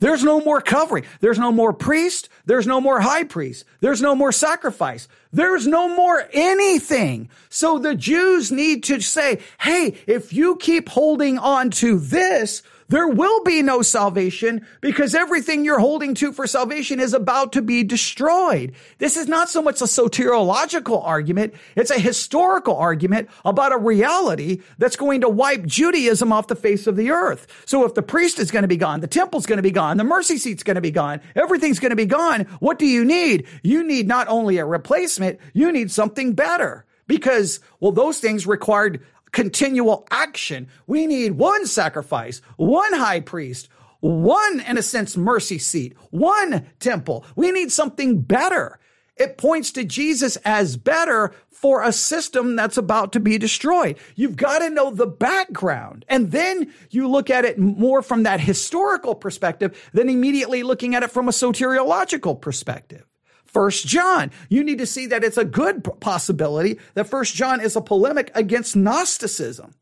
There's 0.00 0.24
no 0.24 0.40
more 0.40 0.62
covering. 0.62 1.04
There's 1.20 1.38
no 1.38 1.52
more 1.52 1.74
priest. 1.74 2.30
There's 2.46 2.66
no 2.66 2.80
more 2.80 3.00
high 3.00 3.24
priest. 3.24 3.66
There's 3.80 4.00
no 4.00 4.14
more 4.14 4.32
sacrifice. 4.32 5.08
There's 5.30 5.66
no 5.66 5.94
more 5.94 6.26
anything. 6.32 7.28
So 7.50 7.78
the 7.78 7.94
Jews 7.94 8.50
need 8.50 8.82
to 8.84 9.00
say, 9.00 9.40
Hey, 9.60 9.94
if 10.06 10.32
you 10.32 10.56
keep 10.56 10.88
holding 10.88 11.38
on 11.38 11.70
to 11.72 11.98
this, 11.98 12.62
there 12.90 13.06
will 13.06 13.42
be 13.44 13.62
no 13.62 13.82
salvation 13.82 14.66
because 14.80 15.14
everything 15.14 15.64
you're 15.64 15.78
holding 15.78 16.12
to 16.14 16.32
for 16.32 16.46
salvation 16.46 16.98
is 16.98 17.14
about 17.14 17.52
to 17.52 17.62
be 17.62 17.84
destroyed. 17.84 18.72
This 18.98 19.16
is 19.16 19.28
not 19.28 19.48
so 19.48 19.62
much 19.62 19.80
a 19.80 19.84
soteriological 19.84 21.00
argument. 21.06 21.54
It's 21.76 21.92
a 21.92 22.00
historical 22.00 22.76
argument 22.76 23.30
about 23.44 23.72
a 23.72 23.78
reality 23.78 24.62
that's 24.78 24.96
going 24.96 25.20
to 25.20 25.28
wipe 25.28 25.64
Judaism 25.66 26.32
off 26.32 26.48
the 26.48 26.56
face 26.56 26.88
of 26.88 26.96
the 26.96 27.12
earth. 27.12 27.46
So 27.64 27.84
if 27.84 27.94
the 27.94 28.02
priest 28.02 28.40
is 28.40 28.50
going 28.50 28.62
to 28.62 28.68
be 28.68 28.76
gone, 28.76 29.00
the 29.00 29.06
temple's 29.06 29.46
going 29.46 29.58
to 29.58 29.62
be 29.62 29.70
gone, 29.70 29.96
the 29.96 30.04
mercy 30.04 30.36
seat's 30.36 30.64
going 30.64 30.74
to 30.74 30.80
be 30.80 30.90
gone, 30.90 31.20
everything's 31.36 31.78
going 31.78 31.90
to 31.90 31.96
be 31.96 32.06
gone, 32.06 32.42
what 32.58 32.80
do 32.80 32.86
you 32.86 33.04
need? 33.04 33.46
You 33.62 33.84
need 33.84 34.08
not 34.08 34.26
only 34.26 34.58
a 34.58 34.66
replacement, 34.66 35.38
you 35.52 35.70
need 35.70 35.92
something 35.92 36.32
better 36.32 36.84
because, 37.06 37.60
well, 37.78 37.92
those 37.92 38.18
things 38.18 38.48
required 38.48 39.04
continual 39.32 40.06
action. 40.10 40.68
We 40.86 41.06
need 41.06 41.32
one 41.32 41.66
sacrifice, 41.66 42.40
one 42.56 42.92
high 42.92 43.20
priest, 43.20 43.68
one, 44.00 44.60
in 44.60 44.78
a 44.78 44.82
sense, 44.82 45.16
mercy 45.16 45.58
seat, 45.58 45.94
one 46.10 46.66
temple. 46.78 47.24
We 47.36 47.52
need 47.52 47.70
something 47.70 48.22
better. 48.22 48.78
It 49.16 49.36
points 49.36 49.70
to 49.72 49.84
Jesus 49.84 50.36
as 50.46 50.78
better 50.78 51.34
for 51.50 51.82
a 51.82 51.92
system 51.92 52.56
that's 52.56 52.78
about 52.78 53.12
to 53.12 53.20
be 53.20 53.36
destroyed. 53.36 53.98
You've 54.16 54.36
got 54.36 54.60
to 54.60 54.70
know 54.70 54.90
the 54.90 55.06
background. 55.06 56.06
And 56.08 56.30
then 56.30 56.72
you 56.88 57.06
look 57.06 57.28
at 57.28 57.44
it 57.44 57.58
more 57.58 58.00
from 58.00 58.22
that 58.22 58.40
historical 58.40 59.14
perspective 59.14 59.90
than 59.92 60.08
immediately 60.08 60.62
looking 60.62 60.94
at 60.94 61.02
it 61.02 61.10
from 61.10 61.28
a 61.28 61.32
soteriological 61.32 62.40
perspective. 62.40 63.04
First 63.52 63.86
John. 63.86 64.30
You 64.48 64.62
need 64.64 64.78
to 64.78 64.86
see 64.86 65.06
that 65.06 65.24
it's 65.24 65.36
a 65.36 65.44
good 65.44 65.88
possibility 66.00 66.78
that 66.94 67.08
First 67.08 67.34
John 67.34 67.60
is 67.60 67.76
a 67.76 67.80
polemic 67.80 68.30
against 68.34 68.76
Gnosticism. 68.76 69.74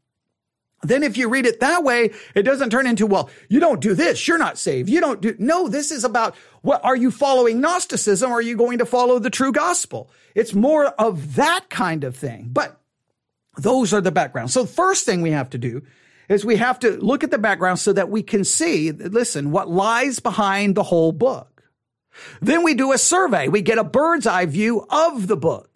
Then 0.82 1.02
if 1.02 1.16
you 1.16 1.28
read 1.28 1.44
it 1.44 1.60
that 1.60 1.82
way, 1.82 2.12
it 2.36 2.42
doesn't 2.42 2.70
turn 2.70 2.86
into, 2.86 3.06
well, 3.06 3.30
you 3.48 3.58
don't 3.58 3.80
do 3.80 3.94
this. 3.94 4.28
You're 4.28 4.38
not 4.38 4.58
saved. 4.58 4.88
You 4.88 5.00
don't 5.00 5.20
do, 5.20 5.34
no, 5.38 5.68
this 5.68 5.90
is 5.90 6.04
about 6.04 6.36
what 6.62 6.84
are 6.84 6.96
you 6.96 7.10
following 7.10 7.60
Gnosticism 7.60 8.30
or 8.30 8.34
are 8.34 8.42
you 8.42 8.56
going 8.56 8.78
to 8.78 8.86
follow 8.86 9.18
the 9.18 9.30
true 9.30 9.50
gospel? 9.50 10.10
It's 10.36 10.54
more 10.54 10.86
of 10.86 11.34
that 11.34 11.68
kind 11.68 12.04
of 12.04 12.16
thing. 12.16 12.50
But 12.52 12.80
those 13.56 13.92
are 13.92 14.00
the 14.00 14.12
backgrounds. 14.12 14.52
So 14.52 14.62
the 14.62 14.68
first 14.68 15.04
thing 15.04 15.20
we 15.20 15.32
have 15.32 15.50
to 15.50 15.58
do 15.58 15.82
is 16.28 16.44
we 16.44 16.56
have 16.56 16.78
to 16.80 16.92
look 16.98 17.24
at 17.24 17.32
the 17.32 17.38
background 17.38 17.80
so 17.80 17.92
that 17.92 18.08
we 18.08 18.22
can 18.22 18.44
see, 18.44 18.92
listen, 18.92 19.50
what 19.50 19.68
lies 19.68 20.20
behind 20.20 20.76
the 20.76 20.84
whole 20.84 21.10
book. 21.10 21.47
Then 22.40 22.62
we 22.62 22.74
do 22.74 22.92
a 22.92 22.98
survey. 22.98 23.48
We 23.48 23.62
get 23.62 23.78
a 23.78 23.84
bird's 23.84 24.26
eye 24.26 24.46
view 24.46 24.86
of 24.90 25.26
the 25.26 25.36
book. 25.36 25.68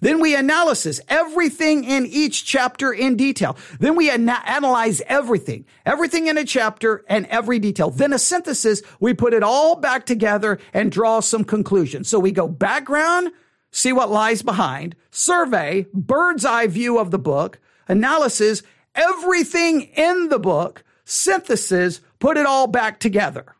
Then 0.00 0.20
we 0.20 0.34
analysis 0.34 1.00
everything 1.08 1.84
in 1.84 2.06
each 2.06 2.44
chapter 2.44 2.92
in 2.92 3.16
detail. 3.16 3.56
Then 3.78 3.96
we 3.96 4.10
ana- 4.10 4.42
analyze 4.46 5.02
everything, 5.06 5.66
everything 5.84 6.26
in 6.26 6.38
a 6.38 6.44
chapter 6.44 7.04
and 7.08 7.26
every 7.26 7.58
detail. 7.58 7.90
Then 7.90 8.12
a 8.12 8.18
synthesis. 8.18 8.82
We 8.98 9.14
put 9.14 9.34
it 9.34 9.42
all 9.42 9.76
back 9.76 10.06
together 10.06 10.58
and 10.72 10.92
draw 10.92 11.20
some 11.20 11.44
conclusions. 11.44 12.08
So 12.08 12.18
we 12.18 12.32
go 12.32 12.48
background, 12.48 13.30
see 13.70 13.92
what 13.92 14.10
lies 14.10 14.42
behind, 14.42 14.96
survey, 15.10 15.86
bird's 15.92 16.44
eye 16.44 16.66
view 16.66 16.98
of 16.98 17.10
the 17.10 17.18
book, 17.18 17.58
analysis, 17.88 18.62
everything 18.94 19.82
in 19.82 20.28
the 20.28 20.38
book, 20.38 20.84
synthesis, 21.04 22.00
put 22.18 22.36
it 22.36 22.46
all 22.46 22.66
back 22.66 23.00
together 23.00 23.54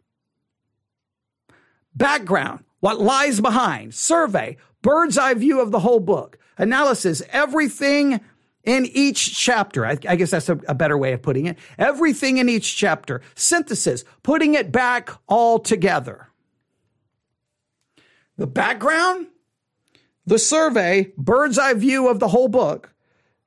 background, 2.01 2.65
what 2.81 2.99
lies 2.99 3.41
behind, 3.41 3.95
survey, 3.95 4.57
bird's 4.83 5.19
eye 5.19 5.35
view 5.35 5.61
of 5.61 5.71
the 5.71 5.79
whole 5.79 6.01
book, 6.01 6.39
analysis, 6.57 7.23
everything 7.29 8.21
in 8.65 8.87
each 8.87 9.37
chapter. 9.39 9.87
I, 9.87 9.99
I 10.09 10.17
guess 10.17 10.31
that's 10.31 10.49
a, 10.49 10.59
a, 10.67 10.75
better 10.75 10.99
way 10.99 11.13
of 11.13 11.23
putting 11.23 11.47
it. 11.47 11.59
Everything 11.79 12.39
in 12.39 12.49
each 12.49 12.77
chapter, 12.77 13.21
synthesis, 13.35 14.05
putting 14.23 14.55
it 14.55 14.73
back 14.73 15.11
all 15.29 15.59
together. 15.59 16.29
The 18.39 18.47
background, 18.47 19.27
the 20.27 20.39
survey, 20.39 21.13
bird's 21.19 21.59
eye 21.59 21.75
view 21.75 22.09
of 22.09 22.19
the 22.19 22.29
whole 22.29 22.49
book, 22.49 22.95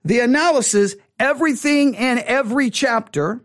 the 0.06 0.20
analysis, 0.20 0.96
everything 1.20 1.96
in 1.96 2.20
every 2.20 2.70
chapter. 2.70 3.42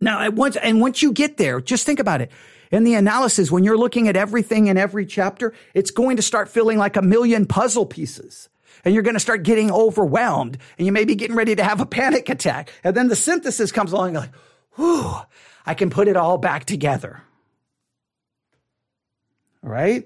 Now, 0.00 0.30
once, 0.30 0.56
and 0.56 0.80
once 0.80 1.02
you 1.02 1.12
get 1.12 1.36
there, 1.36 1.60
just 1.60 1.84
think 1.84 1.98
about 1.98 2.20
it 2.20 2.30
in 2.74 2.82
the 2.82 2.94
analysis, 2.94 3.52
when 3.52 3.62
you're 3.62 3.78
looking 3.78 4.08
at 4.08 4.16
everything 4.16 4.66
in 4.66 4.76
every 4.76 5.06
chapter, 5.06 5.52
it's 5.74 5.92
going 5.92 6.16
to 6.16 6.22
start 6.22 6.48
feeling 6.48 6.76
like 6.76 6.96
a 6.96 7.02
million 7.02 7.46
puzzle 7.46 7.86
pieces. 7.86 8.48
And 8.84 8.92
you're 8.92 9.04
going 9.04 9.14
to 9.14 9.20
start 9.20 9.44
getting 9.44 9.70
overwhelmed 9.70 10.58
and 10.76 10.84
you 10.84 10.90
may 10.90 11.04
be 11.04 11.14
getting 11.14 11.36
ready 11.36 11.54
to 11.54 11.62
have 11.62 11.80
a 11.80 11.86
panic 11.86 12.28
attack. 12.28 12.72
And 12.82 12.96
then 12.96 13.06
the 13.06 13.14
synthesis 13.14 13.70
comes 13.70 13.92
along 13.92 14.08
and 14.08 14.14
you're 14.14 14.22
like, 14.22 14.34
whew, 14.74 15.14
I 15.64 15.74
can 15.74 15.88
put 15.88 16.08
it 16.08 16.16
all 16.16 16.36
back 16.36 16.64
together. 16.64 17.22
All 19.62 19.70
right? 19.70 20.04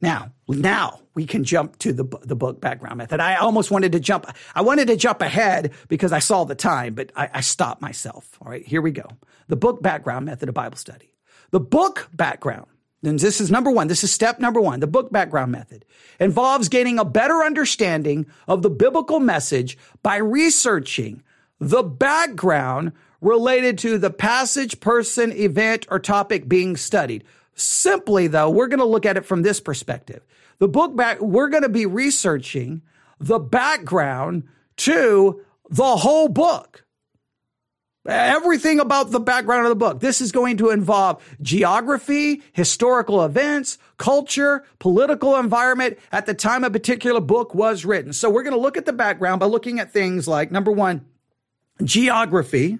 Now, 0.00 0.32
now 0.46 1.00
we 1.14 1.26
can 1.26 1.44
jump 1.44 1.78
to 1.80 1.92
the, 1.92 2.04
the 2.22 2.36
book 2.36 2.60
background 2.60 2.98
method. 2.98 3.20
I 3.20 3.36
almost 3.36 3.70
wanted 3.70 3.92
to 3.92 4.00
jump. 4.00 4.26
I 4.54 4.62
wanted 4.62 4.88
to 4.88 4.96
jump 4.96 5.20
ahead 5.20 5.72
because 5.88 6.12
I 6.12 6.20
saw 6.20 6.44
the 6.44 6.54
time, 6.54 6.94
but 6.94 7.10
I, 7.16 7.28
I 7.34 7.40
stopped 7.40 7.82
myself. 7.82 8.38
All 8.40 8.50
right, 8.50 8.64
here 8.64 8.80
we 8.80 8.92
go. 8.92 9.06
The 9.48 9.56
book 9.56 9.82
background 9.82 10.26
method 10.26 10.48
of 10.48 10.54
Bible 10.54 10.76
study. 10.76 11.12
The 11.50 11.60
book 11.60 12.08
background. 12.12 12.66
And 13.02 13.18
this 13.18 13.40
is 13.40 13.50
number 13.50 13.70
one. 13.70 13.88
This 13.88 14.04
is 14.04 14.12
step 14.12 14.40
number 14.40 14.60
one. 14.60 14.80
The 14.80 14.86
book 14.86 15.12
background 15.12 15.52
method 15.52 15.84
involves 16.18 16.68
gaining 16.68 16.98
a 16.98 17.04
better 17.04 17.42
understanding 17.42 18.26
of 18.46 18.62
the 18.62 18.70
biblical 18.70 19.20
message 19.20 19.78
by 20.02 20.16
researching 20.16 21.22
the 21.60 21.82
background 21.82 22.92
related 23.20 23.78
to 23.78 23.98
the 23.98 24.10
passage, 24.10 24.80
person, 24.80 25.32
event, 25.32 25.86
or 25.90 25.98
topic 25.98 26.48
being 26.48 26.76
studied. 26.76 27.24
Simply 27.58 28.28
though, 28.28 28.50
we're 28.50 28.68
going 28.68 28.78
to 28.78 28.84
look 28.84 29.04
at 29.04 29.16
it 29.16 29.26
from 29.26 29.42
this 29.42 29.60
perspective. 29.60 30.24
The 30.58 30.68
book 30.68 30.94
back, 30.96 31.20
we're 31.20 31.48
going 31.48 31.64
to 31.64 31.68
be 31.68 31.86
researching 31.86 32.82
the 33.20 33.38
background 33.38 34.44
to 34.78 35.44
the 35.68 35.96
whole 35.96 36.28
book. 36.28 36.84
Everything 38.06 38.80
about 38.80 39.10
the 39.10 39.20
background 39.20 39.66
of 39.66 39.70
the 39.70 39.76
book. 39.76 40.00
This 40.00 40.20
is 40.20 40.32
going 40.32 40.56
to 40.58 40.70
involve 40.70 41.22
geography, 41.42 42.42
historical 42.52 43.22
events, 43.22 43.76
culture, 43.98 44.64
political 44.78 45.36
environment 45.36 45.98
at 46.10 46.24
the 46.24 46.32
time 46.32 46.64
a 46.64 46.70
particular 46.70 47.20
book 47.20 47.54
was 47.54 47.84
written. 47.84 48.14
So 48.14 48.30
we're 48.30 48.44
going 48.44 48.54
to 48.54 48.60
look 48.60 48.78
at 48.78 48.86
the 48.86 48.94
background 48.94 49.40
by 49.40 49.46
looking 49.46 49.78
at 49.78 49.92
things 49.92 50.26
like 50.26 50.50
number 50.50 50.72
one, 50.72 51.04
geography. 51.84 52.78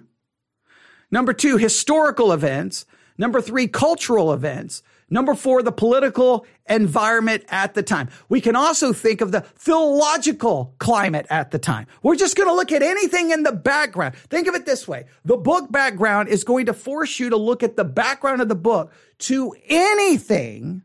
Number 1.11 1.33
two, 1.33 1.57
historical 1.57 2.31
events. 2.31 2.85
Number 3.19 3.41
three, 3.41 3.67
cultural 3.67 4.31
events. 4.31 4.81
Number 5.09 5.35
four, 5.35 5.61
the 5.61 5.73
political 5.73 6.45
environment 6.69 7.43
at 7.49 7.73
the 7.73 7.83
time. 7.83 8.09
We 8.29 8.39
can 8.39 8.55
also 8.55 8.93
think 8.93 9.19
of 9.19 9.33
the 9.33 9.41
philological 9.55 10.73
climate 10.79 11.25
at 11.29 11.51
the 11.51 11.59
time. 11.59 11.87
We're 12.01 12.15
just 12.15 12.37
going 12.37 12.47
to 12.47 12.55
look 12.55 12.71
at 12.71 12.81
anything 12.81 13.31
in 13.31 13.43
the 13.43 13.51
background. 13.51 14.15
Think 14.15 14.47
of 14.47 14.55
it 14.55 14.65
this 14.65 14.87
way. 14.87 15.05
The 15.25 15.35
book 15.35 15.69
background 15.69 16.29
is 16.29 16.45
going 16.45 16.67
to 16.67 16.73
force 16.73 17.19
you 17.19 17.29
to 17.29 17.35
look 17.35 17.61
at 17.61 17.75
the 17.75 17.83
background 17.83 18.41
of 18.41 18.47
the 18.47 18.55
book 18.55 18.93
to 19.19 19.53
anything 19.67 20.83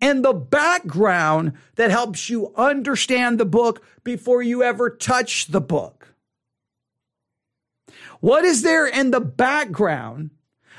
in 0.00 0.22
the 0.22 0.34
background 0.34 1.52
that 1.76 1.92
helps 1.92 2.28
you 2.28 2.52
understand 2.56 3.38
the 3.38 3.44
book 3.44 3.84
before 4.02 4.42
you 4.42 4.64
ever 4.64 4.90
touch 4.90 5.46
the 5.46 5.60
book. 5.60 6.14
What 8.18 8.44
is 8.44 8.62
there 8.62 8.86
in 8.86 9.12
the 9.12 9.20
background 9.20 10.30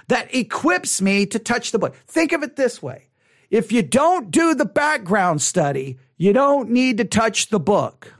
that 0.09 0.33
equips 0.35 1.01
me 1.01 1.25
to 1.27 1.39
touch 1.39 1.71
the 1.71 1.79
book. 1.79 1.95
Think 2.07 2.33
of 2.33 2.43
it 2.43 2.55
this 2.55 2.81
way. 2.81 3.07
If 3.49 3.71
you 3.71 3.81
don't 3.81 4.29
do 4.29 4.53
the 4.53 4.65
background 4.65 5.41
study, 5.41 5.97
you 6.17 6.33
don't 6.33 6.69
need 6.69 6.97
to 6.97 7.05
touch 7.05 7.47
the 7.49 7.59
book. 7.59 8.13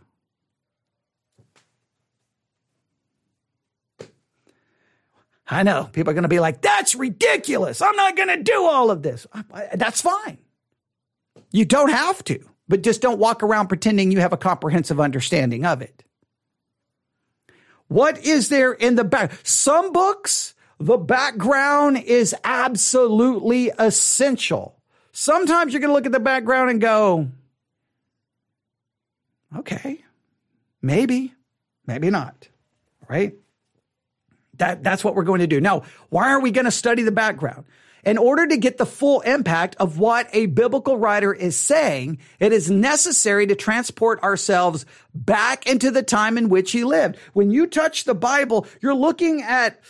I 5.51 5.63
know 5.63 5.89
people 5.91 6.11
are 6.11 6.13
going 6.13 6.23
to 6.23 6.29
be 6.29 6.39
like, 6.39 6.61
that's 6.61 6.93
ridiculous. 6.93 7.81
I'm 7.81 7.95
not 7.95 8.15
going 8.15 8.29
to 8.29 8.41
do 8.41 8.65
all 8.65 8.91
of 8.91 9.01
this. 9.01 9.25
That's 9.73 10.01
fine. 10.01 10.37
You 11.51 11.65
don't 11.65 11.89
have 11.89 12.23
to, 12.25 12.39
but 12.67 12.83
just 12.83 13.01
don't 13.01 13.17
walk 13.17 13.41
around 13.41 13.67
pretending 13.67 14.11
you 14.11 14.19
have 14.19 14.33
a 14.33 14.37
comprehensive 14.37 14.99
understanding 14.99 15.65
of 15.65 15.81
it. 15.81 16.03
What 17.87 18.23
is 18.23 18.49
there 18.49 18.73
in 18.73 18.93
the 18.93 19.03
back? 19.03 19.31
Some 19.41 19.91
books 19.91 20.53
the 20.79 20.97
background 20.97 21.97
is 21.97 22.33
absolutely 22.43 23.71
essential. 23.77 24.77
Sometimes 25.11 25.73
you're 25.73 25.81
going 25.81 25.89
to 25.89 25.93
look 25.93 26.05
at 26.05 26.11
the 26.11 26.19
background 26.19 26.69
and 26.69 26.79
go, 26.79 27.29
okay, 29.57 30.03
maybe, 30.81 31.33
maybe 31.85 32.09
not, 32.09 32.47
right? 33.09 33.33
That, 34.57 34.83
that's 34.83 35.03
what 35.03 35.15
we're 35.15 35.23
going 35.23 35.41
to 35.41 35.47
do. 35.47 35.59
Now, 35.59 35.83
why 36.09 36.29
are 36.31 36.39
we 36.39 36.51
going 36.51 36.65
to 36.65 36.71
study 36.71 37.03
the 37.03 37.11
background? 37.11 37.65
In 38.05 38.17
order 38.17 38.47
to 38.47 38.55
get 38.55 38.77
the 38.77 38.85
full 38.85 39.19
impact 39.21 39.75
of 39.77 39.99
what 39.99 40.29
a 40.31 40.45
biblical 40.45 40.97
writer 40.97 41.33
is 41.33 41.59
saying, 41.59 42.19
it 42.39 42.53
is 42.53 42.71
necessary 42.71 43.45
to 43.47 43.55
transport 43.55 44.23
ourselves 44.23 44.85
back 45.13 45.67
into 45.67 45.91
the 45.91 46.03
time 46.03 46.37
in 46.37 46.47
which 46.47 46.71
he 46.71 46.85
lived. 46.85 47.17
When 47.33 47.51
you 47.51 47.67
touch 47.67 48.05
the 48.05 48.15
Bible, 48.15 48.65
you're 48.79 48.95
looking 48.95 49.41
at 49.41 49.81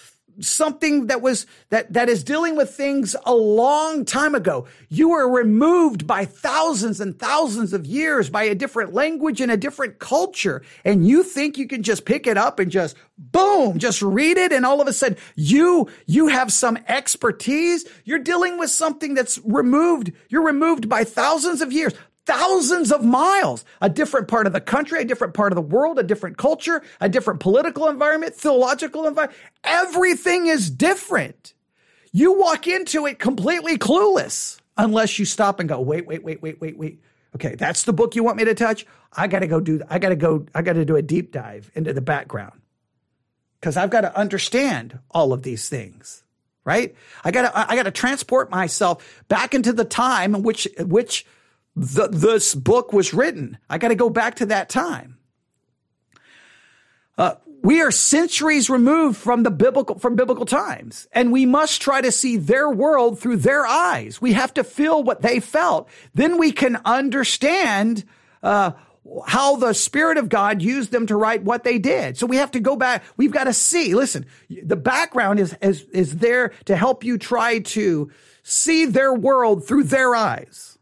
something 0.41 1.07
that 1.07 1.21
was 1.21 1.45
that 1.69 1.93
that 1.93 2.09
is 2.09 2.23
dealing 2.23 2.55
with 2.55 2.71
things 2.71 3.15
a 3.25 3.33
long 3.33 4.05
time 4.05 4.35
ago. 4.35 4.67
You 4.89 5.09
were 5.09 5.29
removed 5.29 6.07
by 6.07 6.25
thousands 6.25 6.99
and 6.99 7.17
thousands 7.17 7.73
of 7.73 7.85
years 7.85 8.29
by 8.29 8.43
a 8.43 8.55
different 8.55 8.93
language 8.93 9.41
and 9.41 9.51
a 9.51 9.57
different 9.57 9.99
culture. 9.99 10.61
And 10.83 11.07
you 11.07 11.23
think 11.23 11.57
you 11.57 11.67
can 11.67 11.83
just 11.83 12.05
pick 12.05 12.27
it 12.27 12.37
up 12.37 12.59
and 12.59 12.71
just 12.71 12.95
boom, 13.17 13.79
just 13.79 14.01
read 14.01 14.37
it 14.37 14.51
and 14.51 14.65
all 14.65 14.81
of 14.81 14.87
a 14.87 14.93
sudden 14.93 15.17
you 15.35 15.89
you 16.05 16.27
have 16.27 16.51
some 16.51 16.77
expertise. 16.87 17.85
You're 18.05 18.19
dealing 18.19 18.57
with 18.57 18.69
something 18.69 19.13
that's 19.13 19.39
removed. 19.43 20.11
You're 20.29 20.45
removed 20.45 20.87
by 20.89 21.03
thousands 21.03 21.61
of 21.61 21.71
years 21.71 21.93
thousands 22.29 22.91
of 22.91 23.03
miles, 23.03 23.65
a 23.81 23.89
different 23.89 24.27
part 24.27 24.45
of 24.45 24.53
the 24.53 24.61
country, 24.61 25.01
a 25.01 25.05
different 25.05 25.33
part 25.33 25.51
of 25.51 25.55
the 25.55 25.63
world, 25.63 25.97
a 25.97 26.03
different 26.03 26.37
culture, 26.37 26.83
a 27.01 27.09
different 27.09 27.39
political 27.39 27.89
environment, 27.89 28.35
theological 28.35 29.07
environment. 29.07 29.39
Everything 29.63 30.45
is 30.45 30.69
different. 30.69 31.55
You 32.11 32.33
walk 32.33 32.67
into 32.67 33.07
it 33.07 33.17
completely 33.17 33.79
clueless 33.79 34.59
unless 34.77 35.17
you 35.17 35.25
stop 35.25 35.59
and 35.59 35.67
go, 35.67 35.79
wait, 35.81 36.05
wait, 36.05 36.23
wait, 36.23 36.39
wait, 36.43 36.61
wait, 36.61 36.77
wait. 36.77 37.01
Okay, 37.35 37.55
that's 37.55 37.83
the 37.85 37.93
book 37.93 38.15
you 38.15 38.23
want 38.23 38.37
me 38.37 38.45
to 38.45 38.53
touch. 38.53 38.85
I 39.11 39.25
got 39.25 39.39
to 39.39 39.47
go 39.47 39.59
do, 39.59 39.81
I 39.89 39.97
got 39.97 40.09
to 40.09 40.15
go, 40.15 40.45
I 40.53 40.61
got 40.61 40.73
to 40.73 40.85
do 40.85 40.97
a 40.97 41.01
deep 41.01 41.31
dive 41.31 41.71
into 41.73 41.93
the 41.93 42.01
background 42.01 42.61
because 43.59 43.75
I've 43.75 43.89
got 43.89 44.01
to 44.01 44.15
understand 44.15 44.99
all 45.09 45.33
of 45.33 45.41
these 45.41 45.67
things 45.67 46.23
right? 46.65 46.93
I 47.23 47.31
got 47.31 47.43
to 47.43 47.57
I 47.57 47.75
got 47.75 47.83
to 47.83 47.91
transport 47.91 48.51
myself 48.51 49.23
back 49.27 49.55
into 49.55 49.73
the 49.73 49.85
time 49.85 50.35
in 50.35 50.43
which 50.43 50.67
which 50.77 51.25
the, 51.75 52.07
this 52.07 52.55
book 52.55 52.93
was 52.93 53.13
written. 53.13 53.57
I 53.69 53.77
got 53.77 53.89
to 53.89 53.95
go 53.95 54.09
back 54.09 54.35
to 54.35 54.47
that 54.47 54.69
time. 54.69 55.17
Uh, 57.17 57.35
we 57.61 57.81
are 57.81 57.91
centuries 57.91 58.69
removed 58.69 59.17
from 59.17 59.43
the 59.43 59.51
biblical 59.51 59.99
from 59.99 60.15
biblical 60.15 60.45
times 60.45 61.07
and 61.11 61.31
we 61.31 61.45
must 61.45 61.81
try 61.81 61.99
to 61.99 62.11
see 62.11 62.37
their 62.37 62.69
world 62.69 63.19
through 63.19 63.37
their 63.37 63.65
eyes. 63.65 64.21
We 64.21 64.33
have 64.33 64.53
to 64.53 64.63
feel 64.63 65.03
what 65.03 65.21
they 65.21 65.39
felt. 65.41 65.89
Then 66.13 66.37
we 66.37 66.53
can 66.53 66.79
understand 66.85 68.05
uh, 68.41 68.71
how 69.27 69.57
the 69.57 69.73
spirit 69.73 70.17
of 70.17 70.29
god 70.29 70.61
used 70.61 70.91
them 70.91 71.07
to 71.07 71.17
write 71.17 71.43
what 71.43 71.65
they 71.65 71.77
did. 71.77 72.17
So 72.17 72.25
we 72.25 72.37
have 72.37 72.51
to 72.51 72.61
go 72.61 72.77
back. 72.77 73.03
We've 73.17 73.31
got 73.31 73.45
to 73.45 73.53
see. 73.53 73.93
Listen 73.93 74.25
the 74.49 74.77
background 74.77 75.39
is 75.39 75.53
is, 75.61 75.83
is 75.91 76.17
there 76.17 76.53
to 76.65 76.77
help 76.77 77.03
you 77.03 77.17
try 77.17 77.59
to 77.59 78.09
see 78.43 78.85
their 78.85 79.13
world 79.13 79.67
through 79.67 79.83
their 79.83 80.15
eyes 80.15 80.78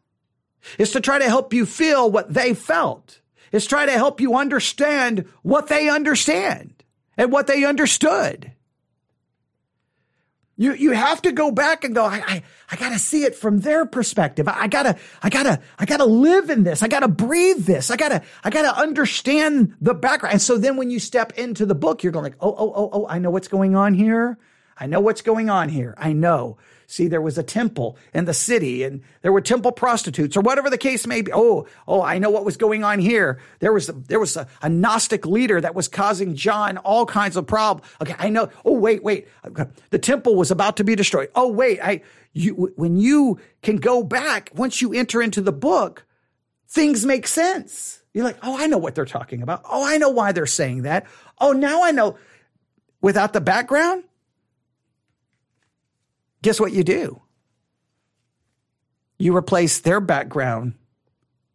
is 0.78 0.92
to 0.92 1.02
try 1.02 1.20
to 1.20 1.26
help 1.26 1.54
you 1.54 1.66
feel 1.66 2.10
what 2.10 2.34
they 2.34 2.54
felt. 2.54 3.22
Is 3.52 3.66
try 3.66 3.86
to 3.86 3.92
help 3.94 4.20
you 4.20 4.36
understand 4.36 5.26
what 5.42 5.68
they 5.68 5.90
understand 5.90 6.84
and 7.18 7.32
what 7.32 7.48
they 7.48 7.64
understood. 7.64 8.52
You, 10.60 10.74
you 10.74 10.92
have 10.92 11.22
to 11.22 11.32
go 11.32 11.52
back 11.52 11.84
and 11.84 11.94
go, 11.94 12.04
I, 12.04 12.24
I, 12.26 12.44
I 12.72 12.76
gotta 12.78 12.98
see 12.98 13.24
it 13.24 13.36
from 13.36 13.60
their 13.60 13.86
perspective. 13.86 14.48
I, 14.48 14.64
I 14.64 14.68
gotta, 14.68 14.98
I 15.22 15.30
gotta, 15.30 15.62
I 15.78 15.86
gotta 15.86 16.06
live 16.06 16.50
in 16.50 16.64
this. 16.64 16.82
I 16.82 16.88
gotta 16.88 17.08
breathe 17.08 17.66
this. 17.66 17.92
I 17.92 17.96
gotta, 17.96 18.24
I 18.44 18.50
gotta 18.50 18.76
understand 18.76 19.76
the 19.80 19.94
background. 19.94 20.34
And 20.34 20.42
so 20.42 20.58
then 20.58 20.76
when 20.76 20.90
you 20.90 21.00
step 21.00 21.38
into 21.38 21.68
the 21.68 21.76
book, 21.76 22.02
you're 22.02 22.12
going 22.12 22.24
like, 22.24 22.38
oh, 22.42 22.56
oh, 22.58 22.74
oh, 22.76 22.90
oh, 22.92 23.08
I 23.08 23.20
know 23.20 23.30
what's 23.30 23.48
going 23.48 23.76
on 23.76 23.94
here. 23.94 24.40
I 24.76 24.88
know 24.88 25.00
what's 25.00 25.22
going 25.22 25.50
on 25.50 25.70
here. 25.70 25.94
I 25.96 26.14
know. 26.14 26.58
See, 26.90 27.10
there 27.10 27.22
was 27.22 27.38
a 27.38 27.44
temple 27.44 27.98
in 28.14 28.24
the 28.24 28.34
city 28.34 28.84
and 28.84 29.02
there 29.22 29.34
were 29.34 29.42
temple 29.42 29.74
prostitutes 29.74 30.38
or 30.38 30.42
whatever 30.42 30.70
the 30.70 30.78
case 30.78 31.06
may 31.06 31.22
be. 31.22 31.34
Oh, 31.34 31.68
oh, 31.86 32.02
I 32.02 32.18
know 32.18 32.30
what 32.30 32.46
was 32.46 32.56
going 32.56 32.86
on 32.86 33.00
here. 33.00 33.42
There 33.60 33.74
was, 33.74 33.88
there 33.88 34.22
was 34.22 34.38
a, 34.38 34.48
a 34.62 34.70
Gnostic 34.70 35.26
leader 35.26 35.60
that 35.60 35.76
was 35.76 35.90
causing 35.90 36.34
John 36.36 36.78
all 36.78 37.06
kinds 37.06 37.36
of 37.36 37.46
problems. 37.46 37.92
Okay. 38.02 38.16
I 38.18 38.30
know. 38.30 38.50
Oh, 38.64 38.80
wait, 38.80 39.04
wait. 39.04 39.28
The 39.90 40.00
temple 40.00 40.36
was 40.36 40.50
about 40.50 40.78
to 40.78 40.86
be 40.86 40.96
destroyed. 40.96 41.30
Oh, 41.36 41.50
wait. 41.50 41.82
I, 41.82 42.04
you, 42.32 42.72
when 42.78 42.96
you 42.96 43.42
can 43.62 43.76
go 43.76 44.02
back, 44.02 44.52
once 44.56 44.82
you 44.82 44.94
enter 44.94 45.22
into 45.22 45.42
the 45.42 45.52
book, 45.52 46.06
things 46.70 47.06
make 47.06 47.28
sense. 47.28 48.02
You're 48.14 48.24
like, 48.24 48.38
oh, 48.44 48.58
I 48.58 48.68
know 48.68 48.78
what 48.78 48.96
they're 48.96 49.04
talking 49.04 49.42
about. 49.42 49.62
Oh, 49.70 49.86
I 49.86 49.98
know 49.98 50.10
why 50.10 50.32
they're 50.32 50.46
saying 50.46 50.84
that. 50.84 51.06
Oh, 51.38 51.52
now 51.52 51.84
I 51.84 51.92
know. 51.92 52.18
Without 53.02 53.34
the 53.34 53.42
background, 53.42 54.06
guess 56.48 56.62
what 56.62 56.72
you 56.72 56.82
do? 56.82 57.22
You 59.20 59.36
replace 59.36 59.82
their 59.82 60.00
background 60.00 60.76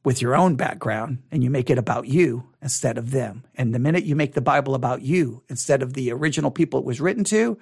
with 0.04 0.20
your 0.20 0.36
own 0.36 0.54
background 0.56 1.22
and 1.30 1.42
you 1.42 1.48
make 1.48 1.70
it 1.70 1.78
about 1.78 2.08
you 2.08 2.46
instead 2.60 2.98
of 2.98 3.10
them. 3.10 3.42
And 3.54 3.74
the 3.74 3.78
minute 3.78 4.04
you 4.04 4.14
make 4.14 4.34
the 4.34 4.42
Bible 4.42 4.74
about 4.74 5.00
you 5.00 5.44
instead 5.48 5.82
of 5.82 5.94
the 5.94 6.12
original 6.12 6.50
people 6.50 6.78
it 6.80 6.84
was 6.84 7.00
written 7.00 7.24
to, 7.24 7.58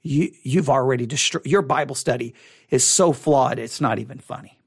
you, 0.00 0.30
you've 0.44 0.70
already 0.70 1.04
destroyed 1.04 1.44
your 1.44 1.60
Bible 1.60 1.94
study 1.94 2.34
is 2.70 2.84
so 2.84 3.12
flawed, 3.12 3.58
it's 3.58 3.82
not 3.82 3.98
even 3.98 4.18
funny. 4.18 4.58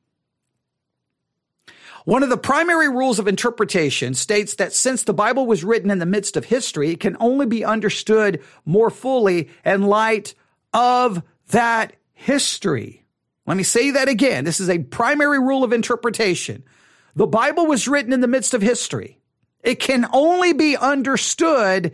One 2.03 2.21
of 2.21 2.29
the 2.29 2.37
primary 2.37 2.87
rules 2.87 3.17
of 3.17 3.27
interpretation 3.27 4.13
states 4.13 4.53
that 4.57 4.73
since 4.73 5.01
the 5.01 5.13
Bible 5.15 5.47
was 5.47 5.63
written 5.63 5.89
in 5.89 5.97
the 5.97 6.05
midst 6.05 6.37
of 6.37 6.45
history, 6.45 6.91
it 6.91 6.99
can 6.99 7.17
only 7.19 7.47
be 7.47 7.65
understood 7.65 8.43
more 8.63 8.91
fully 8.91 9.49
in 9.65 9.81
light 9.87 10.35
of 10.71 11.23
that 11.49 11.93
history. 12.13 13.05
Let 13.45 13.57
me 13.57 13.63
say 13.63 13.91
that 13.91 14.07
again. 14.07 14.45
This 14.45 14.59
is 14.59 14.69
a 14.69 14.79
primary 14.79 15.39
rule 15.39 15.63
of 15.63 15.73
interpretation. 15.73 16.63
The 17.15 17.27
Bible 17.27 17.67
was 17.67 17.87
written 17.87 18.13
in 18.13 18.21
the 18.21 18.27
midst 18.27 18.53
of 18.53 18.61
history. 18.61 19.19
It 19.63 19.79
can 19.79 20.07
only 20.11 20.53
be 20.53 20.77
understood 20.77 21.93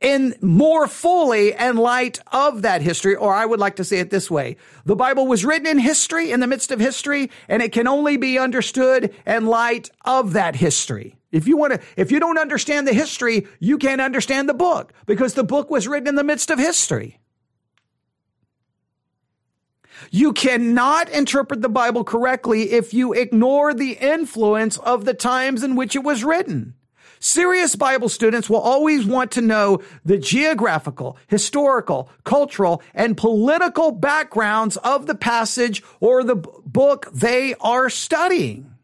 in 0.00 0.34
more 0.42 0.86
fully 0.86 1.52
in 1.52 1.76
light 1.76 2.18
of 2.32 2.62
that 2.62 2.82
history, 2.82 3.14
or 3.14 3.32
I 3.32 3.46
would 3.46 3.60
like 3.60 3.76
to 3.76 3.84
say 3.84 4.00
it 4.00 4.10
this 4.10 4.30
way. 4.30 4.56
The 4.84 4.96
Bible 4.96 5.26
was 5.26 5.44
written 5.44 5.66
in 5.66 5.78
history, 5.78 6.30
in 6.30 6.40
the 6.40 6.46
midst 6.46 6.70
of 6.70 6.80
history, 6.80 7.30
and 7.48 7.62
it 7.62 7.72
can 7.72 7.86
only 7.86 8.16
be 8.16 8.38
understood 8.38 9.14
in 9.26 9.46
light 9.46 9.90
of 10.04 10.34
that 10.34 10.56
history. 10.56 11.16
If 11.32 11.48
you 11.48 11.56
want 11.56 11.74
to, 11.74 11.80
if 11.96 12.12
you 12.12 12.20
don't 12.20 12.38
understand 12.38 12.86
the 12.86 12.92
history, 12.92 13.46
you 13.60 13.78
can't 13.78 14.00
understand 14.00 14.48
the 14.48 14.54
book 14.54 14.92
because 15.06 15.34
the 15.34 15.42
book 15.42 15.70
was 15.70 15.88
written 15.88 16.08
in 16.08 16.14
the 16.16 16.24
midst 16.24 16.50
of 16.50 16.58
history. 16.58 17.18
You 20.10 20.32
cannot 20.32 21.08
interpret 21.10 21.62
the 21.62 21.68
Bible 21.68 22.04
correctly 22.04 22.72
if 22.72 22.94
you 22.94 23.12
ignore 23.12 23.74
the 23.74 23.92
influence 23.92 24.78
of 24.78 25.04
the 25.04 25.14
times 25.14 25.62
in 25.62 25.76
which 25.76 25.96
it 25.96 26.02
was 26.02 26.24
written. 26.24 26.74
Serious 27.20 27.74
Bible 27.74 28.10
students 28.10 28.50
will 28.50 28.60
always 28.60 29.06
want 29.06 29.30
to 29.32 29.40
know 29.40 29.80
the 30.04 30.18
geographical, 30.18 31.16
historical, 31.26 32.10
cultural, 32.24 32.82
and 32.94 33.16
political 33.16 33.92
backgrounds 33.92 34.76
of 34.76 35.06
the 35.06 35.14
passage 35.14 35.82
or 36.00 36.22
the 36.22 36.36
book 36.36 37.08
they 37.14 37.54
are 37.60 37.88
studying. 37.88 38.74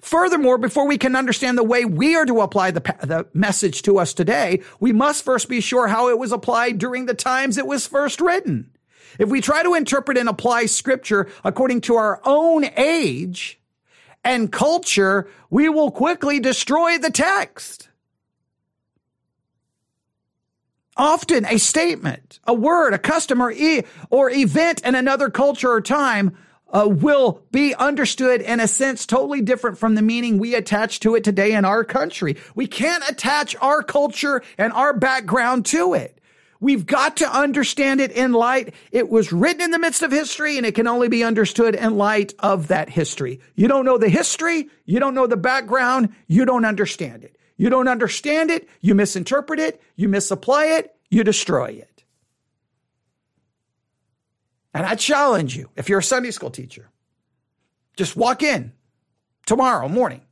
Furthermore, 0.00 0.58
before 0.58 0.88
we 0.88 0.98
can 0.98 1.14
understand 1.14 1.56
the 1.56 1.62
way 1.62 1.84
we 1.84 2.16
are 2.16 2.26
to 2.26 2.40
apply 2.40 2.70
the, 2.72 2.80
the 3.02 3.26
message 3.32 3.82
to 3.82 3.98
us 3.98 4.14
today, 4.14 4.60
we 4.80 4.92
must 4.92 5.24
first 5.24 5.48
be 5.48 5.60
sure 5.60 5.86
how 5.86 6.08
it 6.08 6.18
was 6.18 6.32
applied 6.32 6.78
during 6.78 7.06
the 7.06 7.14
times 7.14 7.58
it 7.58 7.66
was 7.66 7.86
first 7.86 8.20
written. 8.20 8.70
If 9.18 9.28
we 9.28 9.40
try 9.40 9.62
to 9.62 9.74
interpret 9.74 10.18
and 10.18 10.28
apply 10.28 10.66
scripture 10.66 11.28
according 11.44 11.82
to 11.82 11.96
our 11.96 12.20
own 12.24 12.64
age 12.76 13.60
and 14.22 14.50
culture, 14.50 15.28
we 15.50 15.68
will 15.68 15.90
quickly 15.90 16.40
destroy 16.40 16.98
the 16.98 17.10
text. 17.10 17.88
Often 20.96 21.46
a 21.46 21.58
statement, 21.58 22.38
a 22.44 22.54
word, 22.54 22.94
a 22.94 22.98
custom 22.98 23.42
or, 23.42 23.50
e- 23.50 23.82
or 24.10 24.30
event 24.30 24.80
in 24.82 24.94
another 24.94 25.28
culture 25.28 25.70
or 25.70 25.80
time 25.80 26.36
uh, 26.72 26.88
will 26.88 27.42
be 27.50 27.74
understood 27.74 28.40
in 28.40 28.60
a 28.60 28.68
sense 28.68 29.06
totally 29.06 29.40
different 29.40 29.78
from 29.78 29.94
the 29.94 30.02
meaning 30.02 30.38
we 30.38 30.54
attach 30.54 31.00
to 31.00 31.14
it 31.14 31.24
today 31.24 31.52
in 31.52 31.64
our 31.64 31.84
country. 31.84 32.36
We 32.54 32.66
can't 32.66 33.08
attach 33.08 33.56
our 33.60 33.82
culture 33.82 34.42
and 34.56 34.72
our 34.72 34.92
background 34.92 35.66
to 35.66 35.94
it. 35.94 36.20
We've 36.64 36.86
got 36.86 37.18
to 37.18 37.30
understand 37.30 38.00
it 38.00 38.10
in 38.10 38.32
light. 38.32 38.74
It 38.90 39.10
was 39.10 39.34
written 39.34 39.60
in 39.60 39.70
the 39.70 39.78
midst 39.78 40.00
of 40.00 40.10
history 40.10 40.56
and 40.56 40.64
it 40.64 40.74
can 40.74 40.86
only 40.86 41.08
be 41.08 41.22
understood 41.22 41.74
in 41.74 41.98
light 41.98 42.32
of 42.38 42.68
that 42.68 42.88
history. 42.88 43.40
You 43.54 43.68
don't 43.68 43.84
know 43.84 43.98
the 43.98 44.08
history. 44.08 44.70
You 44.86 44.98
don't 44.98 45.14
know 45.14 45.26
the 45.26 45.36
background. 45.36 46.14
You 46.26 46.46
don't 46.46 46.64
understand 46.64 47.22
it. 47.22 47.36
You 47.58 47.68
don't 47.68 47.86
understand 47.86 48.50
it. 48.50 48.66
You 48.80 48.94
misinterpret 48.94 49.60
it. 49.60 49.82
You 49.94 50.08
misapply 50.08 50.78
it. 50.78 50.96
You 51.10 51.22
destroy 51.22 51.66
it. 51.66 52.02
And 54.72 54.86
I 54.86 54.94
challenge 54.94 55.54
you, 55.54 55.68
if 55.76 55.90
you're 55.90 55.98
a 55.98 56.02
Sunday 56.02 56.30
school 56.30 56.48
teacher, 56.50 56.88
just 57.94 58.16
walk 58.16 58.42
in 58.42 58.72
tomorrow 59.44 59.86
morning. 59.86 60.22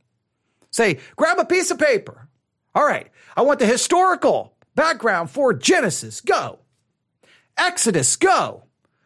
Say, 0.71 0.97
grab 1.15 1.37
a 1.37 1.45
piece 1.45 1.69
of 1.69 1.77
paper. 1.77 2.27
All 2.73 2.83
right, 2.83 3.11
I 3.37 3.43
want 3.43 3.59
the 3.59 3.67
historical 3.67 4.52
background 4.75 5.29
for 5.29 5.53
Genesis. 5.53 6.21
Go. 6.21 6.59
Exodus. 7.57 8.15
Go. 8.15 8.63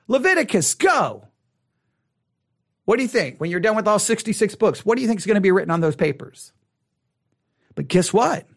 Leviticus. 0.07 0.73
Go. 0.73 1.27
What 2.85 2.97
do 2.97 3.01
you 3.01 3.09
think 3.09 3.39
when 3.39 3.51
you're 3.51 3.59
done 3.59 3.75
with 3.75 3.87
all 3.87 3.99
66 3.99 4.55
books? 4.55 4.85
What 4.85 4.95
do 4.95 5.01
you 5.01 5.07
think 5.07 5.19
is 5.19 5.25
going 5.25 5.35
to 5.35 5.41
be 5.41 5.51
written 5.51 5.71
on 5.71 5.81
those 5.81 5.95
papers? 5.95 6.53
But 7.75 7.87
guess 7.87 8.13
what? 8.13 8.47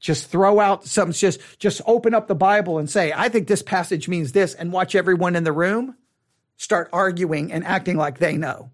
just 0.00 0.30
throw 0.30 0.60
out 0.60 0.84
some 0.84 1.12
just 1.12 1.40
just 1.58 1.80
open 1.86 2.14
up 2.14 2.28
the 2.28 2.34
bible 2.34 2.78
and 2.78 2.88
say 2.88 3.12
i 3.14 3.28
think 3.28 3.48
this 3.48 3.62
passage 3.62 4.08
means 4.08 4.32
this 4.32 4.54
and 4.54 4.72
watch 4.72 4.94
everyone 4.94 5.34
in 5.34 5.44
the 5.44 5.52
room 5.52 5.96
start 6.56 6.88
arguing 6.92 7.52
and 7.52 7.64
acting 7.64 7.96
like 7.96 8.18
they 8.18 8.36
know 8.36 8.70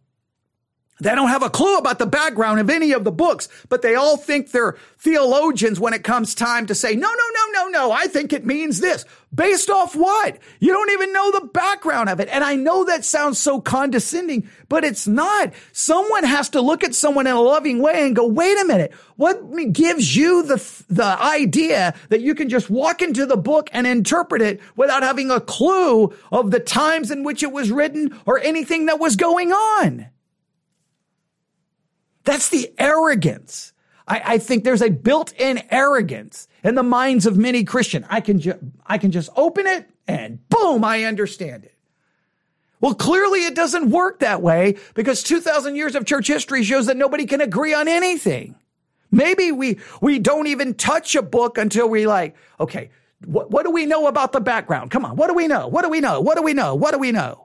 they 1.01 1.15
don't 1.15 1.29
have 1.29 1.43
a 1.43 1.51
clue 1.51 1.77
about 1.77 1.99
the 1.99 2.07
background 2.07 2.61
of 2.61 2.71
any 2.71 2.93
of 2.93 3.03
the 3.03 3.11
books, 3.11 3.49
but 3.69 3.83
they 3.83 3.97
all 3.97 4.17
think 4.17 4.51
they're 4.51 4.77
theologians 4.99 5.81
when 5.81 5.93
it 5.93 6.05
comes 6.05 6.37
time 6.37 6.67
to 6.67 6.75
say, 6.75 6.95
no, 6.95 7.09
no, 7.09 7.13
no, 7.35 7.63
no, 7.63 7.69
no, 7.69 7.93
I 7.93 8.07
think 8.07 8.33
it 8.33 8.47
means 8.47 8.79
this. 8.79 9.05
Based 9.35 9.69
off 9.69 9.97
what? 9.97 10.39
You 10.61 10.73
don't 10.73 10.93
even 10.93 11.13
know 11.13 11.33
the 11.33 11.49
background 11.49 12.09
of 12.09 12.21
it. 12.21 12.29
And 12.29 12.45
I 12.45 12.55
know 12.55 12.85
that 12.85 13.05
sounds 13.05 13.41
so 13.41 13.61
condescending, 13.61 14.49
but 14.69 14.85
it's 14.85 15.09
not. 15.09 15.53
Someone 15.73 16.23
has 16.23 16.51
to 16.51 16.61
look 16.61 16.85
at 16.85 16.95
someone 16.95 17.27
in 17.27 17.35
a 17.35 17.41
loving 17.41 17.83
way 17.83 18.07
and 18.07 18.15
go, 18.15 18.29
wait 18.29 18.57
a 18.61 18.65
minute. 18.65 18.93
What 19.17 19.73
gives 19.73 20.15
you 20.15 20.45
the, 20.45 20.85
the 20.89 21.21
idea 21.21 21.95
that 22.11 22.21
you 22.21 22.37
can 22.37 22.49
just 22.49 22.71
walk 22.71 23.03
into 23.03 23.27
the 23.27 23.37
book 23.37 23.69
and 23.73 23.89
interpret 23.89 24.43
it 24.43 24.61
without 24.77 25.03
having 25.03 25.33
a 25.33 25.41
clue 25.41 26.15
of 26.31 26.53
the 26.53 26.61
times 26.61 27.11
in 27.11 27.25
which 27.25 27.43
it 27.43 27.51
was 27.51 27.73
written 27.73 28.17
or 28.27 28.39
anything 28.39 28.87
that 28.87 29.01
was 29.01 29.17
going 29.17 29.51
on? 29.51 30.07
That's 32.25 32.49
the 32.49 32.73
arrogance. 32.79 33.73
I, 34.07 34.23
I 34.25 34.39
think 34.39 34.65
there's 34.65 34.83
a 34.83 34.91
built-in 34.91 35.63
arrogance 35.71 36.49
in 36.63 36.75
the 36.75 36.83
minds 36.83 37.27
of 37.27 37.37
many 37.37 37.65
Christian. 37.65 38.07
I 38.09 38.21
can 38.21 38.39
just, 38.39 38.59
I 38.87 38.99
can 38.99 39.13
just 39.13 39.31
open 39.37 39.67
it 39.67 39.89
and 40.07 40.47
boom, 40.49 40.85
I 40.85 41.05
understand 41.05 41.65
it. 41.65 41.75
Well, 42.81 42.95
clearly 42.95 43.47
it 43.47 43.55
doesn't 43.55 43.91
work 43.91 44.19
that 44.19 44.43
way 44.43 44.77
because 44.93 45.23
2000 45.23 45.75
years 45.75 45.95
of 45.95 46.05
church 46.05 46.27
history 46.27 46.63
shows 46.65 46.87
that 46.87 46.99
nobody 46.99 47.25
can 47.25 47.41
agree 47.41 47.73
on 47.73 47.89
anything. 47.89 48.57
Maybe 49.11 49.53
we, 49.53 49.79
we 50.03 50.19
don't 50.19 50.49
even 50.49 50.75
touch 50.75 51.15
a 51.15 51.23
book 51.23 51.57
until 51.57 51.89
we 51.89 52.07
like, 52.07 52.37
okay, 52.61 52.91
what, 53.25 53.51
what 53.51 53.65
do 53.65 53.71
we 53.71 53.87
know 53.87 54.07
about 54.07 54.33
the 54.33 54.41
background? 54.41 54.91
Come 54.91 55.05
on. 55.05 55.17
What 55.17 55.29
do 55.29 55.35
we 55.35 55.47
know? 55.47 55.67
What 55.69 55.83
do 55.83 55.89
we 55.89 56.01
know? 56.01 56.21
What 56.21 56.37
do 56.37 56.43
we 56.43 56.53
know? 56.53 56.75
What 56.75 56.93
do 56.93 56.99
we 56.99 57.13
know? 57.13 57.44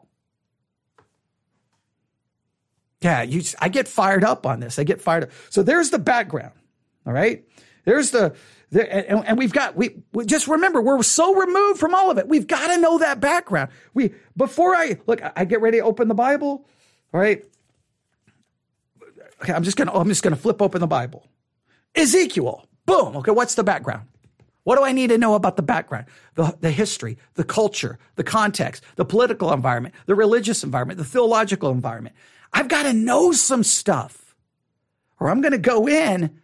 Yeah, 3.01 3.21
you, 3.21 3.41
I 3.59 3.69
get 3.69 3.87
fired 3.87 4.23
up 4.23 4.45
on 4.45 4.59
this. 4.59 4.77
I 4.77 4.83
get 4.83 5.01
fired 5.01 5.23
up. 5.23 5.29
So 5.49 5.63
there's 5.63 5.89
the 5.89 5.99
background. 5.99 6.53
All 7.05 7.13
right. 7.13 7.45
There's 7.85 8.11
the, 8.11 8.35
and, 8.71 9.25
and, 9.25 9.37
we've 9.37 9.53
got, 9.53 9.75
we, 9.75 10.03
we 10.13 10.25
just 10.25 10.47
remember 10.47 10.81
we're 10.81 11.01
so 11.01 11.33
removed 11.33 11.79
from 11.79 11.95
all 11.95 12.11
of 12.11 12.17
it. 12.17 12.27
We've 12.27 12.45
got 12.45 12.67
to 12.67 12.77
know 12.77 12.99
that 12.99 13.19
background. 13.19 13.71
We, 13.93 14.13
before 14.37 14.75
I 14.75 14.99
look, 15.07 15.21
I 15.35 15.45
get 15.45 15.61
ready 15.61 15.79
to 15.79 15.83
open 15.83 16.07
the 16.07 16.13
Bible. 16.13 16.67
All 17.13 17.19
right. 17.19 17.43
Okay. 19.41 19.53
I'm 19.53 19.63
just 19.63 19.77
going 19.77 19.87
to, 19.87 19.93
I'm 19.95 20.07
just 20.07 20.21
going 20.21 20.35
to 20.35 20.41
flip 20.41 20.61
open 20.61 20.81
the 20.81 20.87
Bible. 20.87 21.25
Ezekiel. 21.95 22.67
Boom. 22.85 23.15
Okay. 23.17 23.31
What's 23.31 23.55
the 23.55 23.63
background? 23.63 24.07
What 24.65 24.75
do 24.75 24.83
I 24.83 24.91
need 24.91 25.07
to 25.07 25.17
know 25.17 25.33
about 25.33 25.55
the 25.55 25.63
background, 25.63 26.05
the, 26.35 26.55
the 26.59 26.69
history, 26.69 27.17
the 27.35 27.43
culture, 27.43 27.97
the 28.17 28.23
context, 28.23 28.83
the 28.97 29.05
political 29.05 29.51
environment, 29.51 29.95
the 30.05 30.13
religious 30.13 30.63
environment, 30.63 30.99
the 30.99 31.05
theological 31.05 31.71
environment? 31.71 32.15
I've 32.51 32.67
got 32.67 32.83
to 32.83 32.93
know 32.93 33.31
some 33.31 33.63
stuff 33.63 34.35
or 35.19 35.29
I'm 35.29 35.41
going 35.41 35.51
to 35.51 35.57
go 35.57 35.87
in. 35.87 36.39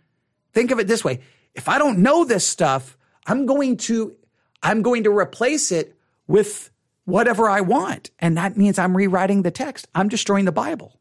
Think 0.53 0.71
of 0.71 0.79
it 0.79 0.87
this 0.87 1.03
way. 1.03 1.21
If 1.53 1.69
I 1.69 1.77
don't 1.77 1.99
know 1.99 2.25
this 2.25 2.47
stuff, 2.47 2.97
I'm 3.25 3.45
going 3.45 3.77
to, 3.77 4.15
I'm 4.61 4.81
going 4.81 5.03
to 5.03 5.17
replace 5.17 5.71
it 5.71 5.95
with 6.27 6.69
whatever 7.05 7.49
I 7.49 7.61
want. 7.61 8.11
And 8.19 8.37
that 8.37 8.57
means 8.57 8.77
I'm 8.77 8.95
rewriting 8.95 9.41
the 9.41 9.51
text. 9.51 9.87
I'm 9.95 10.09
destroying 10.09 10.45
the 10.45 10.51
Bible. 10.51 10.99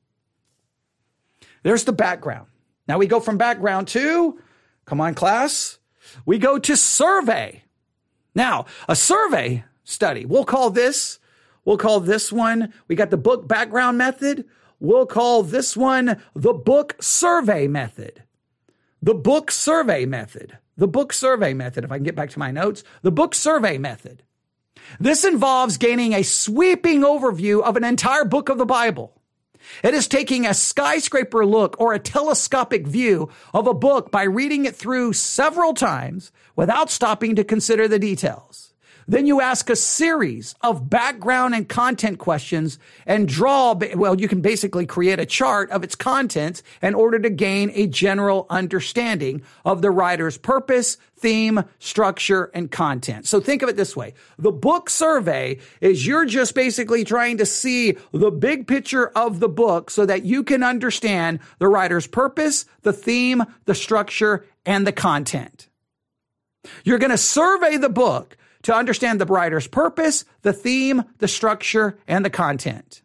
There's 1.62 1.84
the 1.84 1.92
background. 1.92 2.46
Now 2.86 2.98
we 2.98 3.06
go 3.06 3.20
from 3.20 3.38
background 3.38 3.88
to, 3.88 4.38
come 4.84 5.00
on, 5.00 5.14
class. 5.14 5.78
We 6.26 6.38
go 6.38 6.58
to 6.58 6.76
survey. 6.76 7.64
Now, 8.34 8.66
a 8.88 8.96
survey 8.96 9.64
study, 9.84 10.26
we'll 10.26 10.44
call 10.44 10.70
this, 10.70 11.18
we'll 11.64 11.78
call 11.78 12.00
this 12.00 12.32
one, 12.32 12.72
we 12.88 12.96
got 12.96 13.10
the 13.10 13.16
book 13.16 13.48
background 13.48 13.96
method. 13.96 14.44
We'll 14.80 15.06
call 15.06 15.42
this 15.42 15.76
one 15.76 16.20
the 16.34 16.52
book 16.52 16.96
survey 17.00 17.66
method. 17.66 18.22
The 19.02 19.14
book 19.14 19.50
survey 19.50 20.06
method. 20.06 20.58
The 20.76 20.88
book 20.88 21.12
survey 21.12 21.54
method. 21.54 21.84
If 21.84 21.92
I 21.92 21.96
can 21.96 22.04
get 22.04 22.16
back 22.16 22.30
to 22.30 22.38
my 22.38 22.50
notes, 22.50 22.84
the 23.02 23.12
book 23.12 23.34
survey 23.34 23.78
method. 23.78 24.22
This 24.98 25.24
involves 25.24 25.76
gaining 25.76 26.12
a 26.12 26.22
sweeping 26.22 27.02
overview 27.02 27.62
of 27.62 27.76
an 27.76 27.84
entire 27.84 28.24
book 28.24 28.48
of 28.48 28.58
the 28.58 28.66
Bible. 28.66 29.20
It 29.82 29.94
is 29.94 30.08
taking 30.08 30.46
a 30.46 30.54
skyscraper 30.54 31.46
look 31.46 31.76
or 31.80 31.92
a 31.92 31.98
telescopic 31.98 32.86
view 32.86 33.30
of 33.52 33.66
a 33.66 33.74
book 33.74 34.10
by 34.10 34.24
reading 34.24 34.64
it 34.64 34.76
through 34.76 35.14
several 35.14 35.74
times 35.74 36.32
without 36.56 36.90
stopping 36.90 37.34
to 37.36 37.44
consider 37.44 37.88
the 37.88 37.98
details. 37.98 38.63
Then 39.06 39.26
you 39.26 39.40
ask 39.40 39.68
a 39.68 39.76
series 39.76 40.54
of 40.62 40.88
background 40.88 41.54
and 41.54 41.68
content 41.68 42.18
questions 42.18 42.78
and 43.06 43.28
draw, 43.28 43.74
well, 43.94 44.18
you 44.18 44.28
can 44.28 44.40
basically 44.40 44.86
create 44.86 45.20
a 45.20 45.26
chart 45.26 45.70
of 45.70 45.84
its 45.84 45.94
contents 45.94 46.62
in 46.82 46.94
order 46.94 47.18
to 47.18 47.30
gain 47.30 47.70
a 47.74 47.86
general 47.86 48.46
understanding 48.50 49.42
of 49.64 49.82
the 49.82 49.90
writer's 49.90 50.38
purpose, 50.38 50.96
theme, 51.16 51.64
structure, 51.78 52.50
and 52.54 52.70
content. 52.70 53.26
So 53.26 53.40
think 53.40 53.62
of 53.62 53.68
it 53.68 53.76
this 53.76 53.96
way. 53.96 54.14
The 54.38 54.52
book 54.52 54.90
survey 54.90 55.58
is 55.80 56.06
you're 56.06 56.26
just 56.26 56.54
basically 56.54 57.04
trying 57.04 57.38
to 57.38 57.46
see 57.46 57.96
the 58.12 58.30
big 58.30 58.66
picture 58.66 59.08
of 59.08 59.40
the 59.40 59.48
book 59.48 59.90
so 59.90 60.06
that 60.06 60.24
you 60.24 60.42
can 60.42 60.62
understand 60.62 61.40
the 61.58 61.68
writer's 61.68 62.06
purpose, 62.06 62.64
the 62.82 62.92
theme, 62.92 63.44
the 63.64 63.74
structure, 63.74 64.46
and 64.66 64.86
the 64.86 64.92
content. 64.92 65.68
You're 66.84 66.98
going 66.98 67.10
to 67.10 67.18
survey 67.18 67.76
the 67.76 67.88
book 67.90 68.36
to 68.64 68.74
understand 68.74 69.20
the 69.20 69.26
writer's 69.26 69.66
purpose, 69.66 70.24
the 70.42 70.52
theme, 70.52 71.04
the 71.18 71.28
structure, 71.28 71.98
and 72.06 72.24
the 72.24 72.30
content. 72.30 73.02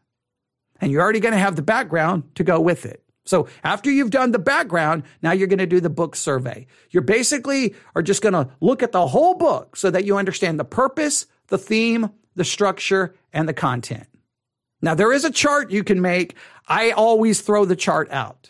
And 0.81 0.91
you're 0.91 1.01
already 1.01 1.19
going 1.19 1.33
to 1.33 1.39
have 1.39 1.55
the 1.55 1.61
background 1.61 2.23
to 2.35 2.43
go 2.43 2.59
with 2.59 2.85
it. 2.85 3.03
So 3.25 3.47
after 3.63 3.91
you've 3.91 4.09
done 4.09 4.31
the 4.31 4.39
background, 4.39 5.03
now 5.21 5.33
you're 5.33 5.47
going 5.47 5.59
to 5.59 5.67
do 5.67 5.79
the 5.79 5.89
book 5.89 6.15
survey. 6.15 6.65
You're 6.89 7.03
basically 7.03 7.75
are 7.93 8.01
just 8.01 8.23
going 8.23 8.33
to 8.33 8.49
look 8.59 8.81
at 8.81 8.91
the 8.91 9.05
whole 9.05 9.35
book 9.35 9.75
so 9.75 9.91
that 9.91 10.05
you 10.05 10.17
understand 10.17 10.59
the 10.59 10.65
purpose, 10.65 11.27
the 11.47 11.57
theme, 11.57 12.09
the 12.35 12.45
structure, 12.45 13.13
and 13.31 13.47
the 13.47 13.53
content. 13.53 14.07
Now 14.81 14.95
there 14.95 15.11
is 15.11 15.25
a 15.25 15.31
chart 15.31 15.71
you 15.71 15.83
can 15.83 16.01
make. 16.01 16.35
I 16.67 16.91
always 16.91 17.41
throw 17.41 17.65
the 17.65 17.75
chart 17.75 18.09
out. 18.11 18.49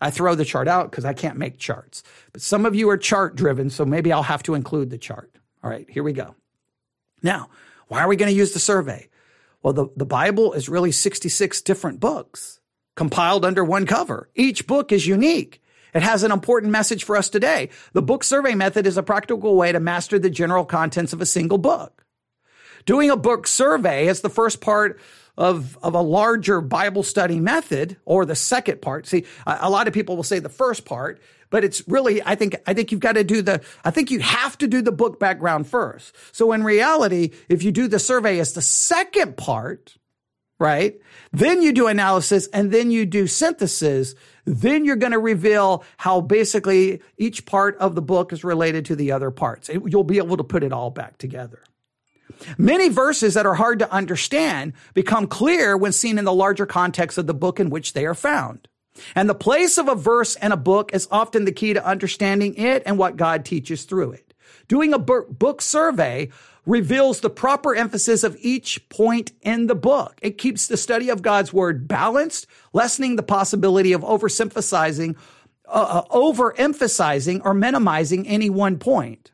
I 0.00 0.10
throw 0.10 0.34
the 0.34 0.44
chart 0.44 0.68
out 0.68 0.90
because 0.90 1.04
I 1.04 1.12
can't 1.12 1.36
make 1.36 1.58
charts. 1.58 2.02
But 2.32 2.40
some 2.40 2.64
of 2.64 2.74
you 2.74 2.88
are 2.88 2.96
chart 2.96 3.36
driven, 3.36 3.68
so 3.68 3.84
maybe 3.84 4.12
I'll 4.12 4.22
have 4.22 4.42
to 4.44 4.54
include 4.54 4.90
the 4.90 4.96
chart. 4.96 5.39
All 5.62 5.70
right, 5.70 5.88
here 5.88 6.02
we 6.02 6.12
go. 6.12 6.34
Now, 7.22 7.50
why 7.88 8.00
are 8.00 8.08
we 8.08 8.16
going 8.16 8.30
to 8.30 8.36
use 8.36 8.52
the 8.52 8.58
survey? 8.58 9.08
Well, 9.62 9.74
the, 9.74 9.88
the 9.96 10.06
Bible 10.06 10.52
is 10.54 10.68
really 10.68 10.92
66 10.92 11.60
different 11.62 12.00
books 12.00 12.60
compiled 12.96 13.44
under 13.44 13.64
one 13.64 13.86
cover. 13.86 14.30
Each 14.34 14.66
book 14.66 14.92
is 14.92 15.06
unique. 15.06 15.62
It 15.92 16.02
has 16.02 16.22
an 16.22 16.32
important 16.32 16.72
message 16.72 17.04
for 17.04 17.16
us 17.16 17.28
today. 17.28 17.70
The 17.92 18.02
book 18.02 18.24
survey 18.24 18.54
method 18.54 18.86
is 18.86 18.96
a 18.96 19.02
practical 19.02 19.56
way 19.56 19.72
to 19.72 19.80
master 19.80 20.18
the 20.18 20.30
general 20.30 20.64
contents 20.64 21.12
of 21.12 21.20
a 21.20 21.26
single 21.26 21.58
book. 21.58 22.04
Doing 22.86 23.10
a 23.10 23.16
book 23.16 23.46
survey 23.46 24.06
is 24.06 24.20
the 24.20 24.30
first 24.30 24.60
part 24.60 25.00
of, 25.36 25.78
of 25.82 25.94
a 25.94 26.00
larger 26.00 26.60
Bible 26.60 27.02
study 27.02 27.40
method 27.40 27.96
or 28.04 28.24
the 28.24 28.36
second 28.36 28.80
part. 28.80 29.06
See, 29.06 29.24
a 29.46 29.70
lot 29.70 29.88
of 29.88 29.94
people 29.94 30.16
will 30.16 30.22
say 30.22 30.38
the 30.38 30.48
first 30.48 30.84
part, 30.84 31.20
but 31.50 31.64
it's 31.64 31.86
really, 31.88 32.22
I 32.22 32.36
think, 32.36 32.56
I 32.66 32.74
think 32.74 32.92
you've 32.92 33.00
got 33.00 33.12
to 33.12 33.24
do 33.24 33.42
the, 33.42 33.60
I 33.84 33.90
think 33.90 34.10
you 34.10 34.20
have 34.20 34.56
to 34.58 34.66
do 34.66 34.82
the 34.82 34.92
book 34.92 35.20
background 35.20 35.66
first. 35.66 36.14
So 36.32 36.52
in 36.52 36.64
reality, 36.64 37.30
if 37.48 37.62
you 37.62 37.72
do 37.72 37.88
the 37.88 37.98
survey 37.98 38.38
as 38.38 38.52
the 38.52 38.62
second 38.62 39.36
part, 39.36 39.96
right? 40.58 41.00
Then 41.32 41.62
you 41.62 41.72
do 41.72 41.88
analysis 41.88 42.46
and 42.52 42.70
then 42.70 42.90
you 42.90 43.06
do 43.06 43.26
synthesis. 43.26 44.14
Then 44.44 44.84
you're 44.84 44.96
going 44.96 45.12
to 45.12 45.18
reveal 45.18 45.84
how 45.96 46.20
basically 46.20 47.00
each 47.16 47.46
part 47.46 47.76
of 47.78 47.94
the 47.94 48.02
book 48.02 48.32
is 48.32 48.44
related 48.44 48.84
to 48.86 48.96
the 48.96 49.12
other 49.12 49.30
parts. 49.30 49.68
You'll 49.68 50.04
be 50.04 50.18
able 50.18 50.36
to 50.36 50.44
put 50.44 50.62
it 50.62 50.72
all 50.72 50.90
back 50.90 51.18
together. 51.18 51.62
Many 52.56 52.88
verses 52.88 53.34
that 53.34 53.46
are 53.46 53.54
hard 53.54 53.80
to 53.80 53.90
understand 53.92 54.74
become 54.94 55.26
clear 55.26 55.76
when 55.76 55.92
seen 55.92 56.18
in 56.18 56.24
the 56.24 56.32
larger 56.32 56.66
context 56.66 57.18
of 57.18 57.26
the 57.26 57.34
book 57.34 57.58
in 57.58 57.70
which 57.70 57.92
they 57.92 58.06
are 58.06 58.14
found. 58.14 58.68
And 59.14 59.28
the 59.28 59.34
place 59.34 59.78
of 59.78 59.88
a 59.88 59.94
verse 59.94 60.36
in 60.36 60.52
a 60.52 60.56
book 60.56 60.92
is 60.94 61.08
often 61.10 61.44
the 61.44 61.52
key 61.52 61.74
to 61.74 61.84
understanding 61.84 62.54
it 62.54 62.82
and 62.86 62.98
what 62.98 63.16
God 63.16 63.44
teaches 63.44 63.84
through 63.84 64.12
it. 64.12 64.34
Doing 64.68 64.94
a 64.94 64.98
book 64.98 65.62
survey 65.62 66.30
reveals 66.66 67.20
the 67.20 67.30
proper 67.30 67.74
emphasis 67.74 68.22
of 68.22 68.36
each 68.40 68.88
point 68.88 69.32
in 69.42 69.66
the 69.66 69.74
book. 69.74 70.18
It 70.22 70.38
keeps 70.38 70.66
the 70.66 70.76
study 70.76 71.08
of 71.08 71.22
God's 71.22 71.52
word 71.52 71.88
balanced, 71.88 72.46
lessening 72.72 73.16
the 73.16 73.22
possibility 73.22 73.92
of 73.92 74.02
overemphasizing, 74.02 75.16
uh, 75.66 76.02
uh 76.04 76.14
overemphasizing 76.14 77.40
or 77.44 77.54
minimizing 77.54 78.28
any 78.28 78.50
one 78.50 78.78
point. 78.78 79.29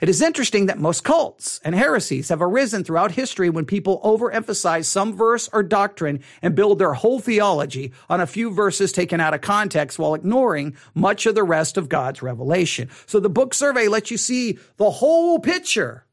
It 0.00 0.08
is 0.08 0.22
interesting 0.22 0.66
that 0.66 0.78
most 0.78 1.04
cults 1.04 1.60
and 1.62 1.74
heresies 1.74 2.30
have 2.30 2.40
arisen 2.40 2.84
throughout 2.84 3.12
history 3.12 3.50
when 3.50 3.66
people 3.66 4.00
overemphasize 4.02 4.86
some 4.86 5.14
verse 5.14 5.50
or 5.52 5.62
doctrine 5.62 6.20
and 6.40 6.54
build 6.54 6.78
their 6.78 6.94
whole 6.94 7.20
theology 7.20 7.92
on 8.08 8.20
a 8.20 8.26
few 8.26 8.50
verses 8.50 8.92
taken 8.92 9.20
out 9.20 9.34
of 9.34 9.42
context 9.42 9.98
while 9.98 10.14
ignoring 10.14 10.74
much 10.94 11.26
of 11.26 11.34
the 11.34 11.42
rest 11.42 11.76
of 11.76 11.90
God's 11.90 12.22
revelation. 12.22 12.88
So 13.04 13.20
the 13.20 13.28
book 13.28 13.52
survey 13.52 13.88
lets 13.88 14.10
you 14.10 14.16
see 14.16 14.58
the 14.78 14.90
whole 14.90 15.38
picture 15.38 16.06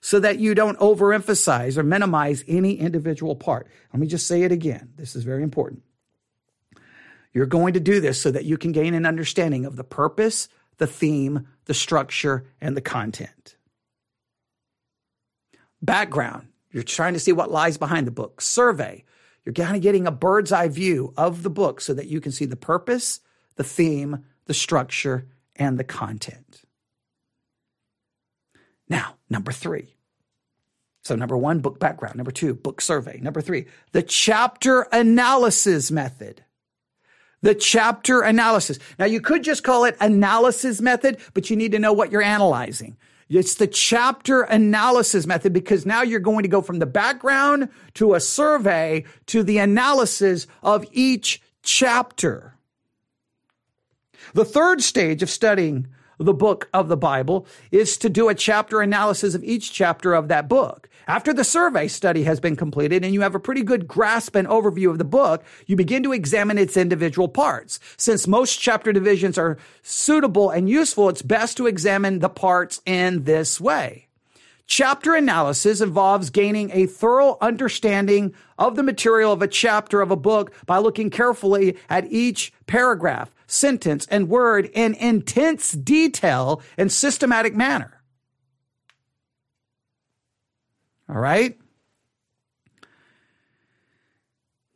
so 0.00 0.20
that 0.20 0.38
you 0.38 0.54
don't 0.54 0.78
overemphasize 0.78 1.76
or 1.76 1.82
minimize 1.82 2.44
any 2.46 2.74
individual 2.74 3.34
part. 3.34 3.66
Let 3.92 4.00
me 4.00 4.06
just 4.06 4.28
say 4.28 4.42
it 4.42 4.52
again. 4.52 4.90
This 4.96 5.16
is 5.16 5.24
very 5.24 5.42
important. 5.42 5.82
You're 7.32 7.46
going 7.46 7.74
to 7.74 7.80
do 7.80 8.00
this 8.00 8.20
so 8.20 8.30
that 8.30 8.44
you 8.44 8.56
can 8.56 8.70
gain 8.70 8.94
an 8.94 9.06
understanding 9.06 9.64
of 9.64 9.74
the 9.74 9.84
purpose, 9.84 10.48
the 10.78 10.86
theme, 10.86 11.48
the 11.66 11.74
structure, 11.74 12.44
and 12.60 12.76
the 12.76 12.80
content. 12.80 13.56
Background. 15.80 16.48
You're 16.70 16.82
trying 16.82 17.14
to 17.14 17.20
see 17.20 17.32
what 17.32 17.50
lies 17.50 17.76
behind 17.76 18.06
the 18.06 18.12
book. 18.12 18.40
Survey. 18.40 19.04
You're 19.44 19.52
kind 19.52 19.76
of 19.76 19.82
getting 19.82 20.06
a 20.06 20.12
bird's 20.12 20.52
eye 20.52 20.68
view 20.68 21.12
of 21.16 21.42
the 21.42 21.50
book 21.50 21.80
so 21.80 21.94
that 21.94 22.06
you 22.06 22.20
can 22.20 22.32
see 22.32 22.44
the 22.44 22.56
purpose, 22.56 23.20
the 23.56 23.64
theme, 23.64 24.24
the 24.46 24.54
structure, 24.54 25.28
and 25.56 25.78
the 25.78 25.84
content. 25.84 26.62
Now, 28.88 29.16
number 29.28 29.52
three. 29.52 29.96
So, 31.04 31.16
number 31.16 31.36
one, 31.36 31.58
book 31.58 31.80
background. 31.80 32.16
Number 32.16 32.30
two, 32.30 32.54
book 32.54 32.80
survey. 32.80 33.18
Number 33.20 33.40
three, 33.40 33.66
the 33.90 34.02
chapter 34.02 34.82
analysis 34.92 35.90
method 35.90 36.44
the 37.42 37.54
chapter 37.54 38.22
analysis. 38.22 38.78
Now 38.98 39.04
you 39.04 39.20
could 39.20 39.42
just 39.42 39.62
call 39.64 39.84
it 39.84 39.96
analysis 40.00 40.80
method, 40.80 41.18
but 41.34 41.50
you 41.50 41.56
need 41.56 41.72
to 41.72 41.78
know 41.78 41.92
what 41.92 42.10
you're 42.10 42.22
analyzing. 42.22 42.96
It's 43.28 43.54
the 43.54 43.66
chapter 43.66 44.42
analysis 44.42 45.26
method 45.26 45.52
because 45.52 45.86
now 45.86 46.02
you're 46.02 46.20
going 46.20 46.42
to 46.42 46.48
go 46.48 46.60
from 46.60 46.78
the 46.78 46.86
background 46.86 47.68
to 47.94 48.14
a 48.14 48.20
survey 48.20 49.04
to 49.26 49.42
the 49.42 49.58
analysis 49.58 50.46
of 50.62 50.84
each 50.92 51.40
chapter. 51.62 52.56
The 54.34 54.44
third 54.44 54.82
stage 54.82 55.22
of 55.22 55.30
studying 55.30 55.88
the 56.18 56.34
book 56.34 56.68
of 56.72 56.88
the 56.88 56.96
Bible 56.96 57.46
is 57.70 57.96
to 57.98 58.08
do 58.08 58.28
a 58.28 58.34
chapter 58.34 58.80
analysis 58.80 59.34
of 59.34 59.42
each 59.44 59.72
chapter 59.72 60.14
of 60.14 60.28
that 60.28 60.48
book. 60.48 60.88
After 61.08 61.32
the 61.32 61.44
survey 61.44 61.88
study 61.88 62.22
has 62.24 62.38
been 62.38 62.54
completed 62.54 63.04
and 63.04 63.12
you 63.12 63.22
have 63.22 63.34
a 63.34 63.40
pretty 63.40 63.62
good 63.62 63.88
grasp 63.88 64.36
and 64.36 64.46
overview 64.46 64.90
of 64.90 64.98
the 64.98 65.04
book, 65.04 65.42
you 65.66 65.74
begin 65.74 66.02
to 66.04 66.12
examine 66.12 66.58
its 66.58 66.76
individual 66.76 67.28
parts. 67.28 67.80
Since 67.96 68.28
most 68.28 68.60
chapter 68.60 68.92
divisions 68.92 69.36
are 69.36 69.58
suitable 69.82 70.50
and 70.50 70.68
useful, 70.68 71.08
it's 71.08 71.22
best 71.22 71.56
to 71.56 71.66
examine 71.66 72.20
the 72.20 72.28
parts 72.28 72.80
in 72.86 73.24
this 73.24 73.60
way. 73.60 74.06
Chapter 74.66 75.14
analysis 75.14 75.80
involves 75.80 76.30
gaining 76.30 76.70
a 76.72 76.86
thorough 76.86 77.36
understanding 77.40 78.32
of 78.58 78.76
the 78.76 78.82
material 78.82 79.32
of 79.32 79.42
a 79.42 79.48
chapter 79.48 80.00
of 80.00 80.10
a 80.10 80.16
book 80.16 80.54
by 80.66 80.78
looking 80.78 81.10
carefully 81.10 81.76
at 81.90 82.10
each 82.10 82.52
paragraph, 82.66 83.34
sentence, 83.46 84.06
and 84.06 84.28
word 84.28 84.70
in 84.72 84.94
intense 84.94 85.72
detail 85.72 86.62
and 86.78 86.92
systematic 86.92 87.56
manner. 87.56 88.01
All 91.12 91.20
right. 91.20 91.58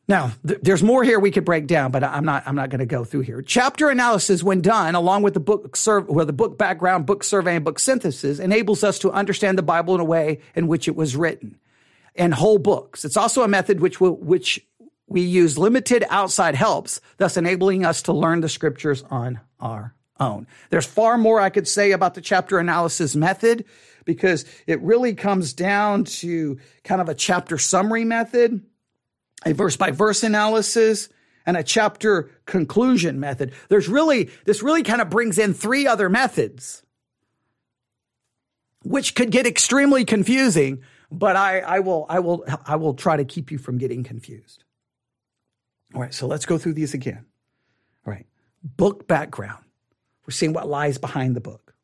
Now, 0.06 0.32
th- 0.46 0.60
there's 0.62 0.82
more 0.82 1.02
here 1.02 1.18
we 1.18 1.30
could 1.30 1.46
break 1.46 1.66
down, 1.66 1.90
but 1.90 2.04
I'm 2.04 2.24
not. 2.24 2.44
I'm 2.46 2.54
not 2.54 2.68
going 2.68 2.80
to 2.80 2.86
go 2.86 3.04
through 3.04 3.22
here. 3.22 3.42
Chapter 3.42 3.88
analysis, 3.88 4.42
when 4.42 4.60
done, 4.60 4.94
along 4.94 5.22
with 5.22 5.34
the 5.34 5.40
book 5.40 5.74
serve, 5.76 6.08
well, 6.08 6.26
the 6.26 6.32
book 6.32 6.58
background, 6.58 7.06
book 7.06 7.24
survey, 7.24 7.56
and 7.56 7.64
book 7.64 7.78
synthesis, 7.78 8.38
enables 8.38 8.84
us 8.84 8.98
to 9.00 9.10
understand 9.10 9.56
the 9.56 9.62
Bible 9.62 9.94
in 9.94 10.00
a 10.00 10.04
way 10.04 10.40
in 10.54 10.68
which 10.68 10.86
it 10.86 10.94
was 10.94 11.16
written, 11.16 11.58
and 12.14 12.34
whole 12.34 12.58
books. 12.58 13.04
It's 13.04 13.16
also 13.16 13.42
a 13.42 13.48
method 13.48 13.80
which 13.80 14.00
will, 14.00 14.16
which 14.16 14.64
we 15.08 15.22
use 15.22 15.56
limited 15.56 16.04
outside 16.10 16.54
helps, 16.54 17.00
thus 17.16 17.36
enabling 17.36 17.84
us 17.84 18.02
to 18.02 18.12
learn 18.12 18.42
the 18.42 18.48
scriptures 18.48 19.02
on 19.10 19.40
our 19.58 19.94
own. 20.20 20.46
There's 20.70 20.86
far 20.86 21.18
more 21.18 21.40
I 21.40 21.50
could 21.50 21.66
say 21.66 21.92
about 21.92 22.14
the 22.14 22.20
chapter 22.20 22.58
analysis 22.58 23.16
method 23.16 23.64
because 24.06 24.46
it 24.66 24.80
really 24.80 25.14
comes 25.14 25.52
down 25.52 26.04
to 26.04 26.58
kind 26.84 27.02
of 27.02 27.10
a 27.10 27.14
chapter 27.14 27.58
summary 27.58 28.04
method, 28.04 28.64
a 29.44 29.52
verse 29.52 29.76
by 29.76 29.90
verse 29.90 30.22
analysis, 30.22 31.10
and 31.44 31.58
a 31.58 31.62
chapter 31.62 32.30
conclusion 32.46 33.20
method. 33.20 33.52
There's 33.68 33.88
really, 33.88 34.30
this 34.46 34.62
really 34.62 34.82
kind 34.82 35.02
of 35.02 35.10
brings 35.10 35.38
in 35.38 35.52
three 35.52 35.86
other 35.86 36.08
methods, 36.08 36.82
which 38.82 39.14
could 39.14 39.30
get 39.30 39.46
extremely 39.46 40.04
confusing, 40.04 40.82
but 41.10 41.36
I, 41.36 41.60
I 41.60 41.80
will, 41.80 42.06
I 42.08 42.20
will, 42.20 42.44
I 42.64 42.76
will 42.76 42.94
try 42.94 43.16
to 43.16 43.24
keep 43.24 43.50
you 43.50 43.58
from 43.58 43.76
getting 43.76 44.02
confused. 44.02 44.64
All 45.94 46.00
right. 46.00 46.14
So 46.14 46.26
let's 46.26 46.46
go 46.46 46.58
through 46.58 46.74
these 46.74 46.94
again. 46.94 47.26
All 48.06 48.12
right. 48.12 48.26
Book 48.62 49.06
background. 49.06 49.64
We're 50.26 50.32
seeing 50.32 50.52
what 50.52 50.68
lies 50.68 50.98
behind 50.98 51.36
the 51.36 51.40
book, 51.40 51.74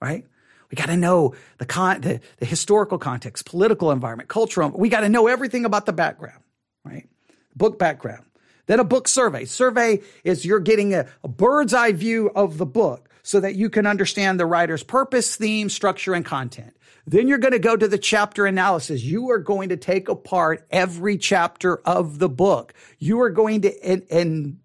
right? 0.00 0.26
We 0.72 0.76
got 0.76 0.86
to 0.86 0.96
know 0.96 1.34
the, 1.58 1.66
con- 1.66 2.00
the, 2.00 2.20
the 2.38 2.46
historical 2.46 2.96
context, 2.96 3.44
political 3.44 3.90
environment, 3.92 4.30
cultural. 4.30 4.70
We 4.70 4.88
got 4.88 5.00
to 5.00 5.10
know 5.10 5.26
everything 5.26 5.66
about 5.66 5.84
the 5.84 5.92
background, 5.92 6.42
right? 6.82 7.06
Book 7.54 7.78
background. 7.78 8.24
Then 8.66 8.80
a 8.80 8.84
book 8.84 9.06
survey. 9.06 9.44
Survey 9.44 10.00
is 10.24 10.46
you're 10.46 10.60
getting 10.60 10.94
a, 10.94 11.06
a 11.22 11.28
bird's 11.28 11.74
eye 11.74 11.92
view 11.92 12.30
of 12.34 12.56
the 12.56 12.64
book 12.64 13.10
so 13.22 13.38
that 13.40 13.54
you 13.54 13.68
can 13.68 13.86
understand 13.86 14.40
the 14.40 14.46
writer's 14.46 14.82
purpose, 14.82 15.36
theme, 15.36 15.68
structure, 15.68 16.14
and 16.14 16.24
content. 16.24 16.74
Then 17.06 17.28
you're 17.28 17.38
going 17.38 17.52
to 17.52 17.58
go 17.58 17.76
to 17.76 17.88
the 17.88 17.98
chapter 17.98 18.46
analysis. 18.46 19.02
You 19.02 19.30
are 19.30 19.38
going 19.38 19.68
to 19.68 19.76
take 19.76 20.08
apart 20.08 20.66
every 20.70 21.18
chapter 21.18 21.78
of 21.78 22.18
the 22.18 22.30
book. 22.30 22.72
You 22.98 23.20
are 23.20 23.30
going 23.30 23.60
to 23.62 24.06
in, 24.08 24.58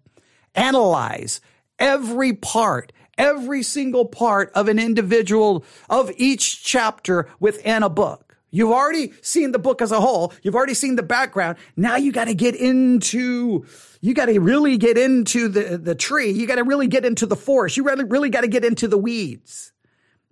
analyze 0.54 1.42
every 1.78 2.32
part 2.32 2.92
every 3.18 3.62
single 3.62 4.06
part 4.06 4.50
of 4.54 4.68
an 4.68 4.78
individual 4.78 5.64
of 5.90 6.10
each 6.16 6.64
chapter 6.64 7.28
within 7.40 7.82
a 7.82 7.90
book. 7.90 8.36
You've 8.50 8.70
already 8.70 9.12
seen 9.20 9.52
the 9.52 9.58
book 9.58 9.82
as 9.82 9.92
a 9.92 10.00
whole. 10.00 10.32
You've 10.42 10.54
already 10.54 10.72
seen 10.72 10.96
the 10.96 11.02
background. 11.02 11.58
Now 11.76 11.96
you 11.96 12.12
got 12.12 12.26
to 12.26 12.34
get 12.34 12.54
into, 12.54 13.66
you 14.00 14.14
got 14.14 14.26
to 14.26 14.40
really 14.40 14.78
get 14.78 14.96
into 14.96 15.48
the, 15.48 15.76
the 15.76 15.94
tree. 15.94 16.30
You 16.30 16.46
got 16.46 16.54
to 16.54 16.64
really 16.64 16.86
get 16.86 17.04
into 17.04 17.26
the 17.26 17.36
forest. 17.36 17.76
You 17.76 17.84
really, 17.84 18.04
really 18.04 18.30
got 18.30 18.42
to 18.42 18.48
get 18.48 18.64
into 18.64 18.88
the 18.88 18.96
weeds. 18.96 19.72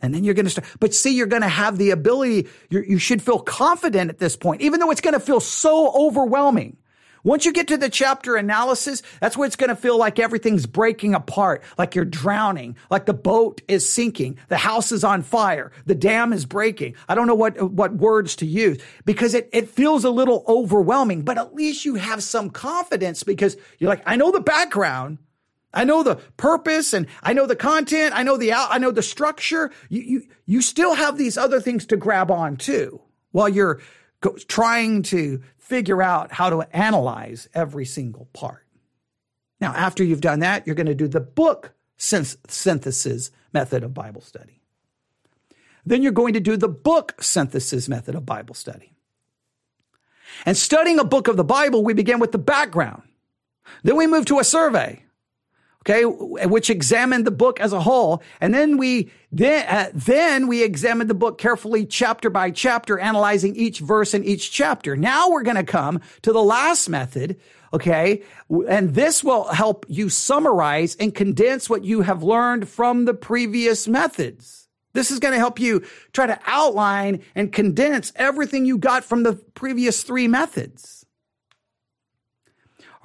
And 0.01 0.15
then 0.15 0.25
you're 0.25 0.35
going 0.35 0.47
to 0.47 0.51
start, 0.51 0.67
but 0.79 0.95
see, 0.95 1.17
you're 1.17 1.27
going 1.27 1.43
to 1.43 1.49
have 1.49 1.79
the 1.79 1.91
ability, 1.91 2.49
you 2.71 2.99
should 2.99 3.23
feel 3.23 3.39
confident 3.39 4.11
at 4.11 4.19
this 4.19 4.37
point, 4.37 4.61
even 4.61 4.79
though 4.79 4.91
it's 4.91 5.01
going 5.01 5.15
to 5.15 5.21
feel 5.21 5.41
so 5.41 5.91
overwhelming 5.95 6.77
Once 7.27 7.45
you 7.45 7.53
get 7.53 7.67
to 7.67 7.77
the 7.77 7.91
chapter 7.91 8.37
analysis, 8.37 9.03
that's 9.21 9.37
where 9.37 9.49
it's 9.49 9.57
going 9.57 9.69
to 9.69 9.75
feel 9.75 9.99
like 9.99 10.21
everything's 10.21 10.65
breaking 10.65 11.13
apart, 11.13 11.61
like 11.77 11.97
you're 11.97 12.05
drowning, 12.05 12.77
like 12.89 13.05
the 13.05 13.13
boat 13.13 13.61
is 13.67 13.87
sinking, 13.87 14.39
the 14.47 14.57
house 14.57 14.93
is 14.93 15.03
on 15.03 15.23
fire, 15.23 15.73
the 15.87 15.95
dam 15.97 16.33
is 16.33 16.47
breaking. 16.47 16.95
I 17.09 17.17
don't 17.17 17.27
know 17.27 17.35
what, 17.35 17.61
what 17.61 17.95
words 17.95 18.37
to 18.37 18.47
use 18.47 18.81
because 19.05 19.35
it, 19.35 19.51
it 19.53 19.69
feels 19.69 20.05
a 20.05 20.11
little 20.11 20.45
overwhelming, 20.47 21.23
but 21.23 21.37
at 21.37 21.53
least 21.53 21.85
you 21.85 21.97
have 21.97 22.23
some 22.23 22.49
confidence 22.49 23.25
because 23.25 23.57
you're 23.81 23.91
like, 23.91 24.05
I 24.07 24.15
know 24.15 24.31
the 24.31 24.39
background. 24.39 25.19
I 25.75 25.83
know 25.83 26.05
the 26.05 26.17
purpose 26.37 26.93
and 26.93 27.09
I 27.25 27.33
know 27.33 27.47
the 27.47 27.57
content. 27.57 28.15
I 28.15 28.23
know 28.23 28.37
the, 28.37 28.53
I 28.53 28.79
know 28.79 28.93
the 28.93 29.03
structure. 29.03 29.73
You, 29.89 30.03
you, 30.03 30.23
you 30.45 30.63
still 30.63 30.95
have 30.95 31.19
these 31.19 31.37
other 31.37 31.61
things 31.61 31.87
to 31.87 31.97
grab 31.97 32.31
on 32.31 32.57
too 32.57 33.01
while 33.33 33.49
you're 33.49 33.81
trying 34.49 35.03
to 35.03 35.43
figure 35.67 36.01
out 36.01 36.31
how 36.31 36.49
to 36.49 36.63
analyze 36.75 37.49
every 37.53 37.85
single 37.85 38.27
part. 38.33 38.65
Now, 39.61 39.73
after 39.75 40.05
you've 40.05 40.21
done 40.21 40.39
that, 40.41 40.65
you're 40.65 40.77
going 40.77 40.87
to 40.87 40.95
do 40.95 41.09
the 41.09 41.21
book 41.21 41.73
synthesis 41.97 43.33
method 43.53 43.83
of 43.83 43.93
Bible 43.93 44.21
study. 44.21 44.61
Then 45.85 46.03
you're 46.03 46.13
going 46.13 46.35
to 46.35 46.41
do 46.41 46.57
the 46.57 46.69
book 46.69 47.21
synthesis 47.21 47.89
method 47.89 48.15
of 48.15 48.25
Bible 48.25 48.55
study. 48.55 48.93
And 50.45 50.57
studying 50.57 51.01
a 51.01 51.05
book 51.05 51.27
of 51.27 51.37
the 51.37 51.45
Bible, 51.45 51.83
we 51.83 51.95
begin 51.95 52.21
with 52.21 52.31
the 52.31 52.39
background. 52.39 53.03
Then 53.83 53.97
we 53.97 54.07
move 54.07 54.27
to 54.27 54.39
a 54.39 54.45
survey 54.45 55.05
okay, 55.89 56.05
which 56.05 56.69
examined 56.69 57.27
the 57.27 57.31
book 57.31 57.61
as 57.61 57.73
a 57.73 57.81
whole. 57.81 58.23
And 58.41 58.53
then 58.53 58.77
we, 58.77 59.11
then, 59.31 59.67
uh, 59.69 59.91
then 59.95 60.49
we 60.49 60.65
examined 60.65 61.09
the 61.09 61.15
book 61.15 61.39
carefully 61.39 61.87
chapter 61.87 62.29
by 62.29 62.51
chapter, 62.51 62.99
analyzing 62.99 63.55
each 63.55 63.79
verse 63.79 64.13
in 64.13 64.25
each 64.25 64.51
chapter. 64.51 64.97
Now 64.97 65.31
we're 65.31 65.45
going 65.45 65.57
to 65.57 65.65
come 65.65 66.01
to 66.23 66.33
the 66.33 66.43
last 66.43 66.89
method. 66.89 67.39
Okay. 67.73 68.23
And 68.69 68.95
this 68.95 69.23
will 69.23 69.45
help 69.45 69.87
you 69.89 70.09
summarize 70.09 70.97
and 70.97 71.15
condense 71.15 71.71
what 71.71 71.85
you 71.85 72.03
have 72.03 72.23
learned 72.23 72.69
from 72.69 73.05
the 73.05 73.15
previous 73.15 73.87
methods. 73.87 74.69
This 74.93 75.11
is 75.11 75.19
going 75.19 75.35
to 75.35 75.39
help 75.39 75.61
you 75.61 75.85
try 76.13 76.27
to 76.27 76.41
outline 76.47 77.23
and 77.35 77.53
condense 77.53 78.13
everything 78.17 78.65
you 78.65 78.79
got 78.79 79.05
from 79.05 79.25
the 79.25 79.35
previous 79.35 80.03
three 80.03 80.27
methods 80.27 80.96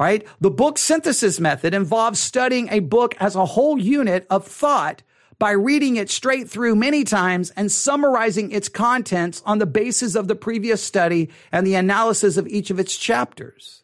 right? 0.02 0.26
The 0.40 0.50
book 0.50 0.80
synthesis 0.80 1.40
method 1.40 1.76
involves 1.76 2.20
studying 2.20 2.70
a 2.70 2.80
book 2.80 3.14
as 3.20 3.36
a 3.36 3.46
whole 3.46 3.78
unit 3.78 4.26
of 4.32 4.48
thought 4.48 5.04
by 5.38 5.52
reading 5.52 5.96
it 5.96 6.10
straight 6.10 6.50
through 6.50 6.76
many 6.76 7.04
times 7.04 7.52
and 7.52 7.72
summarizing 7.72 8.52
its 8.52 8.68
contents 8.68 9.44
on 9.46 9.60
the 9.60 9.68
basis 9.68 10.16
of 10.16 10.28
the 10.28 10.34
previous 10.34 10.84
study 10.84 11.30
and 11.52 11.68
the 11.68 11.76
analysis 11.76 12.36
of 12.36 12.48
each 12.48 12.72
of 12.72 12.80
its 12.80 12.98
chapters. 12.98 13.84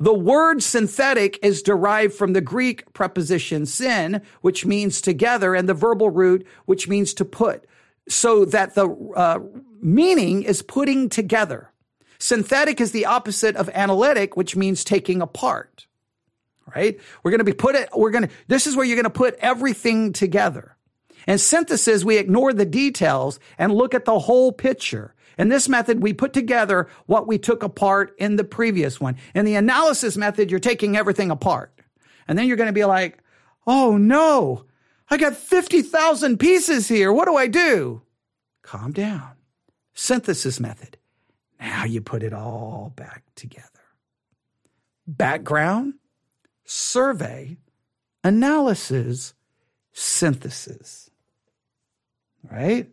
The 0.00 0.12
word 0.12 0.64
synthetic 0.64 1.38
is 1.44 1.62
derived 1.62 2.14
from 2.14 2.32
the 2.32 2.40
Greek 2.40 2.92
preposition 2.92 3.66
syn, 3.66 4.20
which 4.40 4.66
means 4.66 5.00
together, 5.00 5.54
and 5.54 5.68
the 5.68 5.74
verbal 5.74 6.10
root, 6.10 6.44
which 6.64 6.88
means 6.88 7.14
to 7.14 7.24
put, 7.24 7.66
so 8.08 8.44
that 8.46 8.74
the 8.74 8.88
uh, 9.14 9.38
meaning 9.80 10.42
is 10.42 10.60
putting 10.60 11.08
together. 11.08 11.70
Synthetic 12.24 12.80
is 12.80 12.92
the 12.92 13.04
opposite 13.04 13.54
of 13.54 13.68
analytic, 13.74 14.34
which 14.34 14.56
means 14.56 14.82
taking 14.82 15.20
apart. 15.20 15.86
Right? 16.74 16.98
We're 17.22 17.30
going 17.30 17.40
to 17.40 17.44
be 17.44 17.52
put 17.52 17.74
it, 17.74 17.90
we're 17.94 18.12
going 18.12 18.28
to, 18.28 18.34
this 18.48 18.66
is 18.66 18.74
where 18.74 18.86
you're 18.86 18.96
going 18.96 19.04
to 19.04 19.10
put 19.10 19.34
everything 19.40 20.14
together. 20.14 20.74
And 21.26 21.38
synthesis, 21.38 22.02
we 22.02 22.16
ignore 22.16 22.54
the 22.54 22.64
details 22.64 23.38
and 23.58 23.74
look 23.74 23.92
at 23.92 24.06
the 24.06 24.20
whole 24.20 24.52
picture. 24.52 25.14
In 25.36 25.50
this 25.50 25.68
method, 25.68 26.02
we 26.02 26.14
put 26.14 26.32
together 26.32 26.88
what 27.04 27.26
we 27.26 27.36
took 27.36 27.62
apart 27.62 28.14
in 28.16 28.36
the 28.36 28.44
previous 28.44 28.98
one. 28.98 29.16
In 29.34 29.44
the 29.44 29.56
analysis 29.56 30.16
method, 30.16 30.50
you're 30.50 30.60
taking 30.60 30.96
everything 30.96 31.30
apart. 31.30 31.78
And 32.26 32.38
then 32.38 32.46
you're 32.46 32.56
going 32.56 32.68
to 32.68 32.72
be 32.72 32.86
like, 32.86 33.18
oh 33.66 33.98
no, 33.98 34.64
I 35.10 35.18
got 35.18 35.36
50,000 35.36 36.38
pieces 36.38 36.88
here. 36.88 37.12
What 37.12 37.28
do 37.28 37.36
I 37.36 37.48
do? 37.48 38.00
Calm 38.62 38.92
down. 38.92 39.32
Synthesis 39.92 40.58
method. 40.58 40.96
Now 41.60 41.84
you 41.84 42.00
put 42.00 42.22
it 42.22 42.32
all 42.32 42.92
back 42.96 43.22
together. 43.34 43.68
Background, 45.06 45.94
survey, 46.64 47.56
analysis, 48.22 49.34
synthesis. 49.92 51.10
Right? 52.50 52.88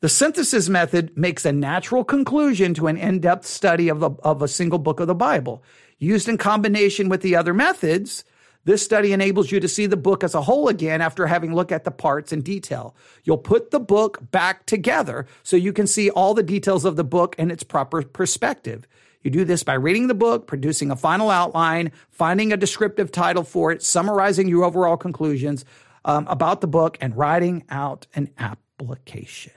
The 0.00 0.08
synthesis 0.08 0.68
method 0.68 1.16
makes 1.16 1.44
a 1.44 1.52
natural 1.52 2.04
conclusion 2.04 2.72
to 2.74 2.86
an 2.86 2.96
in 2.96 3.20
depth 3.20 3.46
study 3.46 3.88
of, 3.88 4.00
the, 4.00 4.10
of 4.22 4.42
a 4.42 4.48
single 4.48 4.78
book 4.78 5.00
of 5.00 5.08
the 5.08 5.14
Bible. 5.14 5.62
Used 5.98 6.28
in 6.28 6.38
combination 6.38 7.08
with 7.08 7.22
the 7.22 7.34
other 7.34 7.52
methods, 7.52 8.24
this 8.68 8.82
study 8.82 9.14
enables 9.14 9.50
you 9.50 9.60
to 9.60 9.66
see 9.66 9.86
the 9.86 9.96
book 9.96 10.22
as 10.22 10.34
a 10.34 10.42
whole 10.42 10.68
again 10.68 11.00
after 11.00 11.26
having 11.26 11.54
looked 11.54 11.72
at 11.72 11.84
the 11.84 11.90
parts 11.90 12.34
in 12.34 12.42
detail. 12.42 12.94
You'll 13.24 13.38
put 13.38 13.70
the 13.70 13.80
book 13.80 14.18
back 14.30 14.66
together 14.66 15.24
so 15.42 15.56
you 15.56 15.72
can 15.72 15.86
see 15.86 16.10
all 16.10 16.34
the 16.34 16.42
details 16.42 16.84
of 16.84 16.96
the 16.96 17.02
book 17.02 17.34
in 17.38 17.50
its 17.50 17.62
proper 17.62 18.02
perspective. 18.02 18.86
You 19.22 19.30
do 19.30 19.46
this 19.46 19.62
by 19.62 19.72
reading 19.72 20.08
the 20.08 20.14
book, 20.14 20.46
producing 20.46 20.90
a 20.90 20.96
final 20.96 21.30
outline, 21.30 21.92
finding 22.10 22.52
a 22.52 22.58
descriptive 22.58 23.10
title 23.10 23.42
for 23.42 23.72
it, 23.72 23.82
summarizing 23.82 24.48
your 24.48 24.64
overall 24.64 24.98
conclusions 24.98 25.64
um, 26.04 26.26
about 26.28 26.60
the 26.60 26.66
book, 26.66 26.98
and 27.00 27.16
writing 27.16 27.64
out 27.70 28.06
an 28.14 28.28
application. 28.36 29.52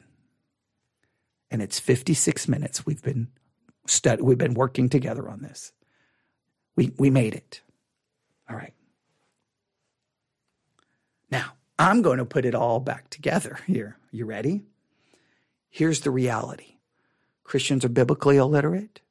And 1.52 1.62
it's 1.62 1.82
56 1.82 2.48
minutes 2.48 2.86
we've 2.86 3.04
been 3.04 3.28
stud- 3.88 4.22
we've 4.22 4.38
been 4.38 4.54
working 4.54 4.88
together 4.88 5.28
on 5.28 5.42
this. 5.42 5.74
We 6.78 6.94
we 6.98 7.10
made 7.10 7.34
it. 7.34 7.60
All 8.50 8.56
right. 8.56 8.74
Now, 11.32 11.54
I'm 11.82 12.04
going 12.04 12.20
to 12.20 12.26
put 12.26 12.46
it 12.46 12.54
all 12.54 12.80
back 12.80 13.10
together 13.10 13.58
here. 13.66 13.98
You 14.12 14.26
ready? 14.26 14.66
Here's 15.72 16.02
the 16.02 16.12
reality 16.12 16.76
Christians 17.44 17.84
are 17.84 17.90
biblically 17.90 18.38
illiterate, 18.38 19.02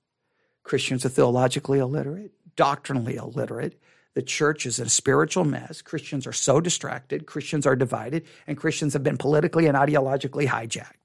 Christians 0.63 1.05
are 1.05 1.09
theologically 1.09 1.81
illiterate, 1.81 2.31
doctrinally 2.55 3.17
illiterate. 3.17 3.81
The 4.15 4.23
church 4.23 4.67
is 4.67 4.79
a 4.79 4.89
spiritual 4.89 5.45
mess. 5.45 5.83
Christians 5.83 6.27
are 6.27 6.33
so 6.33 6.61
distracted. 6.61 7.27
Christians 7.27 7.67
are 7.67 7.77
divided, 7.77 8.25
and 8.47 8.57
Christians 8.57 8.93
have 8.93 9.03
been 9.03 9.17
politically 9.17 9.67
and 9.67 9.77
ideologically 9.77 10.47
hijacked. 10.47 11.00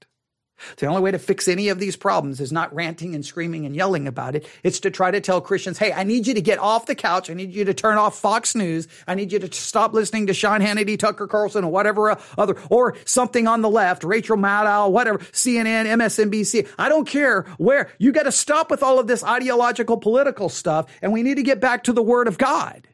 The 0.76 0.86
only 0.86 1.02
way 1.02 1.10
to 1.10 1.18
fix 1.18 1.48
any 1.48 1.68
of 1.68 1.78
these 1.78 1.96
problems 1.96 2.40
is 2.40 2.52
not 2.52 2.74
ranting 2.74 3.14
and 3.14 3.24
screaming 3.24 3.66
and 3.66 3.74
yelling 3.74 4.06
about 4.06 4.34
it. 4.34 4.48
It's 4.62 4.80
to 4.80 4.90
try 4.90 5.10
to 5.10 5.20
tell 5.20 5.40
Christians, 5.40 5.78
hey, 5.78 5.92
I 5.92 6.04
need 6.04 6.26
you 6.26 6.34
to 6.34 6.40
get 6.40 6.58
off 6.58 6.86
the 6.86 6.94
couch. 6.94 7.30
I 7.30 7.34
need 7.34 7.54
you 7.54 7.64
to 7.64 7.74
turn 7.74 7.98
off 7.98 8.18
Fox 8.18 8.54
News. 8.54 8.88
I 9.06 9.14
need 9.14 9.32
you 9.32 9.38
to 9.38 9.52
stop 9.52 9.92
listening 9.92 10.26
to 10.28 10.34
Sean 10.34 10.60
Hannity, 10.60 10.98
Tucker 10.98 11.26
Carlson, 11.26 11.64
or 11.64 11.70
whatever 11.70 12.16
other, 12.38 12.56
or 12.70 12.96
something 13.04 13.46
on 13.46 13.62
the 13.62 13.70
left, 13.70 14.04
Rachel 14.04 14.36
Maddow, 14.36 14.90
whatever, 14.90 15.18
CNN, 15.18 15.86
MSNBC. 15.86 16.68
I 16.78 16.88
don't 16.88 17.06
care 17.06 17.42
where. 17.58 17.90
You 17.98 18.12
got 18.12 18.24
to 18.24 18.32
stop 18.32 18.70
with 18.70 18.82
all 18.82 18.98
of 18.98 19.06
this 19.06 19.22
ideological 19.22 19.98
political 19.98 20.48
stuff, 20.48 20.90
and 21.02 21.12
we 21.12 21.22
need 21.22 21.36
to 21.36 21.42
get 21.42 21.60
back 21.60 21.84
to 21.84 21.92
the 21.92 22.02
Word 22.02 22.28
of 22.28 22.38
God. 22.38 22.88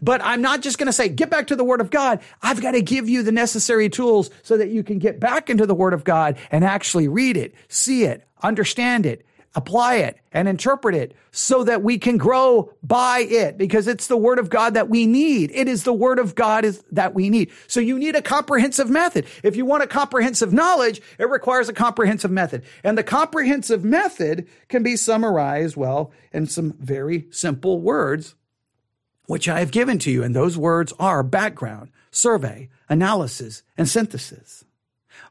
But 0.00 0.20
I'm 0.22 0.42
not 0.42 0.62
just 0.62 0.78
going 0.78 0.86
to 0.86 0.92
say, 0.92 1.08
get 1.08 1.30
back 1.30 1.48
to 1.48 1.56
the 1.56 1.64
Word 1.64 1.80
of 1.80 1.90
God. 1.90 2.20
I've 2.42 2.60
got 2.60 2.72
to 2.72 2.82
give 2.82 3.08
you 3.08 3.22
the 3.22 3.32
necessary 3.32 3.88
tools 3.88 4.30
so 4.42 4.56
that 4.56 4.70
you 4.70 4.82
can 4.82 4.98
get 4.98 5.20
back 5.20 5.50
into 5.50 5.66
the 5.66 5.74
Word 5.74 5.94
of 5.94 6.04
God 6.04 6.36
and 6.50 6.64
actually 6.64 7.08
read 7.08 7.36
it, 7.36 7.54
see 7.68 8.04
it, 8.04 8.26
understand 8.42 9.06
it, 9.06 9.24
apply 9.54 9.96
it, 9.96 10.18
and 10.32 10.48
interpret 10.48 10.94
it 10.94 11.14
so 11.30 11.64
that 11.64 11.82
we 11.82 11.98
can 11.98 12.16
grow 12.16 12.72
by 12.82 13.20
it 13.20 13.58
because 13.58 13.86
it's 13.86 14.06
the 14.06 14.16
Word 14.16 14.38
of 14.38 14.48
God 14.48 14.74
that 14.74 14.88
we 14.88 15.06
need. 15.06 15.50
It 15.52 15.68
is 15.68 15.84
the 15.84 15.92
Word 15.92 16.18
of 16.18 16.34
God 16.34 16.64
is, 16.64 16.82
that 16.92 17.14
we 17.14 17.28
need. 17.28 17.50
So 17.66 17.80
you 17.80 17.98
need 17.98 18.16
a 18.16 18.22
comprehensive 18.22 18.88
method. 18.88 19.26
If 19.42 19.56
you 19.56 19.64
want 19.64 19.82
a 19.82 19.86
comprehensive 19.86 20.52
knowledge, 20.52 21.02
it 21.18 21.28
requires 21.28 21.68
a 21.68 21.74
comprehensive 21.74 22.30
method. 22.30 22.64
And 22.82 22.96
the 22.96 23.02
comprehensive 23.02 23.84
method 23.84 24.48
can 24.68 24.82
be 24.82 24.96
summarized, 24.96 25.76
well, 25.76 26.12
in 26.32 26.46
some 26.46 26.74
very 26.78 27.26
simple 27.30 27.80
words 27.80 28.34
which 29.32 29.48
I 29.48 29.60
have 29.60 29.70
given 29.70 29.98
to 30.00 30.10
you. 30.10 30.22
And 30.22 30.36
those 30.36 30.58
words 30.58 30.92
are 31.00 31.22
background, 31.22 31.90
survey, 32.10 32.68
analysis, 32.90 33.62
and 33.78 33.88
synthesis. 33.88 34.62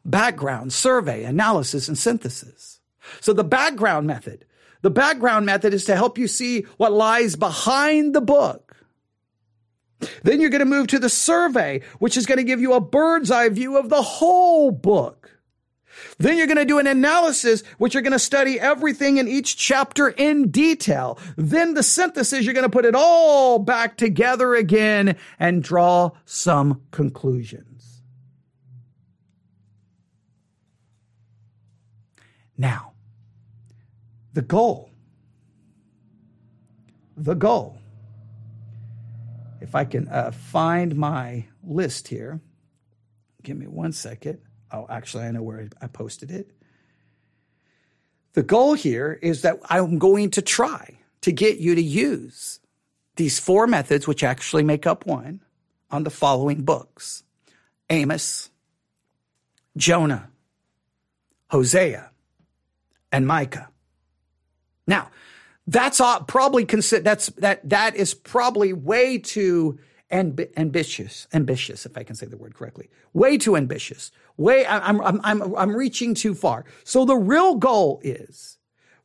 Background, 0.03 0.73
survey, 0.73 1.23
analysis, 1.23 1.87
and 1.87 1.95
synthesis. 1.95 2.79
So 3.19 3.31
the 3.31 3.43
background 3.43 4.07
method, 4.07 4.43
the 4.81 4.89
background 4.89 5.45
method 5.45 5.71
is 5.71 5.85
to 5.85 5.95
help 5.95 6.17
you 6.17 6.27
see 6.27 6.65
what 6.77 6.91
lies 6.91 7.35
behind 7.35 8.15
the 8.15 8.21
book. 8.21 8.75
Then 10.23 10.41
you're 10.41 10.49
going 10.49 10.61
to 10.61 10.65
move 10.65 10.87
to 10.87 10.97
the 10.97 11.07
survey, 11.07 11.81
which 11.99 12.17
is 12.17 12.25
going 12.25 12.39
to 12.39 12.43
give 12.43 12.59
you 12.59 12.73
a 12.73 12.81
bird's 12.81 13.29
eye 13.29 13.49
view 13.49 13.77
of 13.77 13.89
the 13.89 14.01
whole 14.01 14.71
book. 14.71 15.37
Then 16.17 16.37
you're 16.37 16.47
going 16.47 16.57
to 16.57 16.65
do 16.65 16.79
an 16.79 16.87
analysis, 16.87 17.63
which 17.77 17.93
you're 17.93 18.03
going 18.03 18.11
to 18.11 18.19
study 18.19 18.59
everything 18.59 19.17
in 19.17 19.27
each 19.27 19.57
chapter 19.57 20.09
in 20.09 20.49
detail. 20.49 21.19
Then 21.37 21.73
the 21.73 21.83
synthesis, 21.83 22.43
you're 22.43 22.53
going 22.53 22.65
to 22.65 22.69
put 22.69 22.85
it 22.85 22.95
all 22.95 23.59
back 23.59 23.97
together 23.97 24.55
again 24.55 25.17
and 25.39 25.63
draw 25.63 26.11
some 26.25 26.81
conclusions. 26.91 28.01
Now, 32.57 32.93
the 34.33 34.41
goal 34.41 34.91
the 37.23 37.35
goal. 37.35 37.77
If 39.59 39.75
I 39.75 39.85
can 39.85 40.07
uh, 40.07 40.31
find 40.31 40.95
my 40.95 41.45
list 41.63 42.07
here, 42.07 42.41
give 43.43 43.57
me 43.57 43.67
one 43.67 43.91
second. 43.91 44.39
Oh, 44.73 44.85
actually, 44.89 45.25
I 45.25 45.31
know 45.31 45.43
where 45.43 45.69
I 45.81 45.87
posted 45.87 46.31
it. 46.31 46.49
The 48.33 48.43
goal 48.43 48.73
here 48.73 49.19
is 49.21 49.41
that 49.41 49.59
I'm 49.69 49.99
going 49.99 50.31
to 50.31 50.41
try 50.41 50.97
to 51.21 51.31
get 51.31 51.57
you 51.57 51.75
to 51.75 51.81
use 51.81 52.59
these 53.17 53.39
four 53.39 53.67
methods, 53.67 54.07
which 54.07 54.23
actually 54.23 54.63
make 54.63 54.87
up 54.87 55.05
one, 55.05 55.41
on 55.89 56.03
the 56.03 56.09
following 56.09 56.63
books 56.63 57.23
Amos, 57.89 58.49
Jonah, 59.75 60.29
Hosea, 61.49 62.09
and 63.11 63.27
Micah. 63.27 63.69
Now, 64.87 65.09
that's 65.67 66.01
probably 66.27 66.65
consider 66.65 67.03
that's 67.03 67.27
that 67.27 67.67
that 67.69 67.95
is 67.95 68.13
probably 68.13 68.73
way 68.73 69.17
too 69.17 69.79
amb- 70.11 70.49
ambitious, 70.57 71.27
ambitious, 71.33 71.85
if 71.85 71.97
I 71.97 72.03
can 72.03 72.15
say 72.15 72.25
the 72.25 72.37
word 72.37 72.55
correctly, 72.55 72.89
way 73.13 73.37
too 73.37 73.55
ambitious. 73.55 74.11
Way 74.37 74.65
I'm 74.65 75.01
I'm 75.01 75.21
I'm 75.23 75.55
I'm 75.55 75.75
reaching 75.75 76.13
too 76.13 76.35
far. 76.35 76.65
So 76.83 77.05
the 77.05 77.15
real 77.15 77.55
goal 77.55 77.99
is 78.03 78.57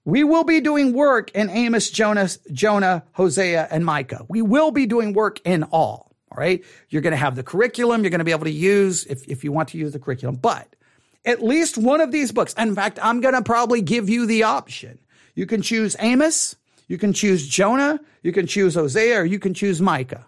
we 0.04 0.22
will 0.22 0.44
be 0.44 0.60
doing 0.60 0.92
work 0.92 1.32
in 1.32 1.50
Amos, 1.50 1.90
Jonas, 1.90 2.38
Jonah, 2.52 3.04
Hosea, 3.12 3.66
and 3.70 3.84
Micah. 3.84 4.24
We 4.28 4.40
will 4.40 4.70
be 4.70 4.86
doing 4.86 5.12
work 5.12 5.40
in 5.44 5.64
all. 5.64 6.12
All 6.30 6.38
right. 6.38 6.64
You're 6.88 7.02
going 7.02 7.12
to 7.12 7.16
have 7.16 7.34
the 7.34 7.42
curriculum. 7.42 8.02
You're 8.02 8.10
going 8.10 8.20
to 8.20 8.24
be 8.24 8.30
able 8.30 8.44
to 8.44 8.50
use 8.50 9.04
if, 9.06 9.26
if 9.26 9.42
you 9.42 9.50
want 9.50 9.70
to 9.70 9.78
use 9.78 9.92
the 9.92 9.98
curriculum, 9.98 10.36
but 10.36 10.76
at 11.24 11.42
least 11.42 11.76
one 11.76 12.00
of 12.00 12.12
these 12.12 12.30
books. 12.30 12.54
In 12.54 12.74
fact, 12.74 13.00
I'm 13.02 13.20
going 13.20 13.34
to 13.34 13.42
probably 13.42 13.82
give 13.82 14.08
you 14.08 14.26
the 14.26 14.44
option. 14.44 14.98
You 15.34 15.46
can 15.46 15.60
choose 15.60 15.96
Amos. 15.98 16.54
You 16.88 16.98
can 16.98 17.12
choose 17.12 17.46
Jonah. 17.46 17.98
You 18.22 18.32
can 18.32 18.46
choose 18.46 18.74
Hosea 18.74 19.20
or 19.20 19.24
you 19.24 19.40
can 19.40 19.54
choose 19.54 19.82
Micah. 19.82 20.24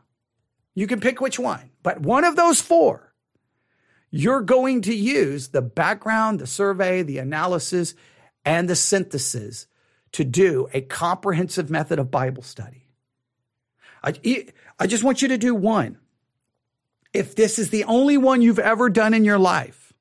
You 0.78 0.86
can 0.86 1.00
pick 1.00 1.20
which 1.20 1.40
one, 1.40 1.70
but 1.82 2.02
one 2.02 2.22
of 2.22 2.36
those 2.36 2.60
four, 2.60 3.12
you're 4.12 4.42
going 4.42 4.82
to 4.82 4.94
use 4.94 5.48
the 5.48 5.60
background, 5.60 6.38
the 6.38 6.46
survey, 6.46 7.02
the 7.02 7.18
analysis, 7.18 7.96
and 8.44 8.70
the 8.70 8.76
synthesis 8.76 9.66
to 10.12 10.22
do 10.22 10.68
a 10.72 10.82
comprehensive 10.82 11.68
method 11.68 11.98
of 11.98 12.12
Bible 12.12 12.44
study. 12.44 12.86
I, 14.04 14.46
I 14.78 14.86
just 14.86 15.02
want 15.02 15.20
you 15.20 15.26
to 15.26 15.36
do 15.36 15.52
one. 15.52 15.98
If 17.12 17.34
this 17.34 17.58
is 17.58 17.70
the 17.70 17.82
only 17.82 18.16
one 18.16 18.40
you've 18.40 18.60
ever 18.60 18.88
done 18.88 19.14
in 19.14 19.24
your 19.24 19.40
life, 19.40 19.92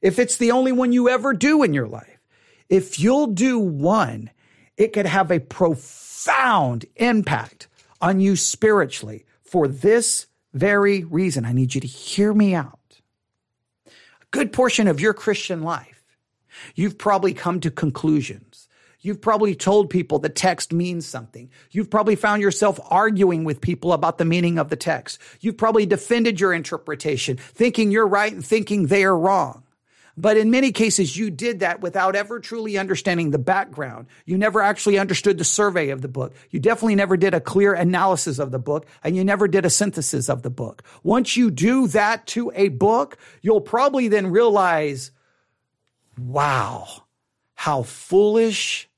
if 0.00 0.18
it's 0.18 0.38
the 0.38 0.52
only 0.52 0.72
one 0.72 0.92
you 0.92 1.10
ever 1.10 1.34
do 1.34 1.62
in 1.62 1.74
your 1.74 1.88
life, 1.88 2.22
if 2.70 2.98
you'll 2.98 3.26
do 3.26 3.58
one, 3.58 4.30
it 4.78 4.94
could 4.94 5.04
have 5.04 5.30
a 5.30 5.40
profound 5.40 6.86
impact 6.96 7.68
on 8.00 8.18
you 8.18 8.34
spiritually 8.34 9.25
for 9.46 9.68
this 9.68 10.26
very 10.52 11.04
reason. 11.04 11.44
I 11.44 11.52
need 11.52 11.74
you 11.74 11.80
to 11.80 11.86
hear 11.86 12.32
me 12.32 12.54
out. 12.54 12.78
A 13.86 13.90
good 14.30 14.52
portion 14.52 14.88
of 14.88 15.00
your 15.00 15.14
Christian 15.14 15.62
life, 15.62 16.02
you've 16.74 16.98
probably 16.98 17.34
come 17.34 17.60
to 17.60 17.70
conclusions 17.70 18.66
You've 19.06 19.20
probably 19.20 19.54
told 19.54 19.88
people 19.88 20.18
the 20.18 20.28
text 20.28 20.72
means 20.72 21.06
something. 21.06 21.48
You've 21.70 21.90
probably 21.90 22.16
found 22.16 22.42
yourself 22.42 22.80
arguing 22.90 23.44
with 23.44 23.60
people 23.60 23.92
about 23.92 24.18
the 24.18 24.24
meaning 24.24 24.58
of 24.58 24.68
the 24.68 24.74
text. 24.74 25.20
You've 25.38 25.56
probably 25.56 25.86
defended 25.86 26.40
your 26.40 26.52
interpretation, 26.52 27.36
thinking 27.36 27.92
you're 27.92 28.08
right 28.08 28.32
and 28.32 28.44
thinking 28.44 28.86
they 28.86 29.04
are 29.04 29.16
wrong. 29.16 29.62
But 30.18 30.38
in 30.38 30.50
many 30.50 30.72
cases, 30.72 31.14
you 31.16 31.30
did 31.30 31.60
that 31.60 31.82
without 31.82 32.16
ever 32.16 32.40
truly 32.40 32.78
understanding 32.78 33.30
the 33.30 33.38
background. 33.38 34.06
You 34.24 34.38
never 34.38 34.62
actually 34.62 34.98
understood 34.98 35.36
the 35.36 35.44
survey 35.44 35.90
of 35.90 36.00
the 36.00 36.08
book. 36.08 36.34
You 36.50 36.58
definitely 36.58 36.94
never 36.94 37.18
did 37.18 37.34
a 37.34 37.40
clear 37.40 37.74
analysis 37.74 38.38
of 38.38 38.50
the 38.50 38.58
book, 38.58 38.86
and 39.04 39.14
you 39.14 39.24
never 39.24 39.46
did 39.46 39.66
a 39.66 39.70
synthesis 39.70 40.30
of 40.30 40.42
the 40.42 40.48
book. 40.48 40.82
Once 41.02 41.36
you 41.36 41.50
do 41.50 41.86
that 41.88 42.26
to 42.28 42.50
a 42.54 42.68
book, 42.68 43.18
you'll 43.42 43.60
probably 43.60 44.08
then 44.08 44.28
realize, 44.28 45.10
wow, 46.18 46.88
how 47.54 47.82
foolish 47.82 48.88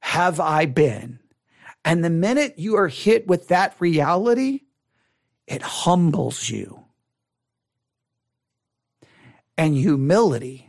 have 0.00 0.40
I 0.40 0.66
been? 0.66 1.20
And 1.86 2.04
the 2.04 2.10
minute 2.10 2.58
you 2.58 2.76
are 2.76 2.88
hit 2.88 3.26
with 3.26 3.48
that 3.48 3.76
reality, 3.78 4.60
it 5.46 5.62
humbles 5.62 6.50
you. 6.50 6.84
And 9.56 9.74
humility 9.74 10.65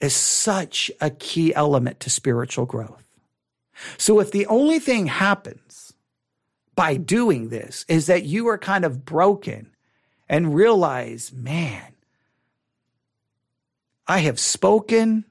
is 0.00 0.14
such 0.14 0.90
a 1.00 1.10
key 1.10 1.54
element 1.54 2.00
to 2.00 2.10
spiritual 2.10 2.66
growth. 2.66 3.04
So 3.96 4.20
if 4.20 4.30
the 4.30 4.46
only 4.46 4.78
thing 4.78 5.06
happens 5.06 5.92
by 6.74 6.96
doing 6.96 7.48
this 7.48 7.84
is 7.88 8.06
that 8.06 8.24
you 8.24 8.48
are 8.48 8.58
kind 8.58 8.84
of 8.84 9.04
broken 9.04 9.70
and 10.28 10.54
realize, 10.54 11.32
man, 11.32 11.94
I 14.06 14.18
have 14.18 14.38
spoken 14.38 15.24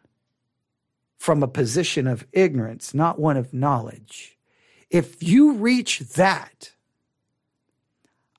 from 1.18 1.42
a 1.42 1.48
position 1.48 2.08
of 2.08 2.28
ignorance, 2.32 2.94
not 2.94 3.20
one 3.20 3.38
of 3.38 3.54
knowledge. 3.54 4.38
If 4.90 5.22
you 5.22 5.54
reach 5.54 6.00
that, 6.00 6.72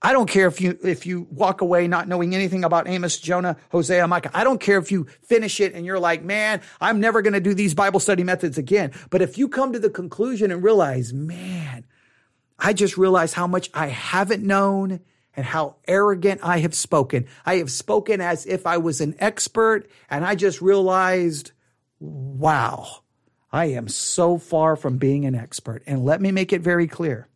I 0.00 0.12
don't 0.12 0.28
care 0.28 0.46
if 0.46 0.60
you 0.60 0.78
if 0.84 1.06
you 1.06 1.26
walk 1.30 1.60
away 1.60 1.88
not 1.88 2.06
knowing 2.06 2.34
anything 2.34 2.64
about 2.64 2.86
Amos, 2.86 3.18
Jonah, 3.18 3.56
Hosea, 3.70 4.06
Micah. 4.06 4.30
I 4.32 4.44
don't 4.44 4.60
care 4.60 4.78
if 4.78 4.92
you 4.92 5.06
finish 5.24 5.60
it 5.60 5.74
and 5.74 5.84
you're 5.84 5.98
like, 5.98 6.22
"Man, 6.22 6.60
I'm 6.80 7.00
never 7.00 7.20
going 7.20 7.32
to 7.32 7.40
do 7.40 7.52
these 7.52 7.74
Bible 7.74 7.98
study 7.98 8.22
methods 8.22 8.58
again." 8.58 8.92
But 9.10 9.22
if 9.22 9.38
you 9.38 9.48
come 9.48 9.72
to 9.72 9.78
the 9.78 9.90
conclusion 9.90 10.52
and 10.52 10.62
realize, 10.62 11.12
"Man, 11.12 11.84
I 12.58 12.74
just 12.74 12.96
realized 12.96 13.34
how 13.34 13.48
much 13.48 13.70
I 13.74 13.88
haven't 13.88 14.44
known 14.44 15.00
and 15.34 15.46
how 15.46 15.76
arrogant 15.86 16.40
I 16.42 16.58
have 16.58 16.74
spoken. 16.74 17.26
I 17.46 17.56
have 17.56 17.70
spoken 17.70 18.20
as 18.20 18.46
if 18.46 18.66
I 18.66 18.78
was 18.78 19.00
an 19.00 19.14
expert 19.18 19.88
and 20.10 20.24
I 20.24 20.34
just 20.34 20.60
realized 20.60 21.52
wow, 22.00 22.86
I 23.52 23.66
am 23.66 23.88
so 23.88 24.38
far 24.38 24.76
from 24.76 24.98
being 24.98 25.24
an 25.24 25.34
expert. 25.34 25.82
And 25.86 26.04
let 26.04 26.20
me 26.20 26.30
make 26.30 26.52
it 26.52 26.60
very 26.60 26.86
clear. 26.86 27.28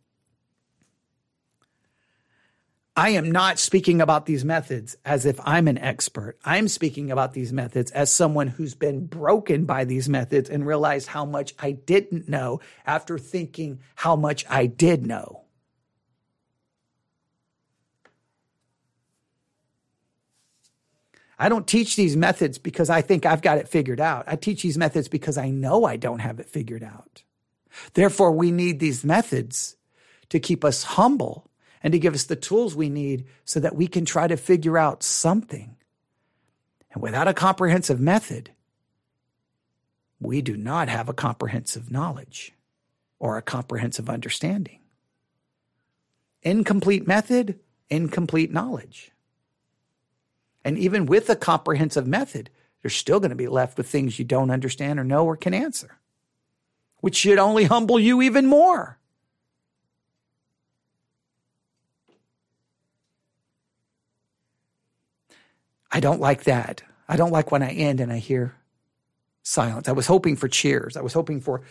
I 2.95 3.09
am 3.09 3.31
not 3.31 3.57
speaking 3.57 4.01
about 4.01 4.27
these 4.27 4.45
methods 4.45 4.95
as 5.03 5.25
if 5.25 5.39
I'm 5.43 5.67
an 5.67 5.79
expert. 5.79 6.37
I'm 6.45 6.67
speaking 6.67 7.09
about 7.09 7.33
these 7.33 7.51
methods 7.51 7.89
as 7.89 8.13
someone 8.13 8.47
who's 8.47 8.75
been 8.75 9.07
broken 9.07 9.65
by 9.65 9.83
these 9.83 10.07
methods 10.07 10.47
and 10.47 10.65
realized 10.65 11.07
how 11.07 11.25
much 11.25 11.55
I 11.57 11.71
didn't 11.71 12.29
know 12.29 12.59
after 12.85 13.17
thinking 13.17 13.79
how 13.95 14.15
much 14.15 14.45
I 14.47 14.67
did 14.67 15.07
know. 15.07 15.41
I 21.39 21.49
don't 21.49 21.67
teach 21.67 21.95
these 21.95 22.15
methods 22.15 22.59
because 22.59 22.91
I 22.91 23.01
think 23.01 23.25
I've 23.25 23.41
got 23.41 23.57
it 23.57 23.67
figured 23.67 23.99
out. 23.99 24.25
I 24.27 24.35
teach 24.35 24.61
these 24.61 24.77
methods 24.77 25.07
because 25.07 25.37
I 25.37 25.49
know 25.49 25.83
I 25.83 25.97
don't 25.97 26.19
have 26.19 26.39
it 26.39 26.47
figured 26.47 26.83
out. 26.83 27.23
Therefore, 27.95 28.31
we 28.31 28.51
need 28.51 28.79
these 28.79 29.03
methods 29.03 29.77
to 30.29 30.39
keep 30.39 30.63
us 30.63 30.83
humble 30.83 31.49
and 31.83 31.91
to 31.91 31.99
give 31.99 32.15
us 32.15 32.23
the 32.23 32.35
tools 32.35 32.75
we 32.75 32.89
need 32.89 33.25
so 33.43 33.59
that 33.59 33.75
we 33.75 33.87
can 33.87 34.05
try 34.05 34.27
to 34.27 34.37
figure 34.37 34.77
out 34.77 35.03
something. 35.03 35.75
And 36.91 37.03
without 37.03 37.27
a 37.27 37.33
comprehensive 37.33 37.99
method, 37.99 38.51
we 40.19 40.41
do 40.41 40.55
not 40.55 40.87
have 40.87 41.09
a 41.09 41.13
comprehensive 41.13 41.91
knowledge 41.91 42.53
or 43.19 43.37
a 43.37 43.41
comprehensive 43.41 44.09
understanding. 44.09 44.79
Incomplete 46.41 47.05
method, 47.05 47.59
incomplete 47.89 48.51
knowledge. 48.51 49.11
And 50.63 50.77
even 50.77 51.05
with 51.05 51.29
a 51.29 51.35
comprehensive 51.35 52.07
method, 52.07 52.49
you're 52.81 52.91
still 52.91 53.19
going 53.19 53.29
to 53.29 53.35
be 53.35 53.47
left 53.47 53.77
with 53.77 53.87
things 53.87 54.17
you 54.17 54.25
don't 54.25 54.51
understand 54.51 54.99
or 54.99 55.03
know 55.03 55.25
or 55.25 55.35
can 55.35 55.53
answer, 55.53 55.97
which 57.01 57.15
should 57.15 57.39
only 57.39 57.65
humble 57.65 57.99
you 57.99 58.21
even 58.21 58.45
more. 58.45 58.97
I 65.93 65.99
don't 65.99 66.19
like 66.19 66.45
that. 66.45 66.81
I 67.07 67.15
don't 67.15 67.31
like 67.31 67.51
when 67.51 67.61
I 67.61 67.69
end 67.69 67.99
and 68.01 68.11
I 68.11 68.17
hear 68.17 68.55
silence. 69.43 69.87
I 69.87 69.91
was 69.91 70.07
hoping 70.07 70.35
for 70.35 70.47
cheers. 70.47 70.97
I 70.97 71.01
was 71.01 71.13
hoping 71.13 71.39
for, 71.39 71.61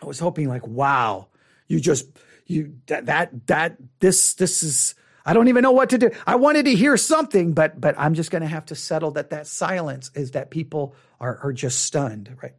I 0.00 0.06
was 0.06 0.20
hoping 0.20 0.48
like, 0.48 0.66
wow, 0.66 1.26
you 1.66 1.80
just, 1.80 2.06
you, 2.46 2.76
that, 2.86 3.06
that, 3.06 3.46
that, 3.48 3.76
this, 3.98 4.34
this 4.34 4.62
is, 4.62 4.94
I 5.24 5.32
don't 5.32 5.48
even 5.48 5.62
know 5.62 5.72
what 5.72 5.90
to 5.90 5.98
do. 5.98 6.10
I 6.24 6.36
wanted 6.36 6.66
to 6.66 6.74
hear 6.76 6.96
something, 6.96 7.52
but 7.52 7.80
but 7.80 7.96
I'm 7.98 8.14
just 8.14 8.30
going 8.30 8.42
to 8.42 8.48
have 8.48 8.66
to 8.66 8.76
settle 8.76 9.10
that 9.12 9.30
that 9.30 9.48
silence 9.48 10.12
is 10.14 10.30
that 10.30 10.50
people 10.50 10.94
are 11.18 11.38
are 11.38 11.52
just 11.52 11.80
stunned, 11.80 12.36
right? 12.40 12.54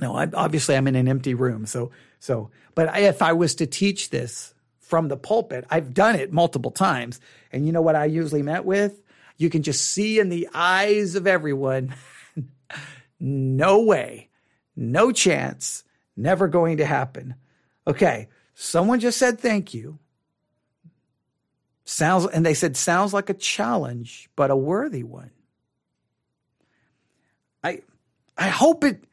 No, 0.00 0.16
I, 0.16 0.28
obviously 0.34 0.76
I'm 0.76 0.88
in 0.88 0.96
an 0.96 1.06
empty 1.06 1.34
room, 1.34 1.66
so 1.66 1.92
so. 2.18 2.50
But 2.74 2.98
if 2.98 3.22
I 3.22 3.32
was 3.32 3.54
to 3.56 3.66
teach 3.66 4.10
this 4.10 4.54
from 4.80 5.06
the 5.06 5.16
pulpit, 5.16 5.66
I've 5.70 5.94
done 5.94 6.16
it 6.16 6.32
multiple 6.32 6.72
times, 6.72 7.20
and 7.52 7.64
you 7.64 7.70
know 7.70 7.82
what 7.82 7.94
I 7.94 8.06
usually 8.06 8.42
met 8.42 8.64
with? 8.64 9.00
You 9.38 9.48
can 9.48 9.62
just 9.62 9.84
see 9.84 10.18
in 10.18 10.28
the 10.28 10.48
eyes 10.52 11.14
of 11.14 11.26
everyone, 11.26 11.94
no 13.20 13.82
way, 13.82 14.28
no 14.76 15.12
chance, 15.12 15.84
never 16.16 16.48
going 16.48 16.76
to 16.76 16.84
happen. 16.84 17.34
Okay, 17.86 18.28
Someone 18.60 18.98
just 18.98 19.18
said 19.18 19.38
thank 19.38 19.72
you. 19.72 20.00
Sounds, 21.84 22.26
and 22.26 22.44
they 22.44 22.54
said, 22.54 22.76
sounds 22.76 23.14
like 23.14 23.30
a 23.30 23.34
challenge, 23.34 24.28
but 24.34 24.50
a 24.50 24.56
worthy 24.56 25.04
one. 25.04 25.30
I, 27.62 27.82
I 28.36 28.48
hope 28.48 28.82
it, 28.82 29.04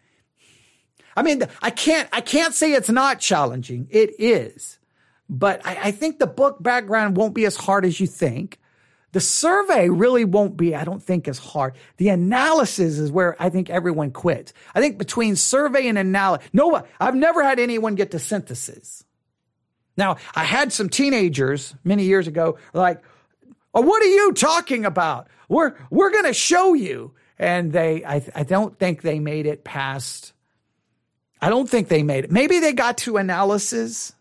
I 1.15 1.21
mean, 1.21 1.43
I 1.61 1.69
can't, 1.69 2.09
I 2.11 2.21
can't 2.21 2.55
say 2.55 2.73
it's 2.73 2.89
not 2.89 3.19
challenging. 3.19 3.87
It 3.91 4.19
is. 4.19 4.79
But 5.29 5.63
I, 5.63 5.77
I 5.83 5.91
think 5.91 6.17
the 6.17 6.25
book 6.25 6.63
background 6.63 7.15
won't 7.15 7.35
be 7.35 7.45
as 7.45 7.55
hard 7.55 7.85
as 7.85 7.99
you 7.99 8.07
think. 8.07 8.59
The 9.15 9.21
survey 9.21 9.87
really 9.87 10.25
won't 10.25 10.57
be, 10.57 10.75
I 10.75 10.83
don't 10.83 11.01
think, 11.01 11.29
as 11.29 11.37
hard. 11.37 11.75
The 11.95 12.09
analysis 12.09 12.99
is 12.99 13.09
where 13.09 13.41
I 13.41 13.49
think 13.49 13.69
everyone 13.69 14.11
quits. 14.11 14.51
I 14.75 14.81
think 14.81 14.97
between 14.97 15.37
survey 15.37 15.87
and 15.87 15.97
analysis, 15.97 16.45
no, 16.51 16.83
I've 16.99 17.15
never 17.15 17.41
had 17.41 17.57
anyone 17.57 17.95
get 17.95 18.11
to 18.11 18.19
synthesis. 18.19 19.05
Now, 19.95 20.17
I 20.35 20.43
had 20.43 20.73
some 20.73 20.89
teenagers 20.89 21.73
many 21.85 22.03
years 22.03 22.27
ago 22.27 22.57
like, 22.73 23.01
oh, 23.73 23.79
what 23.79 24.03
are 24.03 24.07
you 24.07 24.33
talking 24.33 24.83
about? 24.83 25.29
We're, 25.47 25.75
we're 25.89 26.11
going 26.11 26.25
to 26.25 26.33
show 26.33 26.73
you. 26.73 27.13
And 27.39 27.71
they, 27.71 28.03
I, 28.03 28.21
I 28.35 28.43
don't 28.43 28.77
think 28.77 29.01
they 29.01 29.19
made 29.19 29.45
it 29.45 29.63
past, 29.63 30.33
I 31.41 31.47
don't 31.47 31.69
think 31.69 31.87
they 31.87 32.03
made 32.03 32.25
it. 32.25 32.31
Maybe 32.33 32.59
they 32.59 32.73
got 32.73 32.97
to 32.97 33.15
analysis. 33.15 34.13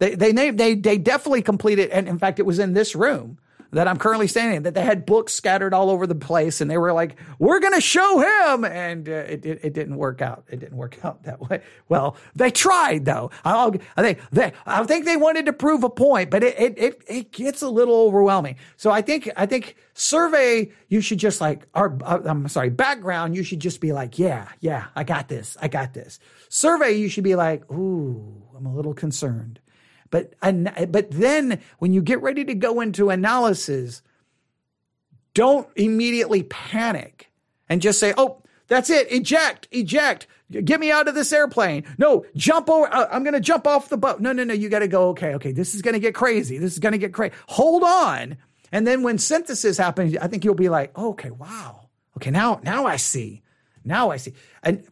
They, 0.00 0.16
they, 0.16 0.50
they, 0.50 0.74
they 0.74 0.98
definitely 0.98 1.42
completed. 1.42 1.90
And 1.90 2.08
in 2.08 2.18
fact, 2.18 2.40
it 2.40 2.44
was 2.44 2.58
in 2.58 2.72
this 2.72 2.96
room 2.96 3.38
that 3.72 3.88
I'm 3.88 3.96
currently 3.96 4.26
standing 4.26 4.58
in, 4.58 4.62
that 4.64 4.74
they 4.74 4.82
had 4.82 5.06
books 5.06 5.32
scattered 5.32 5.74
all 5.74 5.90
over 5.90 6.06
the 6.06 6.14
place 6.14 6.60
and 6.60 6.70
they 6.70 6.78
were 6.78 6.92
like, 6.92 7.16
we're 7.38 7.60
going 7.60 7.74
to 7.74 7.80
show 7.80 8.18
him. 8.18 8.64
And 8.64 9.08
uh, 9.08 9.12
it, 9.12 9.44
it, 9.44 9.60
it, 9.64 9.72
didn't 9.74 9.96
work 9.96 10.22
out. 10.22 10.44
It 10.48 10.60
didn't 10.60 10.76
work 10.76 10.98
out 11.04 11.24
that 11.24 11.40
way. 11.40 11.62
Well, 11.88 12.16
they 12.34 12.50
tried 12.50 13.04
though. 13.04 13.30
I'll, 13.44 13.74
I 13.96 14.02
think 14.02 14.20
they, 14.32 14.52
I 14.66 14.84
think 14.84 15.04
they 15.04 15.16
wanted 15.16 15.46
to 15.46 15.52
prove 15.52 15.84
a 15.84 15.90
point, 15.90 16.30
but 16.30 16.42
it, 16.42 16.58
it, 16.58 16.78
it, 16.78 17.02
it 17.08 17.32
gets 17.32 17.62
a 17.62 17.68
little 17.68 17.96
overwhelming. 17.96 18.56
So 18.76 18.90
I 18.90 19.02
think, 19.02 19.30
I 19.36 19.46
think 19.46 19.76
survey, 19.94 20.70
you 20.88 21.00
should 21.00 21.18
just 21.18 21.40
like, 21.40 21.66
or 21.74 21.98
uh, 22.04 22.20
I'm 22.24 22.48
sorry, 22.48 22.70
background, 22.70 23.36
you 23.36 23.42
should 23.42 23.60
just 23.60 23.80
be 23.80 23.92
like, 23.92 24.18
yeah, 24.18 24.48
yeah, 24.60 24.86
I 24.94 25.04
got 25.04 25.28
this. 25.28 25.56
I 25.60 25.68
got 25.68 25.94
this. 25.94 26.18
Survey, 26.48 26.92
you 26.92 27.08
should 27.08 27.24
be 27.24 27.34
like, 27.34 27.70
ooh, 27.70 28.42
I'm 28.56 28.66
a 28.66 28.74
little 28.74 28.94
concerned. 28.94 29.60
But, 30.10 30.34
but 30.40 31.10
then 31.10 31.60
when 31.78 31.92
you 31.92 32.02
get 32.02 32.22
ready 32.22 32.44
to 32.44 32.54
go 32.54 32.80
into 32.80 33.10
analysis, 33.10 34.02
don't 35.34 35.68
immediately 35.76 36.44
panic 36.44 37.30
and 37.68 37.82
just 37.82 37.98
say, 37.98 38.14
oh, 38.16 38.42
that's 38.68 38.90
it. 38.90 39.10
Eject, 39.12 39.68
eject. 39.70 40.26
Get 40.50 40.78
me 40.78 40.90
out 40.90 41.08
of 41.08 41.14
this 41.14 41.32
airplane. 41.32 41.84
No, 41.98 42.24
jump 42.36 42.70
over. 42.70 42.92
Uh, 42.92 43.08
I'm 43.10 43.24
going 43.24 43.34
to 43.34 43.40
jump 43.40 43.66
off 43.66 43.88
the 43.88 43.96
boat. 43.96 44.20
No, 44.20 44.32
no, 44.32 44.44
no. 44.44 44.54
You 44.54 44.68
got 44.68 44.78
to 44.78 44.88
go. 44.88 45.08
Okay, 45.10 45.34
okay. 45.34 45.52
This 45.52 45.74
is 45.74 45.82
going 45.82 45.94
to 45.94 46.00
get 46.00 46.14
crazy. 46.14 46.58
This 46.58 46.72
is 46.72 46.78
going 46.78 46.92
to 46.92 46.98
get 46.98 47.12
crazy. 47.12 47.34
Hold 47.48 47.82
on. 47.82 48.36
And 48.72 48.86
then 48.86 49.02
when 49.02 49.18
synthesis 49.18 49.76
happens, 49.76 50.16
I 50.16 50.28
think 50.28 50.44
you'll 50.44 50.54
be 50.54 50.68
like, 50.68 50.92
oh, 50.94 51.10
okay, 51.10 51.30
wow. 51.30 51.88
Okay, 52.16 52.30
now, 52.30 52.60
now 52.62 52.86
I 52.86 52.96
see. 52.96 53.42
Now 53.84 54.10
I 54.10 54.16
see. 54.16 54.34
And 54.62 54.84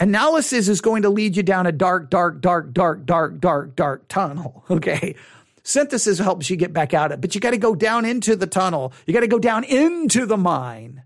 Analysis 0.00 0.66
is 0.68 0.80
going 0.80 1.02
to 1.02 1.10
lead 1.10 1.36
you 1.36 1.42
down 1.42 1.66
a 1.66 1.72
dark, 1.72 2.08
dark, 2.08 2.40
dark, 2.40 2.72
dark, 2.72 3.04
dark, 3.04 3.38
dark, 3.40 3.76
dark 3.76 4.08
tunnel. 4.08 4.64
Okay. 4.70 5.14
Synthesis 5.62 6.18
helps 6.18 6.48
you 6.48 6.56
get 6.56 6.72
back 6.72 6.94
out 6.94 7.12
of 7.12 7.18
it, 7.18 7.20
but 7.20 7.34
you 7.34 7.40
got 7.40 7.50
to 7.50 7.58
go 7.58 7.74
down 7.74 8.06
into 8.06 8.34
the 8.34 8.46
tunnel. 8.46 8.94
You 9.06 9.12
got 9.12 9.20
to 9.20 9.28
go 9.28 9.38
down 9.38 9.62
into 9.64 10.24
the 10.24 10.38
mine 10.38 11.02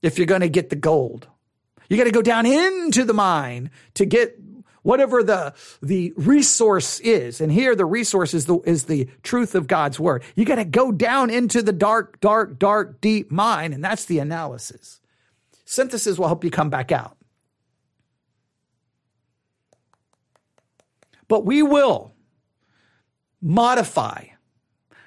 if 0.00 0.16
you're 0.16 0.26
going 0.26 0.40
to 0.40 0.48
get 0.48 0.70
the 0.70 0.76
gold. 0.76 1.28
You 1.90 1.98
got 1.98 2.04
to 2.04 2.10
go 2.10 2.22
down 2.22 2.46
into 2.46 3.04
the 3.04 3.12
mine 3.12 3.70
to 3.94 4.06
get 4.06 4.40
whatever 4.82 5.22
the 5.22 5.52
the 5.82 6.14
resource 6.16 7.00
is. 7.00 7.42
And 7.42 7.52
here 7.52 7.76
the 7.76 7.84
resource 7.84 8.32
is 8.32 8.46
the 8.46 8.60
is 8.64 8.84
the 8.84 9.08
truth 9.22 9.54
of 9.54 9.66
God's 9.66 10.00
word. 10.00 10.22
You 10.34 10.46
got 10.46 10.56
to 10.56 10.64
go 10.64 10.90
down 10.90 11.28
into 11.28 11.60
the 11.60 11.72
dark, 11.72 12.20
dark, 12.20 12.58
dark, 12.58 13.02
deep 13.02 13.30
mine, 13.30 13.74
and 13.74 13.84
that's 13.84 14.06
the 14.06 14.20
analysis. 14.20 15.00
Synthesis 15.66 16.18
will 16.18 16.28
help 16.28 16.44
you 16.44 16.50
come 16.50 16.70
back 16.70 16.92
out. 16.92 17.17
But 21.28 21.44
we 21.44 21.62
will 21.62 22.12
modify. 23.40 24.24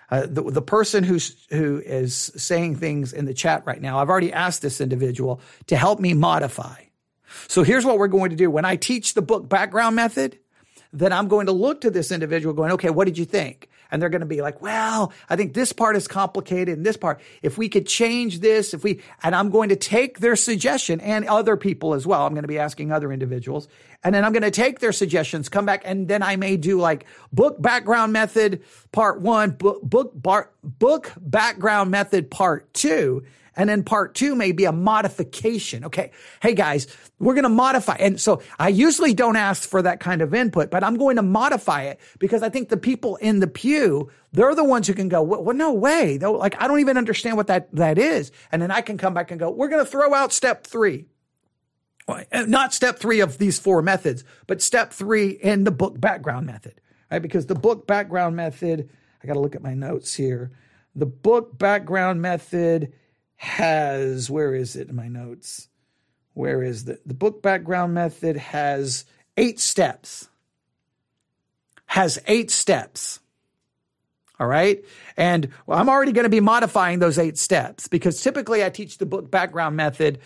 Uh, 0.09 0.27
the, 0.27 0.43
the 0.43 0.61
person 0.61 1.03
who's, 1.03 1.47
who 1.49 1.79
is 1.79 2.13
saying 2.35 2.75
things 2.75 3.13
in 3.13 3.25
the 3.25 3.33
chat 3.33 3.63
right 3.65 3.81
now, 3.81 3.99
I've 3.99 4.09
already 4.09 4.33
asked 4.33 4.61
this 4.61 4.81
individual 4.81 5.39
to 5.67 5.77
help 5.77 5.99
me 5.99 6.13
modify. 6.13 6.83
So 7.47 7.63
here's 7.63 7.85
what 7.85 7.97
we're 7.97 8.09
going 8.09 8.31
to 8.31 8.35
do. 8.35 8.51
When 8.51 8.65
I 8.65 8.75
teach 8.75 9.13
the 9.13 9.21
book 9.21 9.47
background 9.47 9.95
method, 9.95 10.37
then 10.91 11.13
I'm 11.13 11.29
going 11.29 11.45
to 11.45 11.53
look 11.53 11.81
to 11.81 11.89
this 11.89 12.11
individual 12.11 12.53
going, 12.53 12.73
okay, 12.73 12.89
what 12.89 13.05
did 13.05 13.17
you 13.17 13.23
think? 13.23 13.69
and 13.91 14.01
they're 14.01 14.09
going 14.09 14.21
to 14.21 14.25
be 14.25 14.41
like, 14.41 14.61
well, 14.61 15.11
I 15.29 15.35
think 15.35 15.53
this 15.53 15.73
part 15.73 15.95
is 15.95 16.07
complicated 16.07 16.77
and 16.77 16.85
this 16.85 16.97
part, 16.97 17.19
if 17.41 17.57
we 17.57 17.69
could 17.69 17.85
change 17.85 18.39
this, 18.39 18.73
if 18.73 18.83
we, 18.83 19.01
and 19.21 19.35
I'm 19.35 19.49
going 19.49 19.69
to 19.69 19.75
take 19.75 20.19
their 20.19 20.35
suggestion 20.35 21.01
and 21.01 21.25
other 21.25 21.57
people 21.57 21.93
as 21.93 22.07
well. 22.07 22.25
I'm 22.25 22.33
going 22.33 22.43
to 22.43 22.47
be 22.47 22.59
asking 22.59 22.91
other 22.91 23.11
individuals 23.11 23.67
and 24.03 24.15
then 24.15 24.25
I'm 24.25 24.33
going 24.33 24.43
to 24.43 24.51
take 24.51 24.79
their 24.79 24.91
suggestions, 24.91 25.49
come 25.49 25.65
back, 25.65 25.83
and 25.85 26.07
then 26.07 26.23
I 26.23 26.35
may 26.35 26.57
do 26.57 26.79
like 26.79 27.05
book 27.31 27.61
background 27.61 28.13
method 28.13 28.63
part 28.91 29.21
one, 29.21 29.51
book, 29.51 29.81
book, 29.81 30.11
bar, 30.15 30.51
book 30.63 31.11
background 31.17 31.91
method 31.91 32.31
part 32.31 32.73
two. 32.73 33.23
And 33.53 33.69
then 33.69 33.83
part 33.83 34.15
two 34.15 34.33
may 34.33 34.53
be 34.53 34.63
a 34.63 34.71
modification. 34.71 35.83
Okay. 35.85 36.11
Hey 36.41 36.53
guys, 36.53 36.87
we're 37.19 37.33
going 37.33 37.43
to 37.43 37.49
modify. 37.49 37.95
And 37.99 38.19
so 38.19 38.41
I 38.57 38.69
usually 38.69 39.13
don't 39.13 39.35
ask 39.35 39.67
for 39.67 39.81
that 39.81 39.99
kind 39.99 40.21
of 40.21 40.33
input, 40.33 40.71
but 40.71 40.85
I'm 40.85 40.95
going 40.95 41.17
to 41.17 41.21
modify 41.21 41.83
it 41.83 41.99
because 42.17 42.43
I 42.43 42.49
think 42.49 42.69
the 42.69 42.77
people 42.77 43.17
in 43.17 43.41
the 43.41 43.47
pew, 43.47 44.09
they're 44.31 44.55
the 44.55 44.63
ones 44.63 44.87
who 44.87 44.93
can 44.93 45.09
go, 45.09 45.21
well, 45.21 45.55
no 45.55 45.73
way. 45.73 46.17
Though, 46.17 46.31
like, 46.31 46.59
I 46.61 46.67
don't 46.67 46.79
even 46.79 46.97
understand 46.97 47.35
what 47.35 47.47
that, 47.47 47.67
that 47.75 47.97
is. 47.97 48.31
And 48.53 48.61
then 48.61 48.71
I 48.71 48.79
can 48.79 48.97
come 48.97 49.13
back 49.13 49.31
and 49.31 49.39
go, 49.39 49.51
we're 49.51 49.67
going 49.67 49.83
to 49.83 49.91
throw 49.91 50.13
out 50.13 50.31
step 50.31 50.65
three. 50.65 51.07
Not 52.33 52.73
step 52.73 52.99
three 52.99 53.19
of 53.19 53.37
these 53.37 53.59
four 53.59 53.81
methods, 53.81 54.23
but 54.47 54.61
step 54.61 54.93
three 54.93 55.29
in 55.29 55.63
the 55.63 55.71
book 55.71 55.99
background 55.99 56.45
method, 56.47 56.79
right? 57.09 57.21
Because 57.21 57.45
the 57.45 57.55
book 57.55 57.87
background 57.87 58.35
method, 58.35 58.89
I 59.23 59.27
got 59.27 59.33
to 59.33 59.39
look 59.39 59.55
at 59.55 59.63
my 59.63 59.73
notes 59.73 60.13
here. 60.13 60.51
The 60.95 61.05
book 61.05 61.57
background 61.57 62.21
method 62.21 62.93
has, 63.35 64.29
where 64.29 64.53
is 64.53 64.75
it 64.75 64.89
in 64.89 64.95
my 64.95 65.07
notes? 65.07 65.67
Where 66.33 66.61
is 66.61 66.85
the, 66.85 66.99
the 67.05 67.13
book 67.13 67.41
background 67.41 67.93
method 67.93 68.37
has 68.37 69.05
eight 69.37 69.59
steps. 69.59 70.29
Has 71.85 72.19
eight 72.27 72.51
steps. 72.51 73.19
All 74.39 74.47
right. 74.47 74.83
And 75.17 75.49
well, 75.65 75.77
I'm 75.77 75.89
already 75.89 76.13
going 76.13 76.23
to 76.23 76.29
be 76.29 76.39
modifying 76.39 76.99
those 76.99 77.19
eight 77.19 77.37
steps 77.37 77.87
because 77.87 78.21
typically 78.21 78.63
I 78.63 78.69
teach 78.69 78.97
the 78.97 79.05
book 79.05 79.29
background 79.29 79.75
method. 79.75 80.19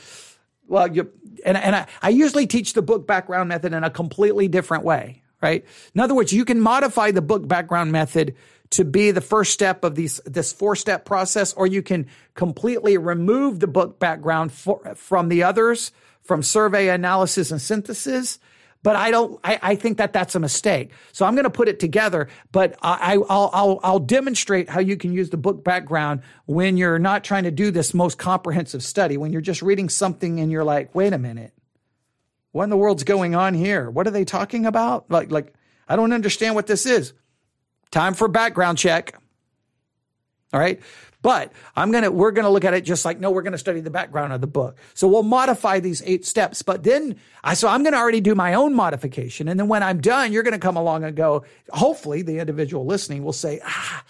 Well, 0.67 0.87
you, 0.91 1.11
and, 1.45 1.57
and 1.57 1.75
I, 1.75 1.87
I 2.01 2.09
usually 2.09 2.47
teach 2.47 2.73
the 2.73 2.81
book 2.81 3.05
background 3.05 3.49
method 3.49 3.73
in 3.73 3.83
a 3.83 3.89
completely 3.89 4.47
different 4.47 4.83
way, 4.83 5.21
right? 5.41 5.63
In 5.93 6.01
other 6.01 6.15
words, 6.15 6.33
you 6.33 6.45
can 6.45 6.59
modify 6.59 7.11
the 7.11 7.21
book 7.21 7.47
background 7.47 7.91
method 7.91 8.35
to 8.71 8.83
be 8.83 9.11
the 9.11 9.21
first 9.21 9.53
step 9.53 9.83
of 9.83 9.95
these, 9.95 10.19
this 10.25 10.51
four 10.51 10.75
step 10.75 11.05
process, 11.05 11.53
or 11.53 11.67
you 11.67 11.81
can 11.81 12.07
completely 12.33 12.97
remove 12.97 13.59
the 13.59 13.67
book 13.67 13.99
background 13.99 14.51
for, 14.51 14.95
from 14.95 15.29
the 15.29 15.43
others, 15.43 15.91
from 16.21 16.41
survey 16.41 16.89
analysis 16.89 17.51
and 17.51 17.61
synthesis. 17.61 18.39
But 18.85 18.95
I 18.95 19.09
don't, 19.09 19.39
I, 19.43 19.57
I 19.63 19.75
think 19.75 19.97
that 19.97 20.13
that's 20.13 20.35
a 20.35 20.39
mistake. 20.39 20.91
So 21.11 21.25
I'm 21.25 21.33
going 21.33 21.45
to 21.45 21.49
put 21.49 21.67
it 21.67 21.79
together, 21.79 22.27
but 22.51 22.77
I, 22.83 23.15
I'll, 23.15 23.49
I'll, 23.51 23.79
I'll 23.81 23.99
demonstrate 23.99 24.69
how 24.69 24.79
you 24.79 24.95
can 24.95 25.11
use 25.11 25.31
the 25.31 25.37
book 25.37 25.63
background 25.63 26.21
when 26.45 26.77
you're 26.77 26.99
not 26.99 27.23
trying 27.23 27.45
to 27.45 27.51
do 27.51 27.71
this 27.71 27.95
most 27.95 28.19
comprehensive 28.19 28.83
study, 28.83 29.17
when 29.17 29.31
you're 29.31 29.41
just 29.41 29.63
reading 29.63 29.89
something 29.89 30.39
and 30.39 30.51
you're 30.51 30.63
like, 30.63 30.93
wait 30.93 31.13
a 31.13 31.17
minute, 31.17 31.51
what 32.51 32.65
in 32.65 32.69
the 32.69 32.77
world's 32.77 33.03
going 33.03 33.33
on 33.33 33.55
here? 33.55 33.89
What 33.89 34.05
are 34.05 34.11
they 34.11 34.23
talking 34.23 34.67
about? 34.67 35.09
Like, 35.09 35.31
like, 35.31 35.55
I 35.87 35.95
don't 35.95 36.13
understand 36.13 36.53
what 36.53 36.67
this 36.67 36.85
is. 36.85 37.13
Time 37.89 38.13
for 38.13 38.27
background 38.27 38.77
check. 38.77 39.19
All 40.53 40.59
right. 40.59 40.79
But 41.25 41.53
I'm 41.75 41.89
going 41.89 42.03
to, 42.03 42.11
we're 42.11 42.29
going 42.29 42.45
to 42.45 42.51
look 42.51 42.65
at 42.65 42.75
it 42.75 42.81
just 42.81 43.03
like, 43.03 43.19
no, 43.19 43.31
we're 43.31 43.41
going 43.41 43.53
to 43.53 43.57
study 43.57 43.81
the 43.81 43.89
background 43.89 44.31
of 44.31 44.41
the 44.41 44.47
book. 44.47 44.77
So 44.93 45.07
we'll 45.07 45.23
modify 45.23 45.79
these 45.79 46.03
eight 46.05 46.23
steps. 46.23 46.61
But 46.61 46.83
then 46.83 47.15
I, 47.43 47.55
so 47.55 47.67
I'm 47.67 47.81
going 47.81 47.93
to 47.93 47.97
already 47.97 48.21
do 48.21 48.35
my 48.35 48.53
own 48.53 48.75
modification. 48.75 49.47
And 49.47 49.59
then 49.59 49.67
when 49.67 49.81
I'm 49.81 50.01
done, 50.01 50.31
you're 50.31 50.43
going 50.43 50.53
to 50.53 50.59
come 50.59 50.77
along 50.77 51.03
and 51.03 51.17
go, 51.17 51.43
hopefully 51.71 52.21
the 52.21 52.37
individual 52.37 52.85
listening 52.85 53.23
will 53.23 53.33
say, 53.33 53.59
ah, 53.65 54.03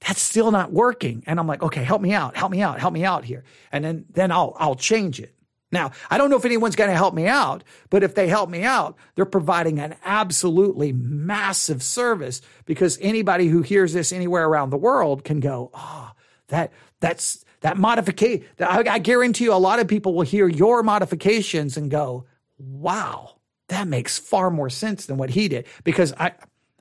that's 0.00 0.20
still 0.20 0.50
not 0.50 0.72
working. 0.72 1.22
And 1.28 1.38
I'm 1.38 1.46
like, 1.46 1.62
okay, 1.62 1.84
help 1.84 2.02
me 2.02 2.12
out, 2.12 2.36
help 2.36 2.50
me 2.50 2.62
out, 2.62 2.80
help 2.80 2.92
me 2.92 3.04
out 3.04 3.24
here. 3.24 3.44
And 3.70 3.84
then, 3.84 4.04
then 4.10 4.32
I'll, 4.32 4.56
I'll 4.58 4.74
change 4.74 5.20
it. 5.20 5.36
Now, 5.70 5.92
I 6.10 6.18
don't 6.18 6.30
know 6.30 6.36
if 6.36 6.44
anyone's 6.44 6.74
going 6.74 6.90
to 6.90 6.96
help 6.96 7.14
me 7.14 7.28
out, 7.28 7.62
but 7.90 8.02
if 8.02 8.16
they 8.16 8.26
help 8.26 8.50
me 8.50 8.64
out, 8.64 8.96
they're 9.14 9.24
providing 9.24 9.78
an 9.78 9.94
absolutely 10.04 10.92
massive 10.92 11.80
service 11.80 12.42
because 12.64 12.98
anybody 13.00 13.46
who 13.46 13.62
hears 13.62 13.92
this 13.92 14.10
anywhere 14.10 14.48
around 14.48 14.70
the 14.70 14.76
world 14.76 15.22
can 15.22 15.38
go, 15.38 15.70
oh, 15.72 16.10
that, 16.48 16.72
that's, 17.00 17.44
that 17.60 17.76
modification. 17.76 18.44
I, 18.60 18.84
I 18.88 18.98
guarantee 18.98 19.44
you 19.44 19.52
a 19.52 19.54
lot 19.54 19.80
of 19.80 19.88
people 19.88 20.14
will 20.14 20.22
hear 20.22 20.48
your 20.48 20.82
modifications 20.82 21.76
and 21.76 21.90
go, 21.90 22.26
wow, 22.58 23.36
that 23.68 23.88
makes 23.88 24.18
far 24.18 24.50
more 24.50 24.70
sense 24.70 25.06
than 25.06 25.16
what 25.16 25.30
he 25.30 25.48
did 25.48 25.66
because 25.84 26.12
I, 26.18 26.32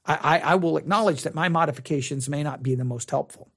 I, 0.05 0.39
I, 0.39 0.55
will 0.55 0.77
acknowledge 0.77 1.23
that 1.23 1.33
my 1.33 1.49
modifications 1.49 2.29
may 2.29 2.43
not 2.43 2.61
be 2.61 2.75
the 2.75 2.85
most 2.85 3.09
helpful. 3.09 3.49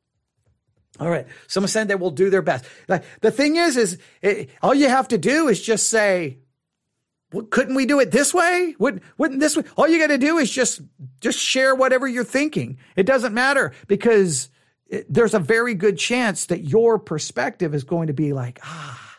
All 0.99 1.11
right. 1.11 1.27
Someone 1.47 1.69
said 1.69 1.89
they 1.89 1.95
will 1.95 2.11
do 2.11 2.31
their 2.31 2.43
best. 2.43 2.65
Like, 2.89 3.05
the 3.21 3.31
thing 3.31 3.57
is, 3.57 3.77
is 3.77 3.99
it, 4.23 4.51
all 4.63 4.75
you 4.75 4.89
have 4.89 5.09
to 5.09 5.19
do 5.19 5.49
is 5.49 5.61
just 5.61 5.89
say, 5.89 6.39
well, 7.33 7.45
couldn't 7.45 7.75
we 7.75 7.85
do 7.85 8.01
it 8.01 8.11
this 8.11 8.33
way? 8.33 8.75
Wouldn't, 8.79 9.03
wouldn't 9.19 9.41
this 9.41 9.57
way? 9.57 9.65
All 9.77 9.87
you 9.87 9.99
got 9.99 10.07
to 10.09 10.19
do 10.19 10.39
is 10.39 10.51
just, 10.51 10.81
just 11.21 11.39
share 11.39 11.75
whatever 11.75 12.09
you're 12.09 12.25
thinking. 12.25 12.79
It 12.97 13.05
doesn't 13.05 13.35
matter 13.35 13.73
because 13.87 14.49
there's 15.09 15.35
a 15.35 15.39
very 15.39 15.75
good 15.75 15.99
chance 15.99 16.47
that 16.47 16.65
your 16.65 16.99
perspective 16.99 17.75
is 17.75 17.85
going 17.85 18.07
to 18.07 18.13
be 18.13 18.33
like, 18.33 18.59
ah, 18.63 19.19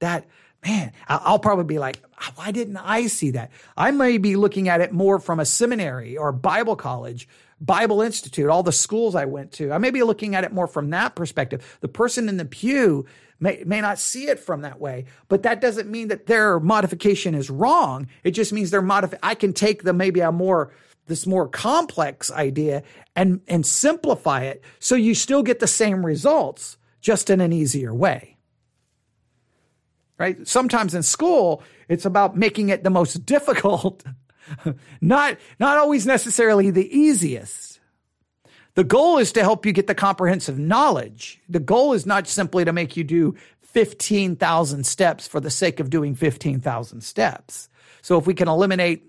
that, 0.00 0.26
man, 0.64 0.92
I'll 1.08 1.38
probably 1.38 1.64
be 1.64 1.78
like, 1.78 2.00
why 2.34 2.50
didn't 2.50 2.76
I 2.76 3.06
see 3.06 3.32
that? 3.32 3.50
I 3.76 3.90
may 3.90 4.18
be 4.18 4.36
looking 4.36 4.68
at 4.68 4.80
it 4.80 4.92
more 4.92 5.18
from 5.18 5.40
a 5.40 5.46
seminary 5.46 6.16
or 6.16 6.30
Bible 6.32 6.76
college, 6.76 7.28
Bible 7.60 8.02
Institute, 8.02 8.48
all 8.48 8.62
the 8.62 8.72
schools 8.72 9.14
I 9.14 9.24
went 9.24 9.52
to. 9.52 9.72
I 9.72 9.78
may 9.78 9.90
be 9.90 10.02
looking 10.02 10.34
at 10.34 10.44
it 10.44 10.52
more 10.52 10.66
from 10.66 10.90
that 10.90 11.14
perspective. 11.14 11.78
The 11.80 11.88
person 11.88 12.28
in 12.28 12.36
the 12.36 12.44
pew 12.44 13.06
may, 13.40 13.62
may 13.64 13.80
not 13.80 13.98
see 13.98 14.28
it 14.28 14.38
from 14.38 14.62
that 14.62 14.78
way, 14.78 15.06
but 15.28 15.42
that 15.44 15.60
doesn't 15.60 15.90
mean 15.90 16.08
that 16.08 16.26
their 16.26 16.60
modification 16.60 17.34
is 17.34 17.50
wrong. 17.50 18.08
It 18.24 18.32
just 18.32 18.52
means 18.52 18.70
their 18.70 18.82
modif- 18.82 19.18
I 19.22 19.34
can 19.34 19.52
take 19.52 19.82
the 19.84 19.92
maybe 19.92 20.20
a 20.20 20.30
more 20.30 20.72
this 21.08 21.26
more 21.26 21.48
complex 21.48 22.30
idea 22.30 22.82
and 23.16 23.40
and 23.48 23.66
simplify 23.66 24.42
it 24.42 24.62
so 24.78 24.94
you 24.94 25.14
still 25.14 25.42
get 25.42 25.58
the 25.58 25.66
same 25.66 26.06
results 26.06 26.76
just 27.00 27.30
in 27.30 27.40
an 27.40 27.52
easier 27.52 27.92
way 27.92 28.38
right? 30.18 30.46
Sometimes 30.46 30.94
in 30.94 31.02
school, 31.02 31.62
it's 31.88 32.04
about 32.04 32.36
making 32.36 32.68
it 32.68 32.84
the 32.84 32.90
most 32.90 33.14
difficult, 33.26 34.04
not, 35.00 35.38
not 35.58 35.78
always 35.78 36.06
necessarily 36.06 36.70
the 36.70 36.94
easiest. 36.96 37.80
The 38.74 38.84
goal 38.84 39.18
is 39.18 39.32
to 39.32 39.42
help 39.42 39.66
you 39.66 39.72
get 39.72 39.86
the 39.86 39.94
comprehensive 39.94 40.58
knowledge. 40.58 41.40
The 41.48 41.60
goal 41.60 41.94
is 41.94 42.06
not 42.06 42.28
simply 42.28 42.64
to 42.64 42.72
make 42.72 42.96
you 42.96 43.04
do 43.04 43.34
15,000 43.62 44.86
steps 44.86 45.26
for 45.26 45.40
the 45.40 45.50
sake 45.50 45.80
of 45.80 45.90
doing 45.90 46.14
15,000 46.14 47.00
steps. 47.00 47.68
So 48.02 48.18
if 48.18 48.26
we 48.26 48.34
can 48.34 48.48
eliminate 48.48 49.07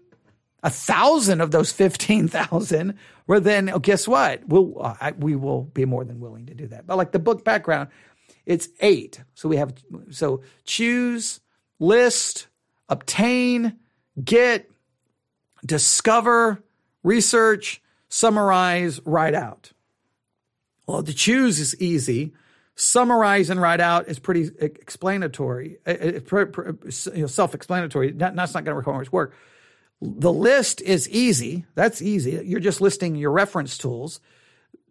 a 0.64 0.69
thousand 0.69 1.41
of 1.41 1.52
those 1.52 1.72
15,000, 1.72 2.98
well, 3.27 3.41
then 3.41 3.69
oh, 3.69 3.80
guess 3.80 4.07
what? 4.07 4.48
We'll, 4.48 4.76
uh, 4.81 5.11
we 5.18 5.36
will 5.36 5.64
be 5.64 5.86
more 5.86 6.03
than 6.03 6.19
willing 6.19 6.48
to 6.48 6.53
do 6.53 6.68
that. 6.68 6.88
But 6.88 6.98
like 6.98 7.11
the 7.11 7.19
book 7.19 7.44
background, 7.44 7.90
it's 8.45 8.69
eight. 8.81 9.22
So 9.36 9.48
we 9.48 9.57
have, 9.57 9.73
so 10.10 10.41
choose, 10.65 11.40
list, 11.80 12.48
obtain, 12.90 13.77
get, 14.23 14.69
discover, 15.65 16.64
research, 17.03 17.81
summarize, 18.10 18.99
write 19.06 19.36
out. 19.36 19.72
Well, 20.88 21.03
to 21.03 21.14
choose 21.14 21.60
is 21.60 21.80
easy. 21.80 22.34
Summarize 22.76 23.49
and 23.49 23.61
write 23.61 23.81
out 23.81 24.07
is 24.07 24.19
pretty 24.19 24.49
explanatory, 24.57 25.77
self-explanatory. 26.90 28.11
That's 28.14 28.36
not 28.36 28.64
going 28.64 28.65
to 28.65 28.73
require 28.73 28.98
much 28.98 29.11
work. 29.11 29.36
The 30.01 30.31
list 30.31 30.81
is 30.81 31.09
easy. 31.09 31.65
That's 31.76 32.01
easy. 32.01 32.41
You're 32.45 32.61
just 32.61 32.80
listing 32.80 33.15
your 33.15 33.31
reference 33.31 33.77
tools. 33.77 34.21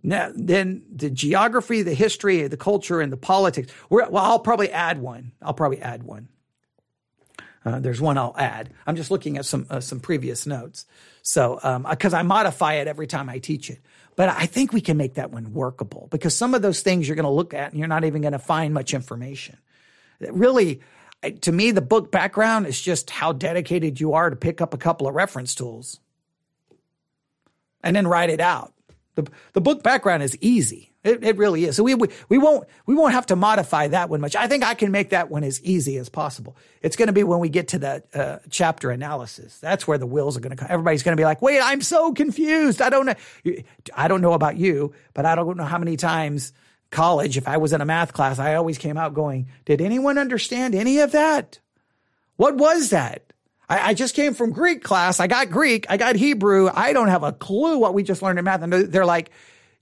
Now, 0.03 0.31
then 0.35 0.85
the 0.95 1.11
geography, 1.11 1.83
the 1.83 1.95
history, 1.95 2.47
the 2.47 2.57
culture, 2.57 3.01
and 3.01 3.13
the 3.13 3.17
politics. 3.17 3.73
well, 3.91 4.17
I'll 4.17 4.39
probably 4.39 4.71
add 4.71 5.01
one. 5.01 5.33
I'll 5.43 5.55
probably 5.55 5.81
add 5.81 6.03
one. 6.03 6.29
Uh, 7.65 7.81
there's 7.81 8.01
one 8.01 8.17
I'll 8.17 8.35
add. 8.39 8.71
I'm 8.87 8.97
just 8.97 9.11
looking 9.11 9.37
at 9.37 9.45
some 9.45 9.67
uh, 9.69 9.81
some 9.81 10.01
previous 10.01 10.47
notes. 10.47 10.87
So 11.23 11.57
because 11.91 12.15
um, 12.15 12.21
I 12.21 12.23
modify 12.23 12.75
it 12.75 12.87
every 12.87 13.07
time 13.07 13.29
I 13.29 13.39
teach 13.39 13.69
it, 13.69 13.81
but 14.17 14.29
I 14.29 14.47
think 14.47 14.73
we 14.73 14.81
can 14.81 14.97
make 14.97 15.15
that 15.15 15.33
one 15.33 15.53
workable 15.53 16.09
because 16.11 16.35
some 16.35 16.55
of 16.55 16.63
those 16.63 16.81
things 16.81 17.07
you're 17.07 17.17
going 17.17 17.25
to 17.25 17.31
look 17.31 17.53
at 17.53 17.71
and 17.71 17.79
you're 17.79 17.89
not 17.89 18.05
even 18.05 18.23
going 18.23 18.33
to 18.33 18.39
find 18.39 18.73
much 18.73 18.95
information. 18.95 19.59
Really, 20.21 20.81
to 21.23 21.53
me, 21.53 21.71
the 21.71 21.81
book 21.81 22.11
background 22.11 22.67
is 22.67 22.81
just 22.81 23.11
how 23.11 23.33
dedicated 23.33 24.01
you 24.01 24.13
are 24.15 24.31
to 24.31 24.37
pick 24.37 24.61
up 24.61 24.75
a 24.75 24.79
couple 24.79 25.09
of 25.09 25.15
reference 25.15 25.55
tools 25.55 26.01
and 27.83 27.95
then 27.95 28.07
write 28.07 28.31
it 28.31 28.41
out. 28.41 28.73
The, 29.17 29.27
the 29.53 29.61
book 29.61 29.83
background 29.83 30.23
is 30.23 30.39
easy. 30.41 30.93
It, 31.03 31.25
it 31.25 31.37
really 31.37 31.65
is. 31.65 31.77
So 31.77 31.83
we, 31.83 31.95
we, 31.95 32.09
we 32.29 32.39
won't, 32.39 32.69
we 32.87 32.95
won't 32.95 33.15
have 33.15 33.27
to 33.27 33.37
modify 33.37 33.89
that 33.89 34.11
one 34.11 34.21
much. 34.21 34.37
I 34.37 34.47
think 34.47 34.65
I 34.65 34.75
can 34.75 34.93
make 34.93 35.11
that 35.11 35.31
one 35.31 35.43
as 35.43 35.61
easy 35.63 35.97
as 35.97 36.09
possible. 36.09 36.57
It's 36.83 36.97
going 36.97 37.07
to 37.07 37.13
be 37.13 37.25
when 37.25 37.41
we 37.41 37.49
get 37.49 37.69
to 37.69 37.79
the 37.79 38.03
uh, 38.15 38.39
chapter 38.51 38.91
analysis. 38.91 39.59
That's 39.59 39.89
where 39.89 39.99
the 39.99 40.07
wills 40.07 40.37
are 40.37 40.41
going 40.41 40.51
to 40.51 40.57
come. 40.57 40.69
Everybody's 40.71 41.03
going 41.03 41.17
to 41.17 41.21
be 41.21 41.25
like, 41.25 41.43
wait, 41.43 41.61
I'm 41.61 41.81
so 41.81 42.13
confused. 42.13 42.81
I 42.83 42.91
don't 42.91 43.07
know. 43.07 43.15
I 43.95 44.07
don't 44.07 44.21
know 44.21 44.35
about 44.35 44.57
you, 44.57 44.93
but 45.15 45.25
I 45.25 45.35
don't 45.35 45.57
know 45.57 45.65
how 45.65 45.79
many 45.79 45.97
times 45.97 46.53
college, 46.91 47.37
if 47.37 47.47
I 47.47 47.57
was 47.57 47.73
in 47.73 47.81
a 47.81 47.85
math 47.85 48.13
class, 48.13 48.39
I 48.39 48.55
always 48.55 48.79
came 48.79 48.97
out 48.97 49.15
going, 49.15 49.49
did 49.65 49.81
anyone 49.81 50.19
understand 50.19 50.75
any 50.75 51.01
of 51.01 51.13
that? 51.13 51.59
What 52.37 52.57
was 52.57 52.91
that? 52.91 53.33
I, 53.69 53.91
I, 53.91 53.95
just 53.95 54.15
came 54.15 54.33
from 54.33 54.53
Greek 54.53 54.83
class. 54.83 55.21
I 55.21 55.27
got 55.27 55.51
Greek. 55.51 55.87
I 55.91 55.97
got 55.97 56.17
Hebrew. 56.17 56.71
I 56.73 56.93
don't 56.93 57.09
have 57.09 57.23
a 57.23 57.33
clue 57.33 57.79
what 57.79 57.95
we 57.95 58.03
just 58.03 58.23
learned 58.23 58.39
in 58.39 58.45
math. 58.45 58.63
And 58.63 58.73
they're 58.73 59.05
like, 59.05 59.31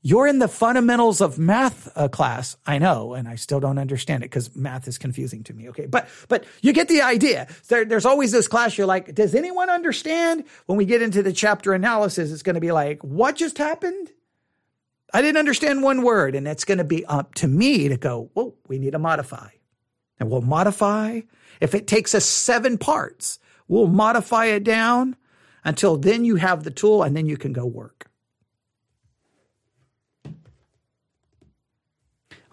you're 0.02 0.28
in 0.28 0.38
the 0.38 0.46
fundamentals 0.46 1.20
of 1.20 1.36
math 1.36 1.88
uh, 1.96 2.06
class. 2.06 2.56
I 2.64 2.78
know, 2.78 3.14
and 3.14 3.26
I 3.26 3.34
still 3.34 3.58
don't 3.58 3.78
understand 3.78 4.22
it 4.22 4.30
because 4.30 4.54
math 4.54 4.86
is 4.86 4.98
confusing 4.98 5.42
to 5.44 5.52
me. 5.52 5.68
Okay, 5.70 5.86
but 5.86 6.08
but 6.28 6.44
you 6.62 6.72
get 6.72 6.86
the 6.86 7.02
idea. 7.02 7.48
There, 7.66 7.84
there's 7.84 8.04
always 8.04 8.30
this 8.30 8.46
class. 8.46 8.78
You're 8.78 8.86
like, 8.86 9.16
does 9.16 9.34
anyone 9.34 9.68
understand? 9.68 10.44
When 10.66 10.78
we 10.78 10.84
get 10.84 11.02
into 11.02 11.24
the 11.24 11.32
chapter 11.32 11.72
analysis, 11.72 12.30
it's 12.30 12.44
going 12.44 12.54
to 12.54 12.60
be 12.60 12.70
like, 12.70 13.02
what 13.02 13.34
just 13.34 13.58
happened? 13.58 14.12
I 15.12 15.22
didn't 15.22 15.38
understand 15.38 15.82
one 15.82 16.02
word, 16.02 16.34
and 16.34 16.46
it's 16.48 16.64
going 16.64 16.78
to 16.78 16.84
be 16.84 17.04
up 17.06 17.34
to 17.36 17.48
me 17.48 17.88
to 17.88 17.96
go. 17.96 18.30
Well, 18.34 18.54
we 18.68 18.78
need 18.78 18.92
to 18.92 18.98
modify, 18.98 19.50
and 20.18 20.30
we'll 20.30 20.42
modify. 20.42 21.20
If 21.60 21.74
it 21.74 21.86
takes 21.86 22.14
us 22.14 22.24
seven 22.24 22.76
parts, 22.76 23.38
We'll 23.68 23.88
modify 23.88 24.46
it 24.46 24.64
down 24.64 25.16
until 25.64 25.96
then 25.96 26.24
you 26.24 26.36
have 26.36 26.62
the 26.62 26.70
tool 26.70 27.02
and 27.02 27.16
then 27.16 27.26
you 27.26 27.36
can 27.36 27.52
go 27.52 27.66
work. 27.66 28.08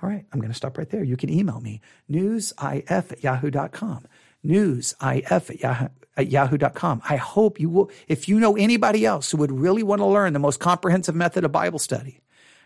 All 0.02 0.10
right, 0.10 0.26
I'm 0.34 0.40
going 0.40 0.52
to 0.52 0.58
stop 0.58 0.78
right 0.78 0.90
there. 0.90 1.04
You 1.04 1.16
can 1.16 1.30
email 1.30 1.62
me, 1.62 1.80
newsif 2.12 2.84
at 2.90 3.24
yahoo.com. 3.24 4.06
Newsif 4.46 5.64
at, 5.64 5.92
at 6.18 6.30
yahoo.com. 6.30 7.02
I 7.08 7.16
hope 7.16 7.60
you 7.60 7.70
will, 7.70 7.90
if 8.10 8.28
you 8.28 8.38
know 8.40 8.58
anybody 8.58 9.06
else 9.06 9.32
who 9.32 9.38
would 9.38 9.52
really 9.52 9.84
want 9.84 10.00
to 10.00 10.06
learn 10.06 10.34
the 10.34 10.40
most 10.40 10.60
comprehensive 10.60 11.16
method 11.16 11.46
of 11.46 11.54
Bible 11.54 11.80
study, 11.80 12.20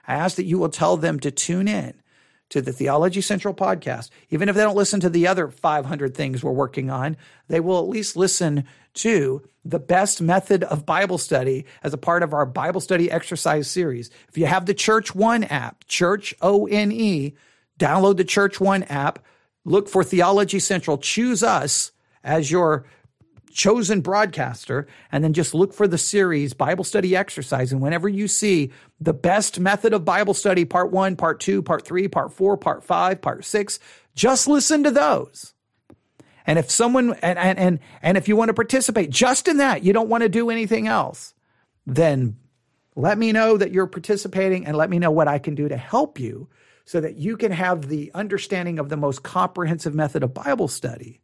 I 0.07 0.15
ask 0.15 0.35
that 0.37 0.45
you 0.45 0.57
will 0.57 0.69
tell 0.69 0.97
them 0.97 1.19
to 1.19 1.31
tune 1.31 1.67
in 1.67 1.93
to 2.49 2.61
the 2.61 2.71
Theology 2.71 3.21
Central 3.21 3.53
podcast. 3.53 4.09
Even 4.29 4.47
if 4.47 4.55
they 4.55 4.61
don't 4.61 4.77
listen 4.77 4.99
to 5.01 5.09
the 5.09 5.27
other 5.27 5.49
500 5.49 6.15
things 6.15 6.43
we're 6.43 6.51
working 6.51 6.89
on, 6.89 7.17
they 7.49 7.59
will 7.59 7.79
at 7.79 7.89
least 7.89 8.15
listen 8.15 8.63
to 8.95 9.47
the 9.65 9.79
best 9.79 10.21
method 10.21 10.63
of 10.63 10.85
Bible 10.85 11.17
study 11.17 11.65
as 11.83 11.93
a 11.93 11.97
part 11.97 12.23
of 12.23 12.33
our 12.33 12.45
Bible 12.45 12.79
study 12.79 13.11
exercise 13.11 13.69
series. 13.69 14.09
If 14.29 14.37
you 14.37 14.45
have 14.45 14.65
the 14.65 14.73
Church 14.73 15.13
One 15.13 15.43
app, 15.43 15.85
Church 15.87 16.33
O 16.41 16.67
N 16.67 16.91
E, 16.91 17.35
download 17.77 18.17
the 18.17 18.23
Church 18.23 18.61
One 18.61 18.83
app, 18.83 19.19
look 19.65 19.89
for 19.89 20.03
Theology 20.03 20.59
Central, 20.59 20.97
choose 20.97 21.43
us 21.43 21.91
as 22.23 22.49
your 22.49 22.85
chosen 23.57 24.01
broadcaster 24.01 24.87
and 25.11 25.23
then 25.23 25.33
just 25.33 25.55
look 25.55 25.73
for 25.73 25.87
the 25.87 25.97
series 25.97 26.53
Bible 26.53 26.83
study 26.83 27.15
exercise. 27.15 27.71
And 27.71 27.81
whenever 27.81 28.07
you 28.07 28.27
see 28.27 28.71
the 29.01 29.13
best 29.13 29.59
method 29.59 29.93
of 29.93 30.05
Bible 30.05 30.35
study, 30.35 30.63
part 30.63 30.91
one, 30.91 31.15
part 31.15 31.39
two, 31.39 31.63
part 31.63 31.83
three, 31.83 32.07
part 32.07 32.31
four, 32.31 32.55
part 32.55 32.83
five, 32.83 33.19
part 33.19 33.43
six, 33.43 33.79
just 34.15 34.47
listen 34.47 34.83
to 34.83 34.91
those. 34.91 35.53
And 36.45 36.59
if 36.59 36.69
someone, 36.69 37.15
and, 37.21 37.37
and, 37.39 37.59
and, 37.59 37.79
and 38.01 38.15
if 38.15 38.27
you 38.27 38.35
want 38.35 38.49
to 38.49 38.53
participate 38.53 39.09
just 39.09 39.47
in 39.47 39.57
that, 39.57 39.83
you 39.83 39.91
don't 39.91 40.07
want 40.07 40.21
to 40.21 40.29
do 40.29 40.51
anything 40.51 40.87
else, 40.87 41.33
then 41.85 42.37
let 42.95 43.17
me 43.17 43.31
know 43.31 43.57
that 43.57 43.71
you're 43.71 43.87
participating 43.87 44.67
and 44.67 44.77
let 44.77 44.89
me 44.89 44.99
know 44.99 45.11
what 45.11 45.27
I 45.27 45.39
can 45.39 45.55
do 45.55 45.67
to 45.67 45.77
help 45.77 46.19
you 46.19 46.47
so 46.85 47.01
that 47.01 47.15
you 47.15 47.35
can 47.35 47.51
have 47.51 47.89
the 47.89 48.11
understanding 48.13 48.77
of 48.77 48.89
the 48.89 48.97
most 48.97 49.23
comprehensive 49.23 49.95
method 49.95 50.23
of 50.23 50.33
Bible 50.33 50.67
study 50.67 51.21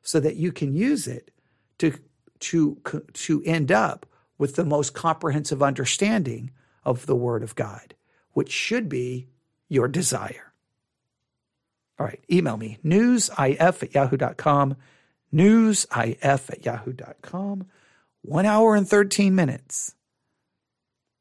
so 0.00 0.20
that 0.20 0.36
you 0.36 0.52
can 0.52 0.74
use 0.74 1.06
it 1.06 1.32
to, 1.78 1.98
to, 2.40 2.78
to 3.12 3.42
end 3.44 3.72
up 3.72 4.06
with 4.38 4.56
the 4.56 4.64
most 4.64 4.94
comprehensive 4.94 5.62
understanding 5.62 6.50
of 6.84 7.06
the 7.06 7.16
Word 7.16 7.42
of 7.42 7.54
God, 7.54 7.94
which 8.32 8.50
should 8.50 8.88
be 8.88 9.28
your 9.68 9.88
desire. 9.88 10.52
All 11.98 12.06
right, 12.06 12.20
email 12.30 12.56
me, 12.56 12.78
newsif 12.84 13.82
at 13.82 13.94
yahoo.com, 13.94 14.76
newsif 15.32 16.50
at 16.50 16.64
yahoo.com. 16.64 17.66
One 18.22 18.46
hour 18.46 18.74
and 18.74 18.88
13 18.88 19.34
minutes. 19.34 19.94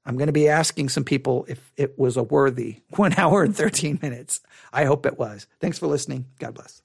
I'm 0.06 0.18
going 0.18 0.28
to 0.28 0.34
be 0.34 0.48
asking 0.48 0.90
some 0.90 1.04
people 1.04 1.46
if 1.48 1.72
it 1.78 1.98
was 2.00 2.18
a 2.18 2.24
worthy 2.24 2.82
one 2.96 3.14
hour 3.18 3.44
and 3.44 3.56
13 3.56 4.00
minutes. 4.02 4.42
I 4.74 4.86
hope 4.86 5.06
it 5.06 5.20
was. 5.20 5.48
Thanks 5.60 5.78
for 5.78 5.88
listening. 5.88 6.26
God 6.40 6.56
bless. 6.56 6.82